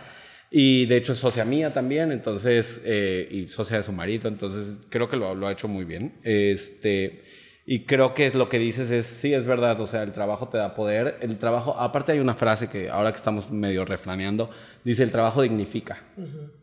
Y 0.52 0.88
de 0.88 0.98
hecho 0.98 1.14
es 1.14 1.20
socia 1.20 1.46
mía 1.46 1.74
también, 1.74 2.12
entonces, 2.12 2.82
eh, 2.84 3.28
y 3.30 3.48
socia 3.50 3.78
de 3.78 3.84
su 3.84 3.92
marido, 3.92 4.28
entonces 4.28 4.80
creo 4.90 5.08
que 5.08 5.16
lo, 5.16 5.36
lo 5.36 5.48
ha 5.48 5.52
hecho 5.52 5.68
muy 5.68 5.86
bien. 5.86 6.16
Este, 6.24 7.24
y 7.66 7.86
creo 7.86 8.14
que 8.14 8.32
lo 8.32 8.50
que 8.50 8.58
dices 8.58 8.90
es, 8.90 9.06
sí, 9.06 9.34
es 9.34 9.46
verdad, 9.46 9.80
o 9.80 9.88
sea, 9.88 10.04
el 10.04 10.12
trabajo 10.12 10.50
te 10.50 10.58
da 10.58 10.74
poder. 10.74 11.18
El 11.22 11.38
trabajo, 11.38 11.76
aparte 11.78 12.12
hay 12.12 12.20
una 12.20 12.34
frase 12.34 12.68
que 12.68 12.90
ahora 12.90 13.12
que 13.12 13.18
estamos 13.18 13.52
medio 13.52 13.86
refraneando, 13.86 14.50
dice, 14.84 15.04
el 15.04 15.12
trabajo 15.12 15.42
dignifica. 15.42 16.04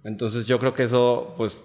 Entonces 0.03 0.47
yo 0.47 0.59
creo 0.59 0.75
que 0.75 0.83
eso, 0.83 1.35
pues, 1.37 1.61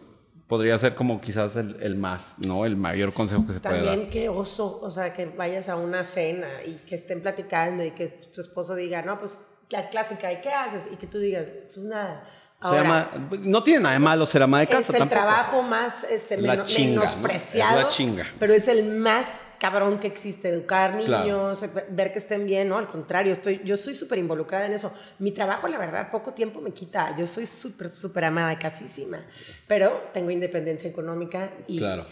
podría 0.47 0.77
ser 0.77 0.95
como 0.95 1.21
quizás 1.21 1.55
el, 1.55 1.77
el 1.81 1.95
más, 1.95 2.35
¿no? 2.45 2.65
El 2.65 2.75
mayor 2.75 3.13
consejo 3.13 3.47
que 3.47 3.53
se 3.53 3.59
puede 3.61 3.77
dar. 3.77 3.85
También 3.85 4.09
qué 4.09 4.29
oso, 4.29 4.79
o 4.81 4.91
sea, 4.91 5.13
que 5.13 5.25
vayas 5.25 5.69
a 5.69 5.75
una 5.77 6.03
cena 6.03 6.61
y 6.65 6.73
que 6.85 6.95
estén 6.95 7.21
platicando 7.21 7.83
y 7.83 7.91
que 7.91 8.07
tu 8.07 8.41
esposo 8.41 8.75
diga, 8.75 9.01
no, 9.01 9.17
pues 9.17 9.39
la 9.69 9.89
clásica, 9.89 10.31
¿y 10.31 10.41
qué 10.41 10.49
haces? 10.49 10.89
Y 10.91 10.97
que 10.97 11.07
tú 11.07 11.19
digas, 11.19 11.47
pues 11.73 11.85
nada. 11.85 12.23
Se 12.61 12.67
Ahora, 12.67 12.83
llama- 12.83 13.09
no 13.41 13.63
tiene 13.63 13.79
nada 13.79 13.93
de 13.93 13.99
malo 13.99 14.25
ser 14.27 14.43
ama 14.43 14.59
de 14.59 14.67
casa 14.67 14.81
es 14.81 14.89
el 14.89 14.95
tampoco. 14.99 15.19
trabajo 15.19 15.63
más 15.63 16.03
este, 16.03 16.37
La 16.37 16.51
meno- 16.51 16.65
chinga, 16.65 16.93
¿no? 16.93 17.01
menospreciado, 17.01 17.77
Es 17.79 17.83
la 17.85 17.89
chinga. 17.89 18.25
pero 18.39 18.53
es 18.53 18.67
el 18.67 18.85
más 18.87 19.41
cabrón 19.57 19.99
que 19.99 20.05
existe, 20.05 20.49
educar 20.49 20.99
Claro. 21.03 21.23
niños, 21.23 21.65
ver 21.89 22.11
que 22.13 22.19
estén 22.19 22.45
bien, 22.45 22.69
¿no? 22.69 22.77
Al 22.77 22.85
contrario, 22.85 23.33
estoy, 23.33 23.61
yo 23.63 23.77
soy 23.77 23.95
súper 23.95 24.19
involucrada 24.19 24.67
en 24.67 24.73
eso. 24.73 24.93
Mi 25.17 25.31
trabajo, 25.31 25.67
la 25.67 25.79
verdad, 25.79 26.11
poco 26.11 26.33
tiempo 26.33 26.61
me 26.61 26.71
quita. 26.71 27.15
Yo 27.17 27.25
soy 27.25 27.47
súper, 27.47 27.89
súper 27.89 28.25
amada, 28.25 28.57
casísima, 28.59 29.25
pero 29.67 29.99
tengo 30.13 30.29
independencia 30.29 30.87
económica 30.87 31.49
y 31.67 31.79
Claro. 31.79 32.05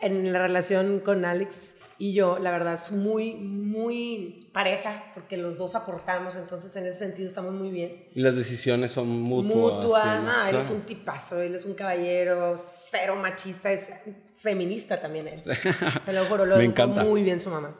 en 0.00 0.32
la 0.32 0.40
relación 0.40 0.98
con 0.98 1.24
Alex 1.24 1.76
y 2.02 2.14
yo, 2.14 2.40
la 2.40 2.50
verdad, 2.50 2.74
es 2.74 2.90
muy, 2.90 3.34
muy 3.34 4.48
pareja, 4.52 5.04
porque 5.14 5.36
los 5.36 5.56
dos 5.56 5.76
aportamos, 5.76 6.34
entonces 6.34 6.74
en 6.74 6.86
ese 6.86 6.98
sentido 6.98 7.28
estamos 7.28 7.54
muy 7.54 7.70
bien. 7.70 8.08
Y 8.12 8.22
las 8.22 8.34
decisiones 8.34 8.90
son 8.90 9.06
mutuas. 9.06 9.74
Mutua, 9.84 10.20
sí, 10.20 10.26
no, 10.26 10.46
él 10.48 10.56
es 10.56 10.70
un 10.70 10.80
tipazo, 10.80 11.40
él 11.40 11.54
es 11.54 11.64
un 11.64 11.74
caballero, 11.74 12.56
cero 12.58 13.14
machista, 13.14 13.70
es 13.70 13.90
feminista 14.34 14.98
también 14.98 15.28
él. 15.28 15.42
Te 16.04 16.12
lo 16.12 16.24
juro, 16.24 16.44
lo 16.44 16.56
Me 16.56 16.64
encanta. 16.64 17.04
muy 17.04 17.22
bien 17.22 17.40
su 17.40 17.50
mamá. 17.50 17.72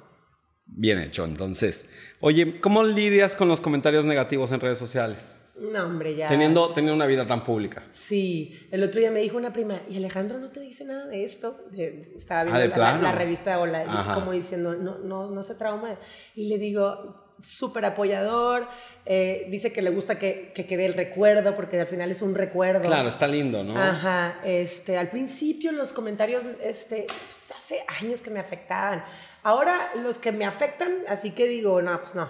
Bien 0.67 1.01
hecho, 1.01 1.25
entonces. 1.25 1.89
Oye, 2.21 2.61
¿cómo 2.61 2.85
lidias 2.85 3.35
con 3.35 3.49
los 3.49 3.61
comentarios 3.61 4.05
negativos 4.05 4.53
en 4.53 4.61
redes 4.61 4.79
sociales? 4.79 5.42
No, 5.55 5.85
hombre, 5.85 6.15
ya. 6.17 6.29
Teniendo, 6.29 6.71
teniendo 6.73 6.95
una 6.97 7.07
vida 7.07 7.27
tan 7.27 7.45
pública. 7.45 7.85
Sí, 7.91 8.59
el 8.71 8.83
otro 8.83 9.01
día 9.01 9.11
me 9.11 9.21
dijo 9.21 9.37
una 9.37 9.53
prima, 9.53 9.83
¿y 9.89 9.97
Alejandro 9.99 10.39
no 10.39 10.49
te 10.51 10.61
dice 10.61 10.85
nada 10.85 11.07
de 11.07 11.25
esto? 11.25 11.61
De- 11.71 12.13
estaba 12.17 12.45
viendo 12.45 12.59
Ah, 12.59 12.63
¿de 12.63 12.69
la, 12.69 12.75
plano? 12.75 13.03
la 13.03 13.13
revista 13.13 13.59
Hola, 13.61 13.85
Ajá. 13.87 14.15
como 14.15 14.33
diciendo, 14.33 14.75
no, 14.77 14.99
no, 14.99 15.31
no 15.31 15.43
se 15.43 15.55
trauma. 15.55 15.97
Y 16.35 16.49
le 16.49 16.57
digo, 16.59 17.23
súper 17.43 17.85
apoyador, 17.85 18.67
eh, 19.05 19.47
dice 19.51 19.73
que 19.73 19.83
le 19.83 19.91
gusta 19.91 20.19
que, 20.19 20.53
que 20.55 20.65
quede 20.67 20.87
el 20.87 20.95
recuerdo, 20.95 21.55
porque 21.55 21.79
al 21.79 21.87
final 21.87 22.11
es 22.11 22.23
un 22.23 22.35
recuerdo. 22.35 22.81
Claro, 22.83 23.09
está 23.11 23.27
lindo, 23.27 23.63
¿no? 23.63 23.77
Ajá, 23.79 24.41
este, 24.45 24.97
al 24.97 25.11
principio 25.11 25.71
los 25.73 25.93
comentarios, 25.93 26.45
este, 26.63 27.07
pues, 27.09 27.53
hace 27.55 27.85
años 28.01 28.23
que 28.23 28.31
me 28.31 28.41
afectaban. 28.41 29.05
Ahora 29.43 29.91
los 30.03 30.19
que 30.19 30.33
me 30.33 30.47
afectan, 30.47 30.99
así 31.09 31.33
que 31.33 31.47
digo, 31.47 31.83
no, 31.83 32.01
pues 32.01 32.15
no. 32.15 32.29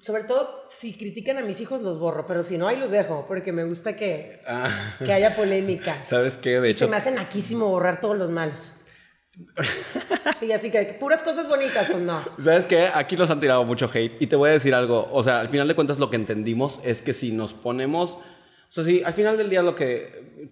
Sobre 0.00 0.24
todo 0.24 0.64
si 0.70 0.94
critican 0.96 1.36
a 1.38 1.42
mis 1.42 1.60
hijos 1.60 1.82
los 1.82 1.98
borro, 1.98 2.26
pero 2.26 2.42
si 2.42 2.56
no, 2.56 2.66
ahí 2.66 2.76
los 2.76 2.90
dejo, 2.90 3.26
porque 3.28 3.52
me 3.52 3.64
gusta 3.64 3.96
que, 3.96 4.40
Ah, 4.46 4.70
que 5.04 5.12
haya 5.12 5.36
polémica. 5.36 6.02
¿Sabes 6.08 6.36
qué? 6.36 6.60
De 6.60 6.68
Se 6.68 6.70
hecho, 6.70 6.88
me 6.88 6.96
hace 6.96 7.10
naquísimo 7.10 7.68
borrar 7.68 8.00
todos 8.00 8.16
los 8.16 8.30
malos. 8.30 8.74
Sí, 10.38 10.50
así 10.52 10.70
que 10.70 10.96
puras 10.98 11.22
cosas 11.22 11.46
bonitas, 11.48 11.86
pues 11.90 12.02
no. 12.02 12.24
¿sabes 12.42 12.64
qué? 12.64 12.88
Aquí 12.94 13.14
nos 13.14 13.30
han 13.30 13.40
tirado 13.40 13.62
mucho 13.64 13.90
hate. 13.92 14.16
Y 14.22 14.26
te 14.26 14.36
voy 14.36 14.48
a 14.48 14.52
decir 14.52 14.74
algo. 14.74 15.06
O 15.12 15.22
sea, 15.22 15.40
al 15.40 15.50
final 15.50 15.68
de 15.68 15.74
cuentas, 15.74 15.98
lo 15.98 16.08
que 16.08 16.16
entendimos 16.16 16.80
es 16.82 17.02
que 17.02 17.12
si 17.12 17.30
nos 17.30 17.52
ponemos. 17.52 18.12
O 18.12 18.20
sea, 18.70 18.84
si 18.84 19.02
al 19.02 19.12
final 19.12 19.36
del 19.36 19.50
día 19.50 19.60
lo 19.62 19.74
que. 19.74 20.48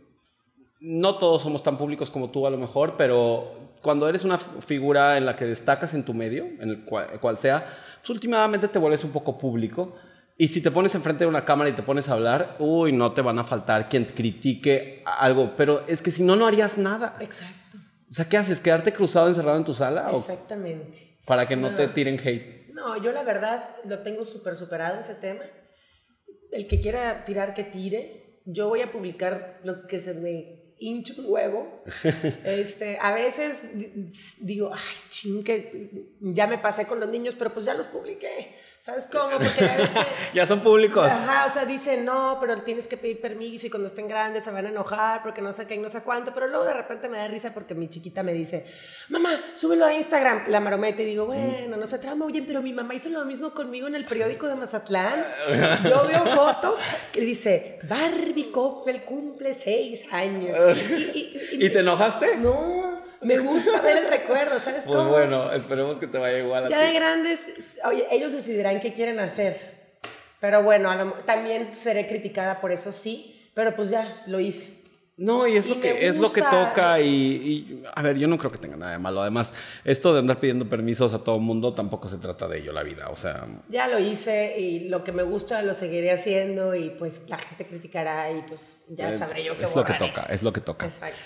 No 0.81 1.17
todos 1.17 1.41
somos 1.43 1.63
tan 1.63 1.79
públicos 1.79 2.11
como 2.11 2.31
tú, 2.31 2.47
a 2.47 2.51
lo 2.51 2.59
mejor, 2.59 2.97
pero 2.99 3.73
cuando 3.81 4.09
eres 4.11 4.25
una 4.25 4.37
figura 4.37 5.17
en 5.17 5.25
la 5.25 5.37
que 5.37 5.47
destacas 5.47 5.95
en 5.95 6.05
tu 6.05 6.13
medio, 6.13 6.45
en 6.61 6.69
el 6.69 6.85
cual, 6.85 7.19
cual 7.19 7.39
sea, 7.39 7.79
pues 8.01 8.11
últimamente 8.11 8.69
te 8.69 8.79
vuelves 8.79 9.05
un 9.05 9.11
poco 9.13 9.37
público. 9.39 9.95
Y 10.37 10.49
si 10.49 10.61
te 10.61 10.71
pones 10.71 10.95
enfrente 10.95 11.25
de 11.25 11.29
una 11.29 11.45
cámara 11.45 11.69
y 11.71 11.73
te 11.73 11.83
pones 11.83 12.09
a 12.09 12.13
hablar, 12.13 12.57
uy, 12.61 12.93
no 12.93 13.13
te 13.13 13.23
van 13.23 13.39
a 13.41 13.45
faltar 13.45 13.89
quien 13.89 14.05
critique 14.05 15.03
algo. 15.05 15.55
Pero 15.57 15.85
es 15.89 16.01
que 16.01 16.11
si 16.13 16.23
no, 16.23 16.37
no 16.37 16.47
harías 16.47 16.79
nada. 16.79 17.17
Exacto, 17.21 17.79
O 18.11 18.15
sea, 18.15 18.29
¿qué 18.29 18.37
haces? 18.37 18.61
¿Quedarte 18.61 18.93
cruzado 18.93 19.29
encerrado 19.29 19.59
en 19.59 19.65
tu 19.65 19.75
sala? 19.75 20.11
¿O 20.13 20.21
exactamente. 20.21 21.19
para 21.27 21.47
que 21.49 21.57
no 21.57 21.71
No. 21.71 21.77
te 21.77 21.89
tiren 21.89 22.21
hate? 22.25 22.69
No, 22.73 22.97
yo 23.03 23.11
la 23.11 23.25
verdad 23.25 23.69
lo 23.85 23.99
tengo 24.01 24.25
súper 24.25 24.55
superado 24.55 25.01
ese 25.01 25.15
tema. 25.17 25.43
El 26.53 26.67
que 26.69 26.81
quiera 26.81 27.25
tirar, 27.25 27.53
que 27.53 27.65
tire. 27.65 28.41
Yo 28.47 28.69
voy 28.69 28.81
a 28.81 28.91
publicar 28.93 29.61
lo 29.65 29.87
que 29.87 29.99
se 29.99 30.15
me 30.15 30.58
hinche 30.81 31.14
un 31.20 31.26
huevo. 31.29 31.83
Este, 32.45 32.99
a 33.01 33.12
veces 33.14 33.62
di- 33.76 34.11
digo, 34.41 34.70
ay, 34.72 34.97
ching, 35.11 35.43
que 35.45 36.09
ya 36.20 36.47
me 36.47 36.59
pasé 36.59 36.87
con 36.87 37.01
los 37.01 37.09
niños, 37.09 37.35
pero 37.35 37.53
pues 37.53 37.66
ya 37.66 37.74
los 37.74 37.87
publiqué. 37.87 38.55
¿Sabes 38.81 39.09
cómo? 39.11 39.31
Porque 39.31 39.64
a 39.64 39.76
veces... 39.76 39.91
Ya 40.35 40.47
son 40.47 40.61
públicos. 40.61 41.05
Ajá, 41.05 41.47
o 41.47 41.53
sea, 41.53 41.64
dicen, 41.64 42.05
no, 42.05 42.37
pero 42.41 42.62
tienes 42.62 42.87
que 42.87 42.97
pedir 42.97 43.20
permiso 43.20 43.66
y 43.66 43.70
cuando 43.70 43.89
estén 43.89 44.07
grandes 44.07 44.45
se 44.45 44.51
van 44.51 44.66
a 44.66 44.68
enojar 44.68 45.22
porque 45.22 45.43
no 45.43 45.53
sé 45.53 45.66
qué 45.66 45.74
y 45.74 45.79
no 45.79 45.89
sé 45.89 46.03
cuánto, 46.03 46.33
pero 46.33 46.47
luego 46.47 46.64
de 46.64 46.74
repente 46.74 47.09
me 47.09 47.18
da 47.18 47.26
risa 47.29 47.53
porque 47.53 47.74
mi 47.74 47.89
chiquita 47.89 48.22
me 48.22 48.33
dice, 48.33 48.66
mamá, 49.09 49.31
súbelo 49.55 49.85
a 49.87 49.95
Instagram, 49.95 50.45
la 50.49 50.61
marometa 50.61 51.03
y 51.03 51.07
digo, 51.07 51.26
bueno, 51.26 51.76
no 51.76 51.87
se 51.87 51.99
trama, 51.99 52.24
oye, 52.26 52.43
pero 52.47 52.62
mi 52.62 52.72
mamá 52.72 52.95
hizo 52.95 53.09
lo 53.09 53.24
mismo 53.24 53.53
conmigo 53.53 53.89
en 53.89 53.95
el 53.97 54.05
periódico 54.07 54.47
de 54.47 54.55
Mazatlán. 54.55 55.24
Yo 55.85 56.07
veo 56.07 56.24
fotos 56.26 56.79
que 57.12 57.20
dice, 57.22 57.79
Barbie 57.83 58.51
Coppel 58.53 59.03
cumple 59.05 59.55
seis 59.55 60.07
años. 60.12 60.57
Y, 60.79 61.18
y- 61.18 61.57
y- 61.62 61.66
¿Y 61.66 61.70
te 61.70 61.81
enojaste? 61.81 62.37
No, 62.37 62.88
me 63.23 63.39
gusta 63.39 63.81
ver 63.81 63.99
el 63.99 64.09
recuerdo, 64.09 64.59
¿sabes 64.61 64.85
Pues 64.85 64.97
cómo? 64.97 65.11
bueno, 65.11 65.53
esperemos 65.53 65.99
que 65.99 66.07
te 66.07 66.19
vaya 66.19 66.39
igual 66.39 66.66
a 66.66 66.69
Ya 66.69 66.81
de 66.81 66.89
ti. 66.89 66.95
grandes, 66.95 67.79
oye, 67.85 68.07
ellos 68.11 68.33
decidirán 68.33 68.81
qué 68.81 68.93
quieren 68.93 69.19
hacer. 69.21 69.79
Pero 70.41 70.62
bueno, 70.62 70.91
a 70.91 70.97
lo- 70.97 71.12
también 71.25 71.75
seré 71.75 72.07
criticada 72.07 72.61
por 72.61 72.71
eso, 72.71 72.93
sí. 72.93 73.35
Pero 73.55 73.75
pues 73.75 73.91
ya, 73.91 74.23
lo 74.27 74.39
hice. 74.39 74.79
No, 75.16 75.49
y 75.49 75.57
es 75.57 75.66
Y 75.66 75.71
lo 75.71 75.81
que 75.81 76.07
es 76.07 76.16
lo 76.16 76.33
que 76.33 76.43
toca 76.43 77.01
y, 77.01 77.09
y, 77.09 77.83
a 77.93 78.03
ver, 78.03 78.16
yo 78.19 78.29
no 78.29 78.39
creo 78.39 78.53
que 78.53 78.59
tenga 78.59 78.77
nada 78.77 78.93
de 78.93 78.99
malo. 78.99 79.21
Además, 79.21 79.53
esto 79.85 80.12
de 80.12 80.21
andar 80.21 80.39
pidiendo 80.39 80.69
permisos 80.69 81.12
a 81.12 81.19
todo 81.19 81.41
mundo 81.41 81.75
tampoco 81.75 82.09
se 82.09 82.19
trata 82.19 82.47
de 82.47 82.59
ello 82.59 82.71
la 82.71 82.85
vida, 82.85 83.09
o 83.09 83.16
sea, 83.16 83.45
Ya 83.69 83.89
lo 83.89 83.99
hice 83.99 84.57
y 84.61 84.89
lo 84.89 85.03
que 85.03 85.11
me 85.11 85.25
gusta 85.25 85.61
lo 85.62 85.75
seguiré 85.75 86.12
haciendo 86.12 86.77
y 86.77 86.91
pues 86.91 87.29
la 87.29 87.37
gente 87.37 87.66
criticará 87.66 88.31
y 88.31 88.43
pues 88.43 88.85
ya 88.91 89.12
eh, 89.12 89.19
sabré 89.19 89.43
yo 89.43 89.59
qué 89.59 89.64
es 89.64 89.75
lo 89.75 89.85
que 89.85 89.95
borraré. 89.95 90.12
toca, 90.12 90.27
es 90.33 90.43
lo 90.45 90.53
que 90.53 90.61
toca. 90.61 90.87
Exacto. 90.87 91.16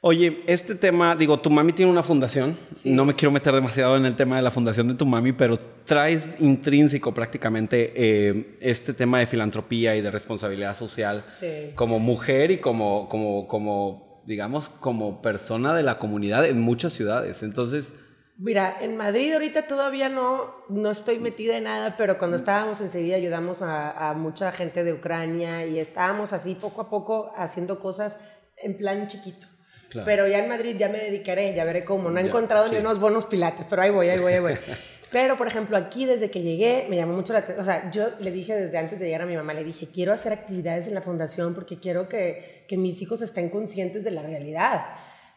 Oye, 0.00 0.44
este 0.46 0.76
tema, 0.76 1.16
digo, 1.16 1.40
tu 1.40 1.50
mami 1.50 1.72
tiene 1.72 1.90
una 1.90 2.04
fundación. 2.04 2.56
Sí. 2.76 2.92
No 2.92 3.04
me 3.04 3.14
quiero 3.14 3.32
meter 3.32 3.52
demasiado 3.52 3.96
en 3.96 4.04
el 4.06 4.14
tema 4.14 4.36
de 4.36 4.42
la 4.42 4.52
fundación 4.52 4.86
de 4.86 4.94
tu 4.94 5.04
mami, 5.04 5.32
pero 5.32 5.58
traes 5.84 6.40
intrínseco 6.40 7.12
prácticamente 7.12 7.92
eh, 7.96 8.56
este 8.60 8.92
tema 8.94 9.18
de 9.18 9.26
filantropía 9.26 9.96
y 9.96 10.00
de 10.00 10.10
responsabilidad 10.12 10.76
social 10.76 11.24
Sí. 11.26 11.72
como 11.74 11.98
mujer 11.98 12.52
y 12.52 12.58
como, 12.58 13.08
como, 13.08 13.48
como, 13.48 14.22
digamos, 14.24 14.68
como 14.68 15.20
persona 15.20 15.74
de 15.74 15.82
la 15.82 15.98
comunidad 15.98 16.46
en 16.46 16.60
muchas 16.60 16.92
ciudades. 16.92 17.42
Entonces, 17.42 17.92
Mira, 18.40 18.76
en 18.80 18.96
Madrid 18.96 19.32
ahorita 19.32 19.66
todavía 19.66 20.08
no, 20.08 20.54
no 20.68 20.92
estoy 20.92 21.18
metida 21.18 21.56
en 21.56 21.64
nada, 21.64 21.96
pero 21.96 22.18
cuando 22.18 22.36
estábamos 22.36 22.80
en 22.80 22.88
Sevilla 22.88 23.16
ayudamos 23.16 23.62
a, 23.62 24.10
a 24.10 24.14
mucha 24.14 24.52
gente 24.52 24.84
de 24.84 24.92
Ucrania 24.92 25.66
y 25.66 25.80
estábamos 25.80 26.32
así 26.32 26.54
poco 26.54 26.82
a 26.82 26.88
poco 26.88 27.32
haciendo 27.36 27.80
cosas 27.80 28.20
en 28.62 28.76
plan 28.78 29.08
chiquito. 29.08 29.48
Claro. 29.88 30.04
Pero 30.06 30.26
ya 30.28 30.38
en 30.40 30.48
Madrid 30.48 30.76
ya 30.78 30.88
me 30.88 30.98
dedicaré, 30.98 31.54
ya 31.54 31.64
veré 31.64 31.84
cómo. 31.84 32.10
No 32.10 32.18
he 32.18 32.22
Ya, 32.22 32.28
encontrado 32.28 32.66
sí. 32.68 32.74
ni 32.74 32.80
unos 32.80 33.00
bonos 33.00 33.24
pilates, 33.24 33.66
pero 33.68 33.82
ahí 33.82 33.90
voy, 33.90 34.08
ahí 34.08 34.18
voy, 34.18 34.32
ahí 34.34 34.40
voy. 34.40 34.52
Pero, 35.10 35.38
por 35.38 35.46
ejemplo, 35.46 35.74
aquí 35.78 36.04
desde 36.04 36.30
que 36.30 36.42
llegué 36.42 36.86
me 36.90 36.96
llamó 36.96 37.14
mucho 37.14 37.32
la 37.32 37.38
atención. 37.38 37.62
O 37.62 37.64
sea, 37.64 37.90
yo 37.90 38.08
le 38.20 38.30
dije 38.30 38.54
desde 38.54 38.76
antes 38.76 38.98
de 38.98 39.06
llegar 39.06 39.22
a 39.22 39.26
mi 39.26 39.34
mamá, 39.36 39.54
le 39.54 39.64
dije, 39.64 39.88
quiero 39.90 40.12
hacer 40.12 40.34
actividades 40.34 40.86
en 40.86 40.92
la 40.92 41.00
fundación 41.00 41.54
porque 41.54 41.78
quiero 41.80 42.10
que, 42.10 42.66
que 42.68 42.76
mis 42.76 43.00
hijos 43.00 43.22
estén 43.22 43.48
conscientes 43.48 44.04
de 44.04 44.10
la 44.10 44.20
realidad. 44.20 44.82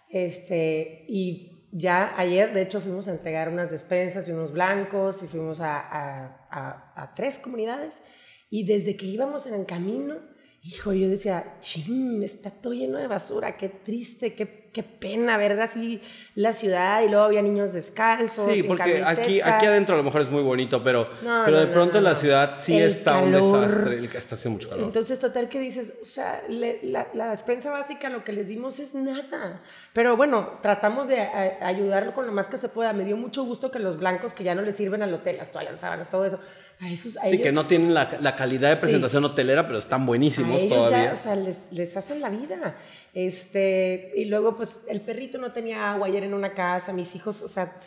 Este, 0.10 1.06
y 1.08 1.68
ya 1.72 2.14
ayer, 2.18 2.54
de 2.54 2.64
hecho, 2.64 2.82
fuimos 2.82 3.08
a 3.08 3.12
entregar 3.12 3.48
unas 3.48 3.72
despensas 3.72 4.28
y 4.28 4.32
unos 4.34 4.52
blancos 4.52 5.24
y 5.24 5.28
fuimos 5.28 5.62
a, 5.62 5.80
a- 5.80 6.48
a- 6.52 6.94
a 7.04 7.16
tres 7.16 7.40
comunidades. 7.40 8.02
Y 8.50 8.66
desde 8.66 8.98
que 8.98 9.06
íbamos 9.06 9.48
en 9.48 9.54
el 9.54 9.66
camino, 9.66 10.18
hijo, 10.64 10.94
yo 10.94 11.10
decía, 11.10 11.58
ching, 11.60 12.22
está 12.24 12.52
todo 12.52 12.74
lleno 12.74 12.98
de 12.98 13.08
basura, 13.08 13.58
qué 13.58 13.70
triste, 13.70 14.36
qué, 14.36 14.61
qué 14.74 14.84
pena 14.84 15.38
ver 15.38 15.60
así 15.60 16.00
la 16.36 16.54
ciudad 16.54 17.02
y 17.04 17.10
luego 17.10 17.26
había 17.26 17.42
niños 17.42 17.74
descalzos. 17.74 18.52
Sí, 18.54 18.64
porque 18.64 19.04
aquí, 19.06 19.42
aquí 19.42 19.66
adentro 19.66 19.96
a 19.96 19.98
lo 19.98 20.04
mejor 20.04 20.22
es 20.22 20.30
muy 20.30 20.42
bonito, 20.44 20.82
pero, 20.84 21.10
No, 21.22 21.42
pero 21.46 21.58
no, 21.58 21.60
de 21.60 21.68
no, 21.68 21.74
pronto 21.74 22.00
la 22.00 22.16
ciudad 22.16 22.56
sí 22.58 22.78
El 22.78 22.90
está 22.90 23.18
un 23.18 23.32
calor. 23.32 23.62
desastre. 23.68 23.98
El- 23.98 24.06
Está 24.06 24.36
haciendo 24.36 24.58
mucho 24.58 24.70
calor. 24.70 24.86
Entonces, 24.86 25.20
total 25.20 25.50
que 25.50 25.60
dices, 25.60 25.94
o 26.02 26.06
sea, 26.06 26.42
le- 26.48 26.80
la, 26.84 27.08
la 27.14 27.32
despensa 27.32 27.70
básica 27.72 28.10
lo 28.10 28.24
que 28.24 28.32
les 28.34 28.48
dimos 28.48 28.80
es 28.80 28.96
nada. 28.96 29.62
Pero 29.94 30.16
bueno, 30.16 30.60
tratamos 30.62 31.08
de 31.10 31.20
a- 31.20 31.58
ayudarlo 31.68 32.14
con 32.14 32.26
lo 32.26 32.32
más 32.32 32.48
que 32.48 32.58
se 32.58 32.70
pueda. 32.70 32.94
Me 32.94 33.04
dio 33.04 33.18
mucho 33.18 33.44
gusto 33.44 33.72
que 33.72 33.80
los 33.80 33.98
blancos 34.00 34.34
que 34.34 34.44
ya 34.46 34.56
no 34.56 34.62
les 34.62 34.78
sirven 34.78 35.02
al 35.04 35.14
hotel, 35.14 35.36
las 35.38 35.52
toallas, 35.52 35.80
sábanas, 35.82 36.10
todo 36.10 36.26
eso, 36.26 36.40
a 36.80 36.90
esos, 36.90 37.18
a 37.18 37.26
sí, 37.26 37.32
que 37.38 37.44
ellos- 37.50 37.54
no 37.54 37.66
tienen 37.66 37.94
la, 37.94 38.10
la 38.22 38.36
calidad 38.38 38.70
de 38.70 38.76
presentación 38.78 39.24
hotelera, 39.26 39.68
pero 39.68 39.80
están 39.80 40.04
a 40.04 40.06
buenísimos 40.06 40.62
ellos 40.62 40.78
todavía. 40.86 41.06
ya, 41.08 41.14
o 41.14 41.16
sea, 41.18 41.36
les, 41.36 41.72
les 41.74 41.98
hacen 41.98 42.22
la 42.22 42.30
vida. 42.30 42.76
Este, 43.14 44.12
y 44.16 44.26
luego, 44.26 44.56
pues, 44.56 44.82
el 44.88 45.02
perrito 45.02 45.38
no 45.38 45.52
tenía 45.52 45.92
agua 45.92 46.08
ayer 46.08 46.24
en 46.24 46.34
una 46.34 46.54
casa, 46.54 46.94
mis 46.94 47.14
hijos, 47.16 47.42
o 47.42 47.48
sea, 47.48 47.78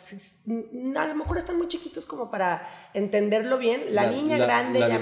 a 0.97 1.07
lo 1.07 1.15
mejor 1.15 1.37
están 1.37 1.57
muy 1.57 1.67
chiquitos 1.67 2.05
como 2.05 2.29
para 2.31 2.67
entenderlo 2.93 3.57
bien. 3.57 3.85
La, 3.95 4.03
La- 4.03 4.11
niña 4.11 4.37
la- 4.37 4.45
grande 4.45 4.79
la 4.79 4.87
ya. 4.89 4.95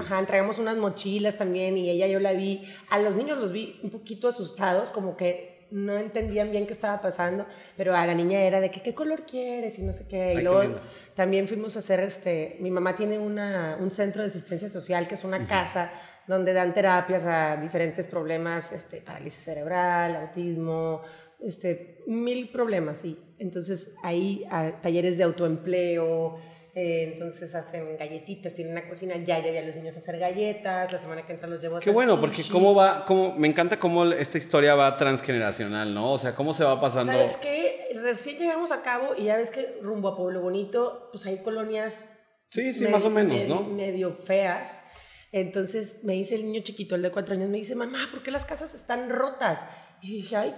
Ajá, 0.00 0.18
entregamos 0.18 0.58
unas 0.58 0.76
mochilas 0.76 1.36
también 1.38 1.76
y 1.76 1.90
ella 1.90 2.06
yo 2.06 2.20
la 2.20 2.32
vi. 2.32 2.62
A 2.90 2.98
los 2.98 3.16
niños 3.16 3.38
los 3.38 3.52
vi 3.52 3.80
un 3.82 3.90
poquito 3.90 4.28
asustados, 4.28 4.90
como 4.90 5.16
que 5.16 5.66
no 5.70 5.96
entendían 5.96 6.50
bien 6.50 6.66
qué 6.66 6.72
estaba 6.72 7.00
pasando, 7.00 7.46
pero 7.76 7.94
a 7.94 8.04
la 8.04 8.12
niña 8.12 8.42
era 8.42 8.60
de 8.60 8.70
que 8.72 8.82
qué 8.82 8.92
color 8.92 9.24
quieres 9.24 9.78
y 9.78 9.82
no 9.82 9.92
sé 9.92 10.08
qué. 10.08 10.20
Ay, 10.22 10.32
Y 10.32 10.36
qué 10.38 10.42
luego 10.42 10.80
también 11.14 11.46
fuimos 11.46 11.76
a 11.76 11.78
hacer, 11.78 12.00
este, 12.00 12.56
mi 12.60 12.70
mamá 12.72 12.96
tiene 12.96 13.18
una, 13.18 13.76
un 13.80 13.90
centro 13.92 14.22
de 14.22 14.28
asistencia 14.28 14.68
social 14.68 15.06
que 15.06 15.14
es 15.14 15.22
una 15.24 15.46
casa 15.46 15.92
donde 16.30 16.52
dan 16.52 16.72
terapias 16.72 17.24
a 17.24 17.56
diferentes 17.56 18.06
problemas, 18.06 18.72
este, 18.72 18.98
parálisis 19.02 19.42
cerebral, 19.44 20.16
autismo, 20.16 21.02
este, 21.40 21.98
mil 22.06 22.48
problemas. 22.50 23.04
Y 23.04 23.18
entonces 23.38 23.94
ahí 24.02 24.44
a 24.50 24.80
talleres 24.80 25.18
de 25.18 25.24
autoempleo, 25.24 26.36
eh, 26.74 27.10
entonces 27.12 27.52
hacen 27.56 27.96
galletitas, 27.98 28.54
tienen 28.54 28.74
una 28.74 28.88
cocina, 28.88 29.16
ya 29.16 29.40
llevé 29.42 29.58
a 29.58 29.62
los 29.62 29.74
niños 29.74 29.96
a 29.96 29.98
hacer 29.98 30.18
galletas, 30.18 30.92
la 30.92 30.98
semana 30.98 31.26
que 31.26 31.32
entra 31.32 31.48
los 31.48 31.60
llevo 31.60 31.76
a 31.76 31.80
Qué 31.80 31.90
hacer 31.90 31.94
bueno, 31.94 32.20
porque 32.20 32.42
cómo 32.50 32.74
va, 32.76 33.04
cómo, 33.06 33.34
me 33.34 33.48
encanta 33.48 33.78
cómo 33.78 34.04
esta 34.04 34.38
historia 34.38 34.76
va 34.76 34.96
transgeneracional, 34.96 35.92
¿no? 35.92 36.12
O 36.12 36.18
sea, 36.18 36.34
cómo 36.36 36.54
se 36.54 36.62
va 36.62 36.80
pasando. 36.80 37.12
¿Sabes 37.12 37.36
qué? 37.38 37.88
Recién 38.00 38.38
llegamos 38.38 38.70
a 38.70 38.82
Cabo 38.82 39.16
y 39.18 39.24
ya 39.24 39.36
ves 39.36 39.50
que 39.50 39.78
rumbo 39.82 40.08
a 40.10 40.16
Pueblo 40.16 40.40
Bonito, 40.42 41.08
pues 41.10 41.26
hay 41.26 41.38
colonias. 41.38 42.16
Sí, 42.50 42.72
sí, 42.72 42.86
más 42.86 43.04
o 43.04 43.10
menos, 43.10 43.36
me- 43.36 43.46
¿no? 43.46 43.62
Medio 43.62 44.14
feas. 44.14 44.84
Entonces 45.32 45.98
me 46.02 46.14
dice 46.14 46.34
el 46.34 46.44
niño 46.44 46.62
chiquito, 46.62 46.94
el 46.96 47.02
de 47.02 47.10
cuatro 47.10 47.34
años, 47.34 47.48
me 47.48 47.58
dice, 47.58 47.74
mamá, 47.74 48.08
¿por 48.10 48.22
qué 48.22 48.30
las 48.30 48.44
casas 48.44 48.74
están 48.74 49.08
rotas? 49.10 49.62
Y 50.02 50.12
dije, 50.12 50.36
ay, 50.36 50.54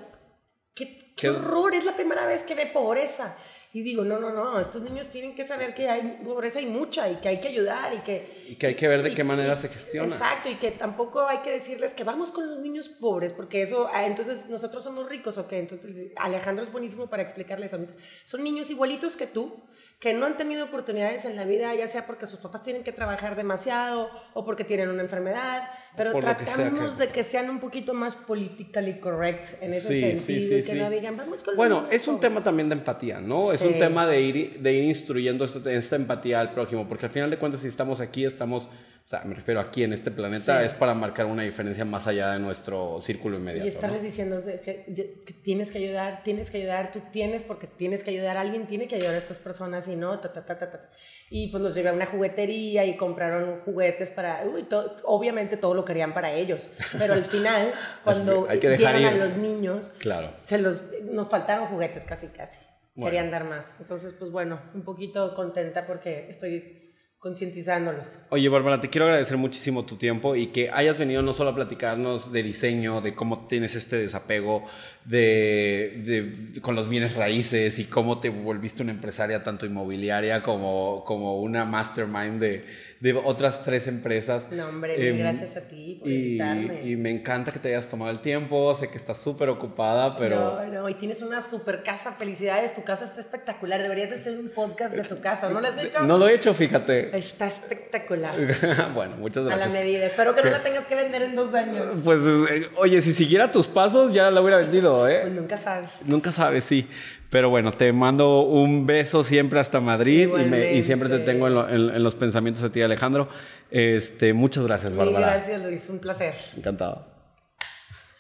qué, 0.75 0.97
qué 0.99 1.13
Qué- 1.17 1.31
horror, 1.31 1.75
es 1.75 1.85
la 1.85 1.95
primera 1.95 2.27
vez 2.27 2.43
que 2.43 2.55
ve 2.55 2.67
pobreza. 2.67 3.37
Y 3.75 3.81
digo, 3.83 4.05
no, 4.05 4.19
no, 4.21 4.31
no, 4.33 4.61
estos 4.61 4.83
niños 4.83 5.09
tienen 5.09 5.35
que 5.35 5.45
saber 5.45 5.73
que 5.73 5.89
hay 5.89 6.21
pobreza 6.23 6.61
y 6.61 6.67
mucha 6.67 7.09
y 7.11 7.17
que 7.17 7.29
hay 7.29 7.41
que 7.41 7.49
ayudar 7.49 7.95
y 7.95 7.99
que... 8.01 8.45
Y 8.51 8.57
que 8.57 8.67
hay 8.67 8.75
que 8.75 8.87
ver 8.87 9.03
de 9.03 9.11
y- 9.11 9.15
qué 9.15 9.25
manera 9.25 9.55
y- 9.55 9.57
se 9.63 9.69
gestiona. 9.71 10.09
Exacto, 10.09 10.51
y 10.51 10.57
que 10.57 10.73
tampoco 10.73 11.27
hay 11.27 11.39
que 11.39 11.51
decirles 11.53 11.95
que 11.95 12.05
vamos 12.05 12.33
con 12.33 12.47
los 12.51 12.59
niños 12.59 12.91
pobres, 12.91 13.33
porque 13.33 13.63
eso, 13.63 13.89
ah, 13.91 14.05
entonces 14.07 14.51
nosotros 14.51 14.85
somos 14.85 15.09
ricos, 15.09 15.39
¿ok? 15.39 15.53
Entonces 15.55 16.13
Alejandro 16.17 16.65
es 16.67 16.71
buenísimo 16.73 17.07
para 17.09 17.23
explicarles 17.23 17.73
a 17.73 17.79
mí. 17.79 17.87
Son 18.25 18.45
niños 18.45 18.69
igualitos 18.69 19.17
que 19.17 19.27
tú, 19.27 19.65
que 20.03 20.13
no 20.15 20.27
han 20.27 20.37
tenido 20.37 20.65
oportunidades 20.65 21.25
en 21.27 21.37
la 21.37 21.45
vida, 21.45 21.73
ya 21.77 21.87
sea 21.87 22.09
porque 22.09 22.27
sus 22.27 22.41
papás 22.41 22.65
tienen 22.65 22.83
que 22.83 22.91
trabajar 22.91 23.37
demasiado 23.37 24.11
o 24.35 24.45
porque 24.45 24.65
tienen 24.65 24.89
una 24.89 25.01
enfermedad, 25.03 25.63
pero 25.97 26.13
que 26.13 26.21
tratamos 26.21 26.97
que- 26.97 27.07
de 27.07 27.13
que 27.13 27.23
sean 27.23 27.49
un 27.49 27.61
poquito 27.61 27.95
más 27.95 28.17
politically 28.17 28.99
correct 28.99 29.63
en 29.63 29.73
ese 29.73 29.87
Sí, 29.89 29.95
sí, 29.95 30.01
sentido 30.01 30.49
sí, 30.49 30.55
y 30.57 30.63
que 30.65 30.73
sí. 30.73 30.79
no 30.81 30.91
digan, 30.91 31.17
vamos 31.17 31.45
con 31.45 31.55
Bueno, 31.55 31.87
es 31.93 32.09
un 32.09 32.17
pobres". 32.17 32.29
tema 32.31 32.43
también 32.43 32.69
de 32.69 32.75
empatía, 32.75 33.21
¿no? 33.21 33.53
Es 33.53 33.61
Sí. 33.61 33.69
un 33.69 33.79
tema 33.79 34.05
de 34.09 34.21
ir, 34.23 34.59
de 34.59 34.73
ir 34.73 34.83
instruyendo 34.83 35.45
esto- 35.45 35.71
esta 35.71 35.95
empatía 35.95 36.41
al 36.41 36.53
prójimo, 36.53 36.89
porque 36.89 37.07
al 37.07 37.13
final 37.13 37.31
de 37.31 37.39
cuentas, 37.39 37.61
si 37.61 37.69
estamos 37.69 38.01
aquí, 38.01 38.25
estamos, 38.25 38.69
o 39.05 39.09
sea, 39.09 39.23
me 39.25 39.35
refiero 39.35 39.61
aquí 39.61 39.83
en 39.85 39.93
este 39.93 40.11
planeta, 40.11 40.61
Sí. 40.61 40.67
es 40.67 40.75
para 40.75 40.95
marcar 40.95 41.27
una 41.27 41.43
diferencia 41.43 41.85
más 41.85 42.07
allá 42.07 42.33
de 42.33 42.39
nuestro 42.39 43.01
círculo 43.01 43.37
inmediato. 43.37 43.67
Y 43.67 43.69
estarles 43.69 44.03
¿no? 44.03 44.05
diciendo 44.07 44.39
que, 44.65 45.23
tienes 45.43 45.71
que 45.71 45.79
ayudar, 45.79 46.23
tienes 46.23 46.51
que 46.51 46.59
ayudar, 46.59 46.93
tú 46.93 47.01
tienes 47.11 47.43
porque 47.43 47.67
tienes 47.67 48.05
que 48.05 48.11
ayudar, 48.11 48.37
alguien 48.37 48.67
tiene 48.67 48.89
que 48.89 48.95
ayudar 48.97 49.15
a 49.15 49.19
estas 49.19 49.39
personas 49.39 49.87
y 49.89 49.97
no, 49.97 50.19
ta, 50.21 50.33
ta, 50.33 50.45
ta, 50.47 50.57
ta, 50.57 50.71
ta. 50.71 50.91
Y 51.31 51.49
pues 51.49 51.63
los 51.63 51.75
llevé 51.75 51.89
a 51.91 51.93
una 51.93 52.07
juguetería 52.07 52.85
y 52.87 52.97
compraron 52.97 53.61
juguetes 53.65 54.11
para, 54.11 54.45
uy, 54.47 54.63
to- 54.65 54.93
obviamente 55.05 55.57
todo 55.57 55.75
lo 55.75 55.85
querían 55.85 56.15
para 56.15 56.33
ellos, 56.33 56.71
pero 56.99 57.15
al 57.15 57.25
final, 57.25 57.73
cuando 58.05 58.47
hay 58.49 58.59
que 58.61 58.69
dejar 58.71 58.97
dieron 58.97 59.21
a 59.21 59.25
los 59.25 59.37
niños, 59.37 59.89
Claro. 59.99 60.31
se 60.45 60.59
los, 60.59 60.87
nos 61.05 61.29
faltaron 61.29 61.67
juguetes 61.67 62.05
casi, 62.05 62.29
casi. 62.29 62.65
Bueno. 62.95 63.07
Querían 63.11 63.31
dar 63.31 63.45
más. 63.45 63.77
Entonces, 63.81 64.13
pues 64.13 64.31
bueno, 64.31 64.61
un 64.75 64.83
poquito 64.83 65.35
contenta 65.35 65.87
porque 65.87 66.27
estoy 66.29 66.82
concientizándolos. 67.23 68.19
Oye, 68.31 68.49
Bárbara, 68.49 68.81
te 68.81 68.91
quiero 68.91 69.05
agradecer 69.05 69.37
muchísimo 69.37 69.87
tu 69.87 69.95
tiempo 69.97 70.35
y 70.35 70.49
que 70.49 70.71
hayas 70.73 70.99
venido 70.99 71.23
no 71.23 71.33
solo 71.33 71.51
a 71.51 71.55
platicarnos 71.55 72.33
de 72.33 72.43
diseño, 72.43 73.01
de 73.01 73.15
cómo 73.15 73.39
tienes 73.47 73.77
este 73.77 73.97
desapego 73.97 74.65
de, 75.05 76.51
con 76.63 76.75
los 76.75 76.89
bienes 76.89 77.15
raíces 77.15 77.79
y 77.79 77.85
cómo 77.85 78.19
te 78.19 78.29
volviste 78.29 78.83
una 78.83 78.91
empresaria 78.91 79.45
tanto 79.45 79.67
inmobiliaria 79.67 80.43
como, 80.43 81.05
como 81.07 81.41
una 81.41 81.65
mastermind 81.65 82.41
de, 82.41 82.65
de 83.03 83.15
otras 83.15 83.65
tres 83.65 83.89
empresas. 83.89 84.49
No, 84.53 84.69
hombre, 84.69 85.09
Em, 85.09 85.19
gracias 85.19 85.57
a 85.57 85.63
ti 85.63 85.97
por 85.99 86.09
y, 86.09 86.15
invitarme. 86.39 86.89
y 86.89 86.95
me 86.95 87.11
encanta 87.11 87.51
que 87.51 87.59
te 87.59 87.71
hayas 87.75 87.89
tomado 87.89 88.13
el 88.13 88.21
tiempo, 88.21 88.73
sé 88.77 88.91
que 88.91 88.97
estás 88.97 89.19
súper 89.19 89.49
ocupada, 89.49 90.17
pero... 90.17 90.63
No, 90.65 90.83
no, 90.83 90.89
y 90.89 90.95
tienes 90.95 91.21
una 91.21 91.43
super 91.43 91.83
casa, 91.83 92.13
felicidades, 92.13 92.77
tu 92.77 92.85
casa 92.85 93.05
está 93.05 93.21
espectacular, 93.21 93.83
deberías 93.83 94.11
de 94.11 94.17
hacer 94.17 94.39
un 94.39 94.51
podcast 94.51 94.95
de 94.95 95.03
tu 95.03 95.21
casa, 95.21 95.49
¿no 95.51 95.61
lo 95.61 95.67
has 95.67 95.77
hecho? 95.79 96.01
No 96.05 96.17
lo 96.17 96.29
he 96.29 96.35
hecho, 96.35 96.55
fíjate. 96.55 97.17
Está 97.19 97.49
espectacular, 97.49 98.37
bueno, 98.95 99.17
muchas 99.17 99.47
a 99.47 99.49
la 99.49 99.57
gracias. 99.57 99.73
medida, 99.73 100.07
espero 100.07 100.33
que 100.33 100.43
no 100.43 100.51
la 100.51 100.63
tengas 100.63 100.87
que 100.87 100.95
vender 100.95 101.23
en 101.23 101.35
dos 101.35 101.53
años. 101.55 101.85
Pues, 102.05 102.21
eh, 102.25 102.69
oye, 102.77 103.03
si 103.03 103.13
siguiera 103.13 103.51
tus 103.51 103.67
pasos, 103.67 104.13
ya 104.13 104.31
la 104.31 104.41
hubiera 104.41 104.59
vendido, 104.59 105.09
¿eh? 105.09 105.23
Pues 105.23 105.35
nunca 105.35 105.57
sabes. 105.57 105.91
Nunca 106.07 106.31
sabes, 106.31 106.63
sí. 106.63 106.89
Pero 107.33 107.49
bueno, 107.49 107.73
te 107.73 107.91
mando 107.95 108.43
un 108.43 108.85
beso 108.87 109.25
siempre 109.25 109.59
hasta 109.59 109.81
Madrid 109.81 110.29
y, 110.39 110.45
me- 110.51 110.75
y 110.75 110.83
siempre 110.83 111.09
te 111.09 111.19
tengo 111.21 111.47
en, 111.47 111.55
lo- 111.55 111.67
en- 111.67 111.89
en 111.97 112.03
los 112.03 112.15
pensamientos 112.15 112.63
de 112.63 112.69
ti, 112.69 112.83
Alejandro. 112.83 113.27
Este, 113.71 114.35
muchas 114.35 114.65
gracias, 114.67 114.91
Mil 114.93 114.99
Bárbara. 114.99 115.33
gracias, 115.33 115.63
Luis, 115.63 115.89
un 115.89 115.99
placer. 115.99 116.35
Encantado. 116.55 117.07